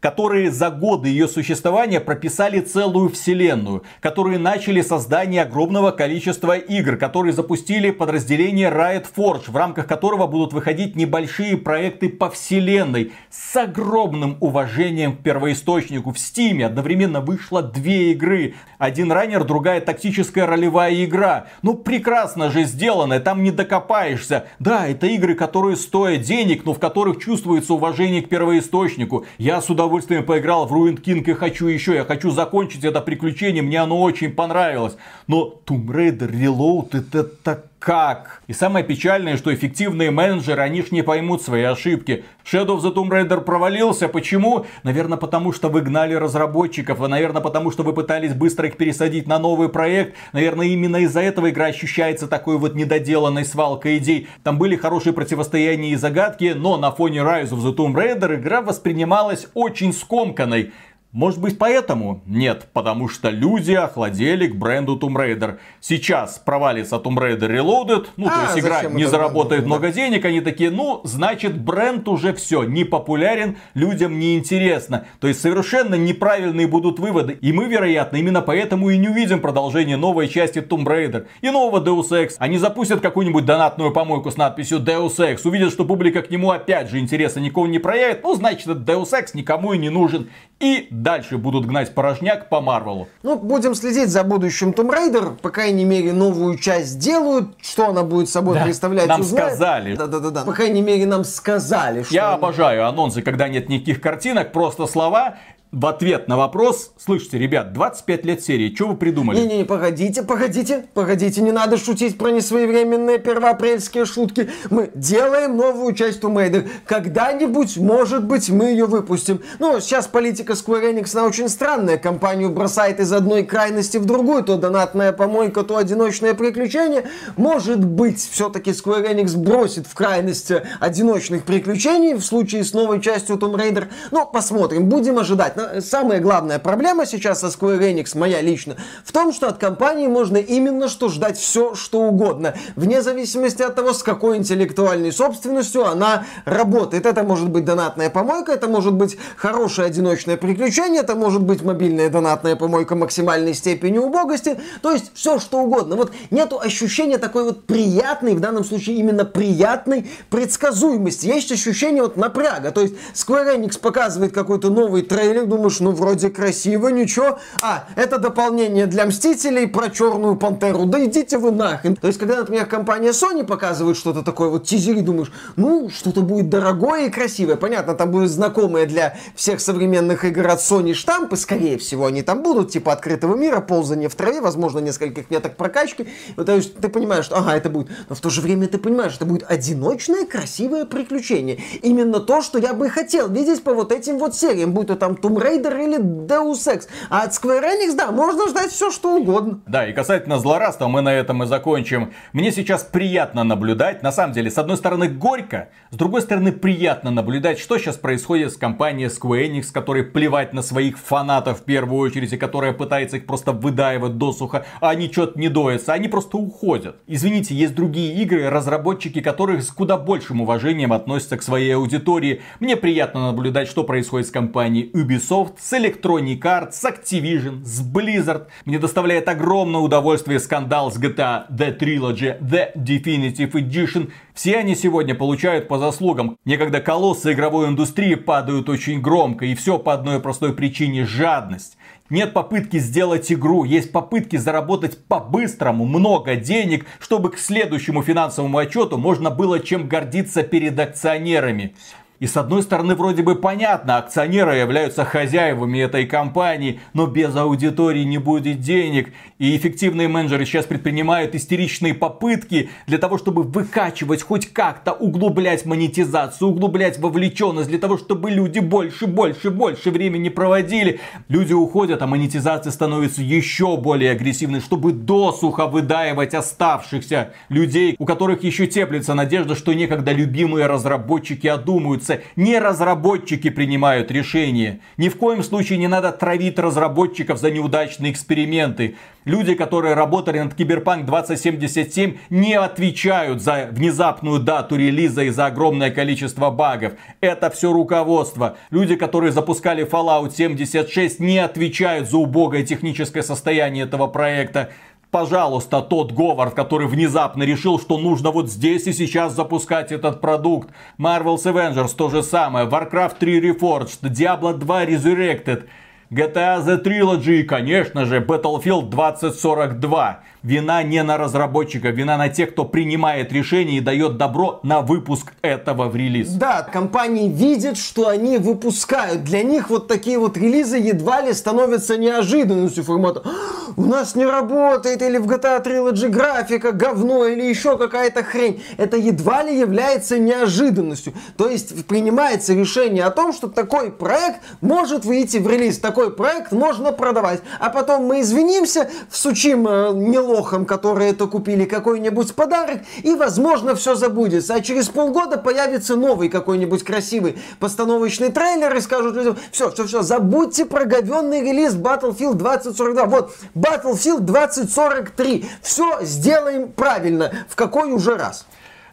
которые 0.00 0.50
за 0.50 0.70
годы 0.70 1.08
ее 1.08 1.26
существования 1.26 2.00
прописали 2.00 2.60
целую 2.60 3.08
вселенную, 3.08 3.82
которые 4.00 4.38
начали 4.38 4.80
создание 4.80 5.42
огромного 5.42 5.90
количества 5.90 6.56
игр, 6.56 6.96
которые 6.96 7.32
запустили 7.32 7.90
подразделение 7.90 8.70
Riot 8.70 9.06
Forge, 9.14 9.50
в 9.50 9.56
рамках 9.56 9.86
которого 9.86 10.26
будут 10.26 10.52
выходить 10.52 10.94
небольшие 10.94 11.56
проекты 11.56 12.08
по 12.08 12.30
вселенной 12.30 13.12
с 13.30 13.56
огромным 13.56 14.36
уважением 14.40 15.16
к 15.16 15.22
первоисточнику. 15.22 16.12
В 16.12 16.16
Steam 16.16 16.62
одновременно 16.62 17.20
вышло 17.20 17.62
две 17.62 18.12
игры. 18.12 18.54
Один 18.78 19.10
раннер, 19.10 19.42
другая 19.42 19.80
тактическая 19.80 20.46
ролевая 20.46 21.04
игра. 21.04 21.46
Ну 21.62 21.74
прекрасно 21.74 22.50
же 22.50 22.64
сделано, 22.64 23.18
там 23.18 23.42
не 23.42 23.50
докопаешься. 23.50 24.46
Да, 24.60 24.86
это 24.86 25.08
игры, 25.08 25.34
которые 25.34 25.76
стоят 25.76 26.22
денег, 26.22 26.64
но 26.64 26.72
в 26.72 26.78
которых 26.78 27.18
чувствуется 27.18 27.74
уважение 27.74 28.22
к 28.22 28.28
первоисточнику. 28.28 29.26
Я 29.38 29.60
с 29.60 29.68
удовольствием 29.68 29.87
удовольствием 29.88 30.24
поиграл 30.24 30.66
в 30.66 30.72
Ruined 30.72 31.02
King 31.02 31.22
и 31.22 31.32
хочу 31.32 31.66
еще. 31.66 31.94
Я 31.94 32.04
хочу 32.04 32.30
закончить 32.30 32.84
это 32.84 33.00
приключение, 33.00 33.62
мне 33.62 33.80
оно 33.80 34.00
очень 34.00 34.32
понравилось. 34.32 34.96
Но 35.26 35.60
Tomb 35.66 35.86
Raider 35.86 36.30
Reload 36.30 36.98
это 36.98 37.24
так 37.24 37.66
как? 37.78 38.42
И 38.48 38.52
самое 38.52 38.84
печальное, 38.84 39.36
что 39.36 39.54
эффективные 39.54 40.10
менеджеры, 40.10 40.62
они 40.62 40.82
ж 40.82 40.90
не 40.90 41.02
поймут 41.02 41.42
свои 41.42 41.62
ошибки. 41.62 42.24
Shadow 42.44 42.76
of 42.76 42.80
the 42.80 42.92
Tomb 42.92 43.08
Raider 43.08 43.40
провалился. 43.40 44.08
Почему? 44.08 44.66
Наверное, 44.82 45.16
потому 45.16 45.52
что 45.52 45.68
вы 45.68 45.82
гнали 45.82 46.14
разработчиков. 46.14 46.98
Наверное, 47.06 47.40
потому 47.40 47.70
что 47.70 47.84
вы 47.84 47.92
пытались 47.92 48.34
быстро 48.34 48.66
их 48.66 48.76
пересадить 48.76 49.28
на 49.28 49.38
новый 49.38 49.68
проект. 49.68 50.16
Наверное, 50.32 50.66
именно 50.66 50.96
из-за 50.98 51.20
этого 51.20 51.50
игра 51.50 51.66
ощущается 51.66 52.26
такой 52.26 52.58
вот 52.58 52.74
недоделанной 52.74 53.44
свалкой 53.44 53.98
идей. 53.98 54.26
Там 54.42 54.58
были 54.58 54.74
хорошие 54.74 55.12
противостояния 55.12 55.92
и 55.92 55.96
загадки, 55.96 56.54
но 56.56 56.78
на 56.78 56.90
фоне 56.90 57.18
Rise 57.18 57.50
of 57.50 57.62
the 57.62 57.76
Tomb 57.76 57.94
Raider 57.94 58.34
игра 58.34 58.60
воспринималась 58.60 59.46
очень 59.54 59.92
скомканной. 59.92 60.72
Может 61.18 61.40
быть 61.40 61.58
поэтому? 61.58 62.22
Нет, 62.26 62.68
потому 62.72 63.08
что 63.08 63.28
люди 63.30 63.72
охладели 63.72 64.46
к 64.46 64.54
бренду 64.54 64.96
Tomb 64.96 65.16
Raider. 65.16 65.58
Сейчас 65.80 66.38
провалится 66.38 66.94
Tomb 66.94 67.16
Raider 67.16 67.50
Reloaded, 67.50 68.06
ну 68.16 68.28
А, 68.28 68.30
то 68.30 68.42
есть 68.44 68.58
игра 68.60 68.82
не 68.84 69.04
заработает 69.04 69.62
нужно, 69.62 69.78
много 69.78 69.92
денег, 69.92 70.24
они 70.24 70.40
такие, 70.40 70.70
ну 70.70 71.00
значит 71.02 71.60
бренд 71.60 72.06
уже 72.06 72.32
все, 72.34 72.62
не 72.62 72.84
популярен, 72.84 73.56
людям 73.74 74.20
не 74.20 74.38
интересно. 74.38 75.06
То 75.18 75.26
есть 75.26 75.40
совершенно 75.40 75.96
неправильные 75.96 76.68
будут 76.68 77.00
выводы. 77.00 77.36
И 77.40 77.52
мы, 77.52 77.64
вероятно, 77.64 78.18
именно 78.18 78.40
поэтому 78.40 78.90
и 78.90 78.96
не 78.96 79.08
увидим 79.08 79.40
продолжение 79.40 79.96
новой 79.96 80.28
части 80.28 80.60
Tomb 80.60 80.84
Raider 80.84 81.26
и 81.40 81.50
нового 81.50 81.84
Deus 81.84 82.10
Ex. 82.10 82.36
Они 82.38 82.58
запустят 82.58 83.00
какую-нибудь 83.00 83.44
донатную 83.44 83.92
помойку 83.92 84.30
с 84.30 84.36
надписью 84.36 84.78
Deus 84.78 85.16
Ex, 85.18 85.40
увидят, 85.42 85.72
что 85.72 85.84
публика 85.84 86.22
к 86.22 86.30
нему 86.30 86.52
опять 86.52 86.90
же 86.90 87.00
интереса 87.00 87.40
никого 87.40 87.66
не 87.66 87.80
проявит, 87.80 88.22
ну 88.22 88.36
значит 88.36 88.68
этот 88.68 88.88
Deus 88.88 89.10
Ex 89.10 89.30
никому 89.34 89.72
и 89.72 89.78
не 89.78 89.88
нужен. 89.88 90.30
И 90.60 90.88
дальше 91.08 91.38
будут 91.38 91.64
гнать 91.64 91.94
порожняк 91.94 92.50
по 92.50 92.60
Марвелу. 92.60 93.08
Ну, 93.22 93.38
будем 93.38 93.74
следить 93.74 94.10
за 94.10 94.24
будущим 94.24 94.72
Tomb 94.72 94.90
Raider. 94.90 95.38
По 95.40 95.48
крайней 95.48 95.86
мере, 95.86 96.12
новую 96.12 96.58
часть 96.58 96.88
сделают. 96.88 97.56
Что 97.62 97.86
она 97.88 98.02
будет 98.02 98.28
собой 98.28 98.56
Да, 98.56 98.64
представлять, 98.64 99.06
нам 99.06 99.22
узнаем. 99.22 99.48
сказали. 99.48 99.96
Да-да-да. 99.96 100.44
По 100.44 100.52
крайней 100.52 100.82
мере, 100.82 101.06
нам 101.06 101.24
сказали, 101.24 102.02
что... 102.02 102.12
Я 102.14 102.26
она- 102.26 102.34
обожаю 102.34 102.86
анонсы, 102.86 103.22
когда 103.22 103.48
нет 103.48 103.70
никаких 103.70 104.02
картинок, 104.02 104.52
просто 104.52 104.86
слова 104.86 105.36
в 105.72 105.86
ответ 105.86 106.28
на 106.28 106.36
вопрос. 106.36 106.92
Слышите, 106.96 107.38
ребят, 107.38 107.72
25 107.72 108.24
лет 108.24 108.42
серии, 108.42 108.74
что 108.74 108.88
вы 108.88 108.96
придумали? 108.96 109.38
Не-не-не, 109.38 109.64
погодите, 109.64 110.22
погодите, 110.22 110.86
погодите, 110.94 111.42
не 111.42 111.52
надо 111.52 111.76
шутить 111.76 112.16
про 112.16 112.30
несвоевременные 112.30 113.18
первоапрельские 113.18 114.06
шутки. 114.06 114.48
Мы 114.70 114.90
делаем 114.94 115.56
новую 115.56 115.94
часть 115.94 116.22
Tomb 116.22 116.36
Raider. 116.36 116.68
Когда-нибудь, 116.86 117.76
может 117.76 118.24
быть, 118.24 118.48
мы 118.48 118.66
ее 118.66 118.86
выпустим. 118.86 119.42
Ну, 119.58 119.80
сейчас 119.80 120.06
политика 120.06 120.54
Square 120.54 120.94
Enix, 120.94 121.16
она 121.16 121.26
очень 121.26 121.48
странная. 121.48 121.98
Компанию 121.98 122.50
бросает 122.50 123.00
из 123.00 123.12
одной 123.12 123.44
крайности 123.44 123.98
в 123.98 124.06
другую. 124.06 124.44
То 124.44 124.56
донатная 124.56 125.12
помойка, 125.12 125.64
то 125.64 125.76
одиночное 125.76 126.34
приключение. 126.34 127.04
Может 127.36 127.84
быть, 127.84 128.20
все-таки 128.20 128.70
Square 128.70 129.12
Enix 129.12 129.36
бросит 129.36 129.86
в 129.86 129.94
крайность 129.94 130.50
одиночных 130.80 131.44
приключений 131.44 132.14
в 132.14 132.22
случае 132.22 132.64
с 132.64 132.72
новой 132.72 133.02
частью 133.02 133.36
Tomb 133.36 133.56
Raider. 133.56 133.88
Но 134.10 134.24
посмотрим, 134.24 134.88
будем 134.88 135.18
ожидать. 135.18 135.57
Но 135.58 135.80
Самая 135.80 136.20
главная 136.20 136.60
проблема 136.60 137.04
сейчас 137.04 137.40
со 137.40 137.48
Square 137.48 137.80
Enix, 137.80 138.16
моя 138.16 138.40
лично, 138.40 138.76
в 139.04 139.10
том, 139.10 139.32
что 139.32 139.48
от 139.48 139.58
компании 139.58 140.06
можно 140.06 140.36
именно 140.36 140.88
что 140.88 141.08
ждать 141.08 141.36
все, 141.36 141.74
что 141.74 142.02
угодно. 142.02 142.54
Вне 142.76 143.02
зависимости 143.02 143.62
от 143.62 143.74
того, 143.74 143.92
с 143.92 144.04
какой 144.04 144.36
интеллектуальной 144.36 145.10
собственностью 145.10 145.84
она 145.84 146.26
работает. 146.44 147.06
Это 147.06 147.24
может 147.24 147.48
быть 147.48 147.64
донатная 147.64 148.08
помойка, 148.08 148.52
это 148.52 148.68
может 148.68 148.94
быть 148.94 149.18
хорошее 149.36 149.88
одиночное 149.88 150.36
приключение, 150.36 151.00
это 151.00 151.16
может 151.16 151.42
быть 151.42 151.62
мобильная 151.62 152.08
донатная 152.08 152.54
помойка 152.54 152.94
максимальной 152.94 153.54
степени 153.54 153.98
убогости. 153.98 154.60
То 154.80 154.92
есть 154.92 155.10
все, 155.14 155.40
что 155.40 155.58
угодно. 155.58 155.96
Вот 155.96 156.12
нету 156.30 156.60
ощущения 156.60 157.18
такой 157.18 157.42
вот 157.42 157.64
приятной, 157.64 158.34
в 158.34 158.40
данном 158.40 158.62
случае 158.62 158.96
именно 158.98 159.24
приятной 159.24 160.08
предсказуемости. 160.30 161.26
Есть 161.26 161.50
ощущение 161.50 162.02
вот 162.02 162.16
напряга. 162.16 162.70
То 162.70 162.82
есть 162.82 162.94
Square 163.14 163.56
Enix 163.56 163.80
показывает 163.80 164.32
какой-то 164.32 164.70
новый 164.70 165.02
трейлер, 165.02 165.47
думаешь, 165.48 165.80
ну 165.80 165.90
вроде 165.90 166.30
красиво, 166.30 166.88
ничего. 166.88 167.38
А, 167.62 167.86
это 167.96 168.18
дополнение 168.18 168.86
для 168.86 169.06
Мстителей 169.06 169.66
про 169.66 169.90
Черную 169.90 170.36
Пантеру. 170.36 170.84
Да 170.84 171.04
идите 171.04 171.38
вы 171.38 171.50
нахрен. 171.50 171.96
То 171.96 172.06
есть, 172.06 172.18
когда, 172.18 172.36
например, 172.36 172.66
компания 172.66 173.10
Sony 173.10 173.44
показывает 173.44 173.96
что-то 173.96 174.22
такое, 174.22 174.48
вот 174.48 174.64
тизери, 174.64 175.00
думаешь, 175.00 175.32
ну, 175.56 175.88
что-то 175.90 176.20
будет 176.20 176.48
дорогое 176.48 177.06
и 177.06 177.10
красивое. 177.10 177.56
Понятно, 177.56 177.94
там 177.94 178.10
будут 178.10 178.30
знакомые 178.30 178.86
для 178.86 179.16
всех 179.34 179.60
современных 179.60 180.24
игр 180.24 180.46
от 180.46 180.60
Sony 180.60 180.94
штампы, 180.94 181.36
скорее 181.36 181.78
всего, 181.78 182.06
они 182.06 182.22
там 182.22 182.42
будут, 182.42 182.70
типа 182.70 182.92
открытого 182.92 183.36
мира, 183.36 183.60
ползание 183.60 184.08
в 184.08 184.14
траве, 184.14 184.40
возможно, 184.40 184.80
нескольких 184.80 185.30
меток 185.30 185.56
прокачки. 185.56 186.08
Вот, 186.36 186.46
то 186.46 186.54
есть, 186.54 186.76
ты 186.76 186.88
понимаешь, 186.88 187.24
что, 187.24 187.36
ага, 187.36 187.56
это 187.56 187.70
будет. 187.70 187.88
Но 188.08 188.14
в 188.14 188.20
то 188.20 188.30
же 188.30 188.40
время 188.40 188.68
ты 188.68 188.78
понимаешь, 188.78 189.14
это 189.16 189.24
будет 189.24 189.44
одиночное, 189.48 190.26
красивое 190.26 190.84
приключение. 190.84 191.60
Именно 191.82 192.20
то, 192.20 192.42
что 192.42 192.58
я 192.58 192.74
бы 192.74 192.88
хотел 192.90 193.28
видеть 193.28 193.62
по 193.62 193.72
вот 193.72 193.92
этим 193.92 194.18
вот 194.18 194.34
сериям, 194.34 194.72
будь 194.72 194.88
то 194.88 194.96
там 194.96 195.12
Tomb 195.12 195.37
Raider 195.38 195.84
или 195.84 195.98
Deus 195.98 196.66
Ex. 196.66 196.88
А 197.10 197.22
от 197.22 197.32
Square 197.32 197.64
Enix, 197.64 197.94
да, 197.96 198.10
можно 198.10 198.48
ждать 198.48 198.70
все, 198.70 198.90
что 198.90 199.16
угодно. 199.16 199.60
Да, 199.66 199.86
и 199.86 199.92
касательно 199.92 200.38
злорадства, 200.38 200.88
мы 200.88 201.00
на 201.00 201.12
этом 201.12 201.42
и 201.42 201.46
закончим. 201.46 202.12
Мне 202.32 202.52
сейчас 202.52 202.82
приятно 202.82 203.44
наблюдать, 203.44 204.02
на 204.02 204.12
самом 204.12 204.32
деле, 204.32 204.50
с 204.50 204.58
одной 204.58 204.76
стороны 204.76 205.08
горько, 205.08 205.68
с 205.90 205.96
другой 205.96 206.22
стороны 206.22 206.52
приятно 206.52 207.10
наблюдать, 207.10 207.58
что 207.58 207.78
сейчас 207.78 207.96
происходит 207.96 208.52
с 208.52 208.56
компанией 208.56 209.08
Square 209.08 209.48
Enix, 209.48 209.72
которой 209.72 210.04
плевать 210.04 210.52
на 210.52 210.62
своих 210.62 210.98
фанатов 210.98 211.60
в 211.60 211.64
первую 211.64 212.00
очередь, 212.00 212.32
и 212.32 212.36
которая 212.36 212.72
пытается 212.72 213.16
их 213.16 213.26
просто 213.26 213.52
выдаивать 213.52 214.18
досуха, 214.18 214.66
а 214.80 214.90
они 214.90 215.10
что-то 215.10 215.38
не 215.38 215.48
доятся, 215.48 215.92
они 215.92 216.08
просто 216.08 216.36
уходят. 216.36 216.96
Извините, 217.06 217.54
есть 217.54 217.74
другие 217.74 218.14
игры, 218.22 218.48
разработчики 218.50 219.20
которых 219.20 219.62
с 219.62 219.70
куда 219.70 219.96
большим 219.96 220.40
уважением 220.40 220.92
относятся 220.92 221.36
к 221.36 221.42
своей 221.42 221.74
аудитории. 221.74 222.42
Мне 222.60 222.76
приятно 222.76 223.28
наблюдать, 223.28 223.68
что 223.68 223.84
происходит 223.84 224.28
с 224.28 224.30
компанией 224.30 224.90
Ubisoft, 224.92 225.27
с 225.28 225.72
Electronic 225.72 226.40
Arts, 226.40 226.72
с 226.72 226.84
Activision, 226.84 227.62
с 227.64 227.82
Blizzard. 227.82 228.46
Мне 228.64 228.78
доставляет 228.78 229.28
огромное 229.28 229.80
удовольствие 229.80 230.40
скандал 230.40 230.90
с 230.90 230.98
GTA 230.98 231.44
The 231.50 231.78
Trilogy, 231.78 232.40
The 232.40 232.74
Definitive 232.74 233.52
Edition. 233.52 234.10
Все 234.32 234.56
они 234.56 234.74
сегодня 234.74 235.14
получают 235.14 235.68
по 235.68 235.78
заслугам. 235.78 236.38
Некогда 236.44 236.80
колоссы 236.80 237.32
игровой 237.32 237.68
индустрии 237.68 238.14
падают 238.14 238.68
очень 238.68 239.00
громко, 239.00 239.44
и 239.44 239.54
все 239.54 239.78
по 239.78 239.92
одной 239.92 240.20
простой 240.20 240.54
причине– 240.54 241.04
жадность. 241.06 241.76
Нет 242.10 242.32
попытки 242.32 242.78
сделать 242.78 243.30
игру, 243.30 243.64
есть 243.64 243.92
попытки 243.92 244.36
заработать 244.36 245.04
по-быстрому 245.08 245.84
много 245.84 246.36
денег, 246.36 246.86
чтобы 247.00 247.30
к 247.30 247.38
следующему 247.38 248.02
финансовому 248.02 248.56
отчету 248.56 248.96
можно 248.96 249.28
было 249.28 249.60
чем 249.60 249.88
гордиться 249.88 250.42
перед 250.42 250.78
акционерами. 250.78 251.74
И 252.20 252.26
с 252.26 252.36
одной 252.36 252.62
стороны, 252.62 252.96
вроде 252.96 253.22
бы 253.22 253.36
понятно, 253.36 253.96
акционеры 253.96 254.56
являются 254.56 255.04
хозяевами 255.04 255.78
этой 255.78 256.04
компании, 256.04 256.80
но 256.92 257.06
без 257.06 257.34
аудитории 257.36 258.02
не 258.02 258.18
будет 258.18 258.60
денег. 258.60 259.12
И 259.38 259.56
эффективные 259.56 260.08
менеджеры 260.08 260.44
сейчас 260.44 260.66
предпринимают 260.66 261.36
истеричные 261.36 261.94
попытки 261.94 262.70
для 262.88 262.98
того, 262.98 263.18
чтобы 263.18 263.44
выкачивать 263.44 264.22
хоть 264.22 264.52
как-то, 264.52 264.92
углублять 264.92 265.64
монетизацию, 265.64 266.48
углублять 266.48 266.98
вовлеченность, 266.98 267.68
для 267.68 267.78
того, 267.78 267.98
чтобы 267.98 268.30
люди 268.30 268.58
больше, 268.58 269.06
больше, 269.06 269.50
больше 269.50 269.90
времени 269.92 270.28
проводили. 270.28 271.00
Люди 271.28 271.52
уходят, 271.52 272.02
а 272.02 272.08
монетизация 272.08 272.72
становится 272.72 273.22
еще 273.22 273.76
более 273.76 274.10
агрессивной, 274.10 274.60
чтобы 274.60 274.92
досуха 274.92 275.66
выдаивать 275.68 276.34
оставшихся 276.34 277.32
людей, 277.48 277.94
у 277.98 278.04
которых 278.04 278.42
еще 278.42 278.66
теплится 278.66 279.14
надежда, 279.14 279.54
что 279.54 279.72
некогда 279.72 280.10
любимые 280.10 280.66
разработчики 280.66 281.46
одумаются. 281.46 282.07
Не 282.36 282.58
разработчики 282.58 283.50
принимают 283.50 284.10
решения. 284.10 284.80
Ни 284.96 285.08
в 285.08 285.16
коем 285.16 285.42
случае 285.42 285.78
не 285.78 285.88
надо 285.88 286.12
травить 286.12 286.58
разработчиков 286.58 287.38
за 287.38 287.50
неудачные 287.50 288.12
эксперименты. 288.12 288.96
Люди, 289.24 289.54
которые 289.54 289.94
работали 289.94 290.38
над 290.38 290.54
Киберпанк 290.54 291.04
2077, 291.04 292.16
не 292.30 292.54
отвечают 292.54 293.42
за 293.42 293.68
внезапную 293.70 294.40
дату 294.40 294.76
релиза 294.76 295.24
и 295.24 295.30
за 295.30 295.46
огромное 295.46 295.90
количество 295.90 296.50
багов. 296.50 296.94
Это 297.20 297.50
все 297.50 297.72
руководство. 297.72 298.56
Люди, 298.70 298.96
которые 298.96 299.32
запускали 299.32 299.86
Fallout 299.86 300.34
76, 300.34 301.20
не 301.20 301.38
отвечают 301.38 302.08
за 302.08 302.16
убогое 302.16 302.62
техническое 302.62 303.22
состояние 303.22 303.84
этого 303.84 304.06
проекта. 304.06 304.70
Пожалуйста, 305.10 305.80
тот 305.80 306.12
Говард, 306.12 306.52
который 306.52 306.86
внезапно 306.86 307.42
решил, 307.42 307.80
что 307.80 307.96
нужно 307.96 308.30
вот 308.30 308.50
здесь 308.50 308.86
и 308.86 308.92
сейчас 308.92 309.32
запускать 309.32 309.90
этот 309.90 310.20
продукт. 310.20 310.68
Marvel's 310.98 311.44
Avengers 311.44 311.94
то 311.96 312.10
же 312.10 312.22
самое, 312.22 312.66
Warcraft 312.66 313.16
3 313.18 313.50
Reforged, 313.50 314.02
Diablo 314.02 314.52
2 314.52 314.84
Resurrected, 314.84 315.66
GTA 316.10 316.62
The 316.62 316.82
Trilogy 316.82 317.40
и, 317.40 317.42
конечно 317.42 318.04
же, 318.04 318.20
Battlefield 318.20 318.90
2042. 318.90 320.20
Вина 320.42 320.82
не 320.84 321.02
на 321.02 321.18
разработчика, 321.18 321.88
вина 321.90 322.16
на 322.16 322.28
тех, 322.28 322.52
кто 322.52 322.64
принимает 322.64 323.32
решение 323.32 323.78
и 323.78 323.80
дает 323.80 324.16
добро 324.16 324.60
на 324.62 324.80
выпуск 324.80 325.32
этого 325.42 325.88
в 325.88 325.96
релиз. 325.96 326.28
Да, 326.28 326.62
компании 326.62 327.28
видят, 327.28 327.76
что 327.76 328.08
они 328.08 328.38
выпускают. 328.38 329.24
Для 329.24 329.42
них 329.42 329.68
вот 329.68 329.88
такие 329.88 330.18
вот 330.18 330.36
релизы 330.36 330.76
едва 330.78 331.22
ли 331.22 331.32
становятся 331.32 331.96
неожиданностью 331.96 332.84
формата. 332.84 333.22
«А, 333.24 333.30
У 333.76 333.84
нас 333.84 334.14
не 334.14 334.24
работает, 334.24 335.02
или 335.02 335.18
в 335.18 335.26
GTA 335.26 335.64
Trilogy 335.64 336.08
графика 336.08 336.72
говно, 336.72 337.26
или 337.26 337.42
еще 337.42 337.76
какая-то 337.76 338.22
хрень. 338.22 338.62
Это 338.76 338.96
едва 338.96 339.42
ли 339.42 339.58
является 339.58 340.18
неожиданностью. 340.18 341.14
То 341.36 341.48
есть 341.48 341.86
принимается 341.86 342.54
решение 342.54 343.04
о 343.04 343.10
том, 343.10 343.32
что 343.32 343.48
такой 343.48 343.90
проект 343.90 344.40
может 344.60 345.04
выйти 345.04 345.38
в 345.38 345.48
релиз, 345.48 345.78
такой 345.78 346.12
проект 346.12 346.52
можно 346.52 346.92
продавать. 346.92 347.40
А 347.58 347.70
потом 347.70 348.04
мы 348.04 348.20
извинимся, 348.20 348.88
всучим 349.10 349.66
э, 349.66 349.92
неловко 349.94 350.28
лохам, 350.38 350.64
которые 350.64 351.10
это 351.10 351.26
купили, 351.26 351.64
какой-нибудь 351.64 352.34
подарок, 352.34 352.80
и, 353.02 353.14
возможно, 353.14 353.74
все 353.74 353.94
забудется. 353.94 354.54
А 354.54 354.60
через 354.60 354.88
полгода 354.88 355.38
появится 355.38 355.96
новый 355.96 356.28
какой-нибудь 356.28 356.84
красивый 356.84 357.38
постановочный 357.60 358.30
трейлер 358.30 358.74
и 358.76 358.80
скажут 358.80 359.16
людям, 359.16 359.36
все, 359.50 359.70
все, 359.70 359.86
все, 359.86 360.02
забудьте 360.02 360.64
про 360.64 360.84
говенный 360.84 361.40
релиз 361.40 361.74
Battlefield 361.74 362.34
2042. 362.34 363.04
Вот, 363.06 363.34
Battlefield 363.54 364.20
2043. 364.20 365.48
Все 365.62 365.98
сделаем 366.02 366.72
правильно. 366.72 367.32
В 367.48 367.56
какой 367.56 367.90
уже 367.92 368.16
раз? 368.16 368.46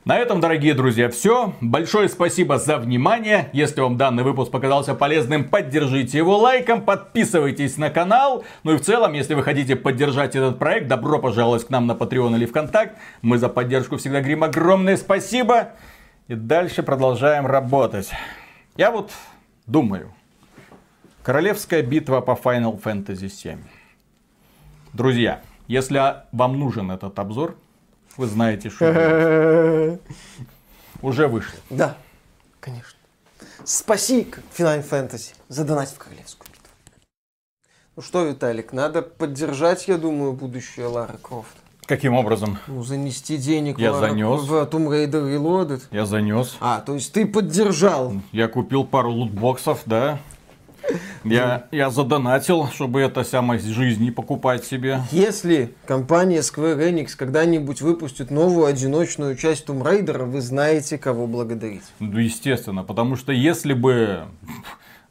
На 0.06 0.20
этом, 0.20 0.39
дорогие 0.39 0.76
друзья, 0.76 1.10
все. 1.10 1.56
Большое 1.62 2.10
спасибо 2.10 2.60
за 2.60 2.78
внимание. 2.78 3.49
Если 3.53 3.82
вам 3.82 3.97
данный 3.97 4.22
выпуск 4.22 4.51
показался 4.51 4.93
полезным, 4.93 5.45
поддержите 5.45 6.20
его 6.20 6.38
лайком, 6.38 6.84
подписывайтесь 6.84 7.78
на 7.78 7.89
канал. 7.89 8.43
Ну 8.62 8.74
и 8.74 8.78
в 8.78 8.82
целом, 8.82 9.14
если 9.14 9.34
вы 9.34 9.41
хотите 9.41 9.76
поддержать 9.76 10.36
этот 10.36 10.60
проект, 10.60 10.88
добро 10.88 11.18
пожаловать 11.18 11.66
к 11.66 11.72
нам 11.72 11.88
на 11.88 11.93
Patreon 11.93 12.36
или 12.36 12.45
ВКонтакт. 12.45 12.95
Мы 13.24 13.39
за 13.39 13.49
поддержку 13.49 13.97
всегда 13.97 14.20
говорим 14.20 14.43
огромное 14.43 14.95
спасибо. 14.95 15.70
И 16.28 16.36
дальше 16.36 16.84
продолжаем 16.84 17.47
работать. 17.47 18.12
Я 18.78 18.91
вот 18.91 19.12
думаю. 19.66 20.14
Королевская 21.24 21.82
битва 21.82 22.22
по 22.22 22.34
Final 22.34 22.80
Fantasy 22.80 23.28
7. 23.28 23.58
Друзья, 24.93 25.41
если 25.68 25.99
вам 26.32 26.60
нужен 26.60 26.91
этот 26.91 27.18
обзор, 27.18 27.56
вы 28.18 28.28
знаете, 28.28 28.70
что 28.70 29.99
уже 31.01 31.28
вышло. 31.28 31.59
Да, 31.70 31.97
конечно. 32.59 32.97
Спаси 33.63 34.28
Final 34.57 34.88
Fantasy 34.88 35.34
за 35.49 35.63
донать 35.66 35.89
в 35.89 35.97
королевскую 35.97 36.47
битву. 36.51 36.70
Ну 37.95 38.01
что, 38.01 38.24
Виталик, 38.24 38.74
надо 38.74 39.01
поддержать, 39.01 39.88
я 39.88 39.97
думаю, 39.97 40.34
будущее 40.34 40.88
Лары 40.88 41.18
Крофт. 41.18 41.55
Каким 41.86 42.16
образом? 42.16 42.57
Ну, 42.68 42.84
занести 42.84 43.38
денег 43.38 43.78
Я 43.78 43.93
в, 43.93 43.99
занес. 43.99 44.41
в 44.41 44.53
Tomb 44.63 44.88
Raider 44.89 45.22
Reloaded. 45.36 45.84
Я 45.91 46.05
занес. 46.05 46.57
А, 46.59 46.82
то 46.82 46.95
есть 46.95 47.13
ты 47.13 47.28
поддержал. 47.28 48.13
Я 48.32 48.47
купил 48.47 48.86
пару 48.86 49.11
лутбоксов, 49.11 49.84
да. 49.86 50.20
Я, 51.26 51.67
я 51.71 51.89
задонатил, 51.89 52.67
чтобы 52.67 53.01
это 53.01 53.23
самое 53.23 53.59
из 53.59 53.65
жизни 53.65 54.09
покупать 54.11 54.63
себе. 54.63 55.01
Если 55.11 55.73
компания 55.86 56.39
Square 56.39 56.78
Enix 56.80 57.15
когда-нибудь 57.17 57.82
выпустит 57.82 58.32
новую 58.32 58.67
одиночную 58.67 59.36
часть 59.36 59.67
Tomb 59.67 59.84
Raider, 59.84 60.26
вы 60.26 60.41
знаете, 60.41 60.97
кого 60.97 61.28
благодарить. 61.28 61.84
Ну, 61.99 62.19
естественно, 62.19 62.84
потому 62.84 63.15
что 63.15 63.32
если 63.32 63.73
бы 63.73 64.26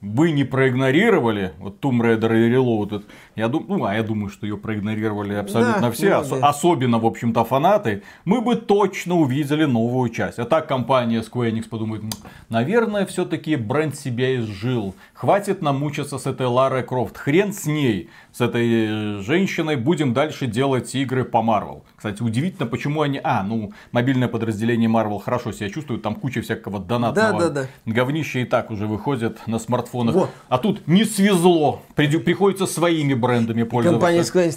вы 0.00 0.32
не 0.32 0.44
проигнорировали 0.44 1.52
вот 1.58 1.80
Tomb 1.82 2.00
Raider 2.00 2.32
и 2.36 2.52
Reloaded, 2.52 3.04
я 3.36 3.48
думаю, 3.48 3.78
ну, 3.78 3.84
а 3.84 3.94
я 3.94 4.02
думаю, 4.02 4.28
что 4.30 4.46
ее 4.46 4.56
проигнорировали 4.56 5.34
абсолютно 5.34 5.80
Да, 5.82 5.90
все, 5.90 6.16
ос- 6.16 6.32
особенно, 6.32 6.98
в 6.98 7.06
общем-то, 7.06 7.44
фанаты, 7.44 8.02
мы 8.24 8.40
бы 8.40 8.56
точно 8.56 9.16
увидели 9.16 9.64
новую 9.64 10.10
часть. 10.10 10.38
А 10.38 10.44
так 10.44 10.66
компания 10.68 11.20
Square 11.20 11.52
Enix 11.52 11.68
подумает, 11.68 12.02
«М, 12.02 12.10
наверное, 12.48 13.06
все-таки 13.06 13.56
бренд 13.56 13.96
себя 13.96 14.36
изжил. 14.36 14.94
Хватит 15.14 15.62
нам 15.62 15.78
мучиться 15.80 16.18
с 16.18 16.26
этой 16.26 16.46
Ларой 16.46 16.82
Крофт. 16.82 17.16
Хрен 17.16 17.52
с 17.52 17.66
ней, 17.66 18.10
с 18.32 18.40
этой 18.40 18.66
э, 18.66 19.18
женщиной. 19.22 19.76
Будем 19.76 20.12
дальше 20.12 20.46
делать 20.46 20.94
игры 20.94 21.24
по 21.24 21.38
Marvel. 21.38 21.82
Кстати, 21.96 22.22
удивительно, 22.22 22.66
почему 22.66 23.02
они... 23.02 23.20
А, 23.22 23.42
ну, 23.42 23.72
мобильное 23.92 24.28
подразделение 24.28 24.88
Marvel 24.90 25.20
хорошо 25.20 25.52
себя 25.52 25.70
чувствует. 25.70 26.02
Там 26.02 26.14
куча 26.14 26.42
всякого 26.42 26.78
донатного 26.78 27.38
Да-да-да. 27.40 27.66
говнища 27.86 28.40
и 28.40 28.44
так 28.44 28.70
уже 28.70 28.86
выходят 28.86 29.38
на 29.46 29.58
смартфонах. 29.58 30.14
Вот. 30.14 30.30
А 30.48 30.58
тут 30.58 30.86
не 30.86 31.04
свезло. 31.04 31.80
Приходится 31.94 32.66
своими 32.66 33.14
брендами 33.24 33.62
пользоваться. 33.62 33.98
Компания 34.00 34.22
сказала, 34.24 34.52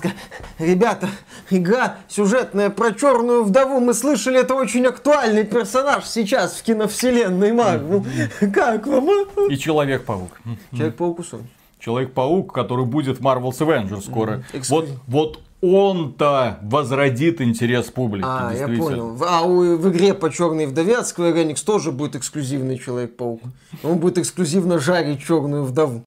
ребята, 0.60 1.10
игра 1.50 1.98
сюжетная 2.08 2.70
про 2.70 2.94
черную 2.94 3.44
вдову, 3.44 3.80
мы 3.80 3.94
слышали, 3.94 4.40
это 4.40 4.54
очень 4.56 4.86
актуальный 4.86 5.44
персонаж 5.44 6.06
сейчас 6.06 6.56
в 6.56 6.64
киновселенной 6.64 7.52
Марвел. 7.54 8.06
Как 8.54 8.86
вам? 8.88 9.10
а?» 9.10 9.52
И 9.52 9.58
Человек-паук. 9.58 10.40
Человек-паук 10.72 11.20
Sony. 11.20 11.44
Человек-паук, 11.80 12.54
который 12.54 12.86
будет 12.86 13.20
в 13.20 13.22
Marvel's 13.22 13.60
Avengers 13.60 14.02
скоро. 14.02 14.44
Вот, 14.70 14.90
вот 15.08 15.40
он-то 15.62 16.60
возродит 16.62 17.42
интерес 17.42 17.86
публики. 17.88 18.26
А, 18.28 18.54
я 18.54 18.68
понял. 18.68 19.18
А 19.28 19.42
у- 19.44 19.78
в 19.78 19.90
игре 19.90 20.14
по 20.14 20.32
черной 20.32 20.66
вдове 20.68 20.98
от 20.98 21.06
Square 21.06 21.34
Enix 21.34 21.64
тоже 21.66 21.92
будет 21.92 22.16
эксклюзивный 22.16 22.78
Человек-паук. 22.78 23.42
Он 23.84 23.98
будет 23.98 24.18
эксклюзивно 24.20 24.80
жарить 24.80 25.24
черную 25.24 25.64
вдову. 25.64 26.04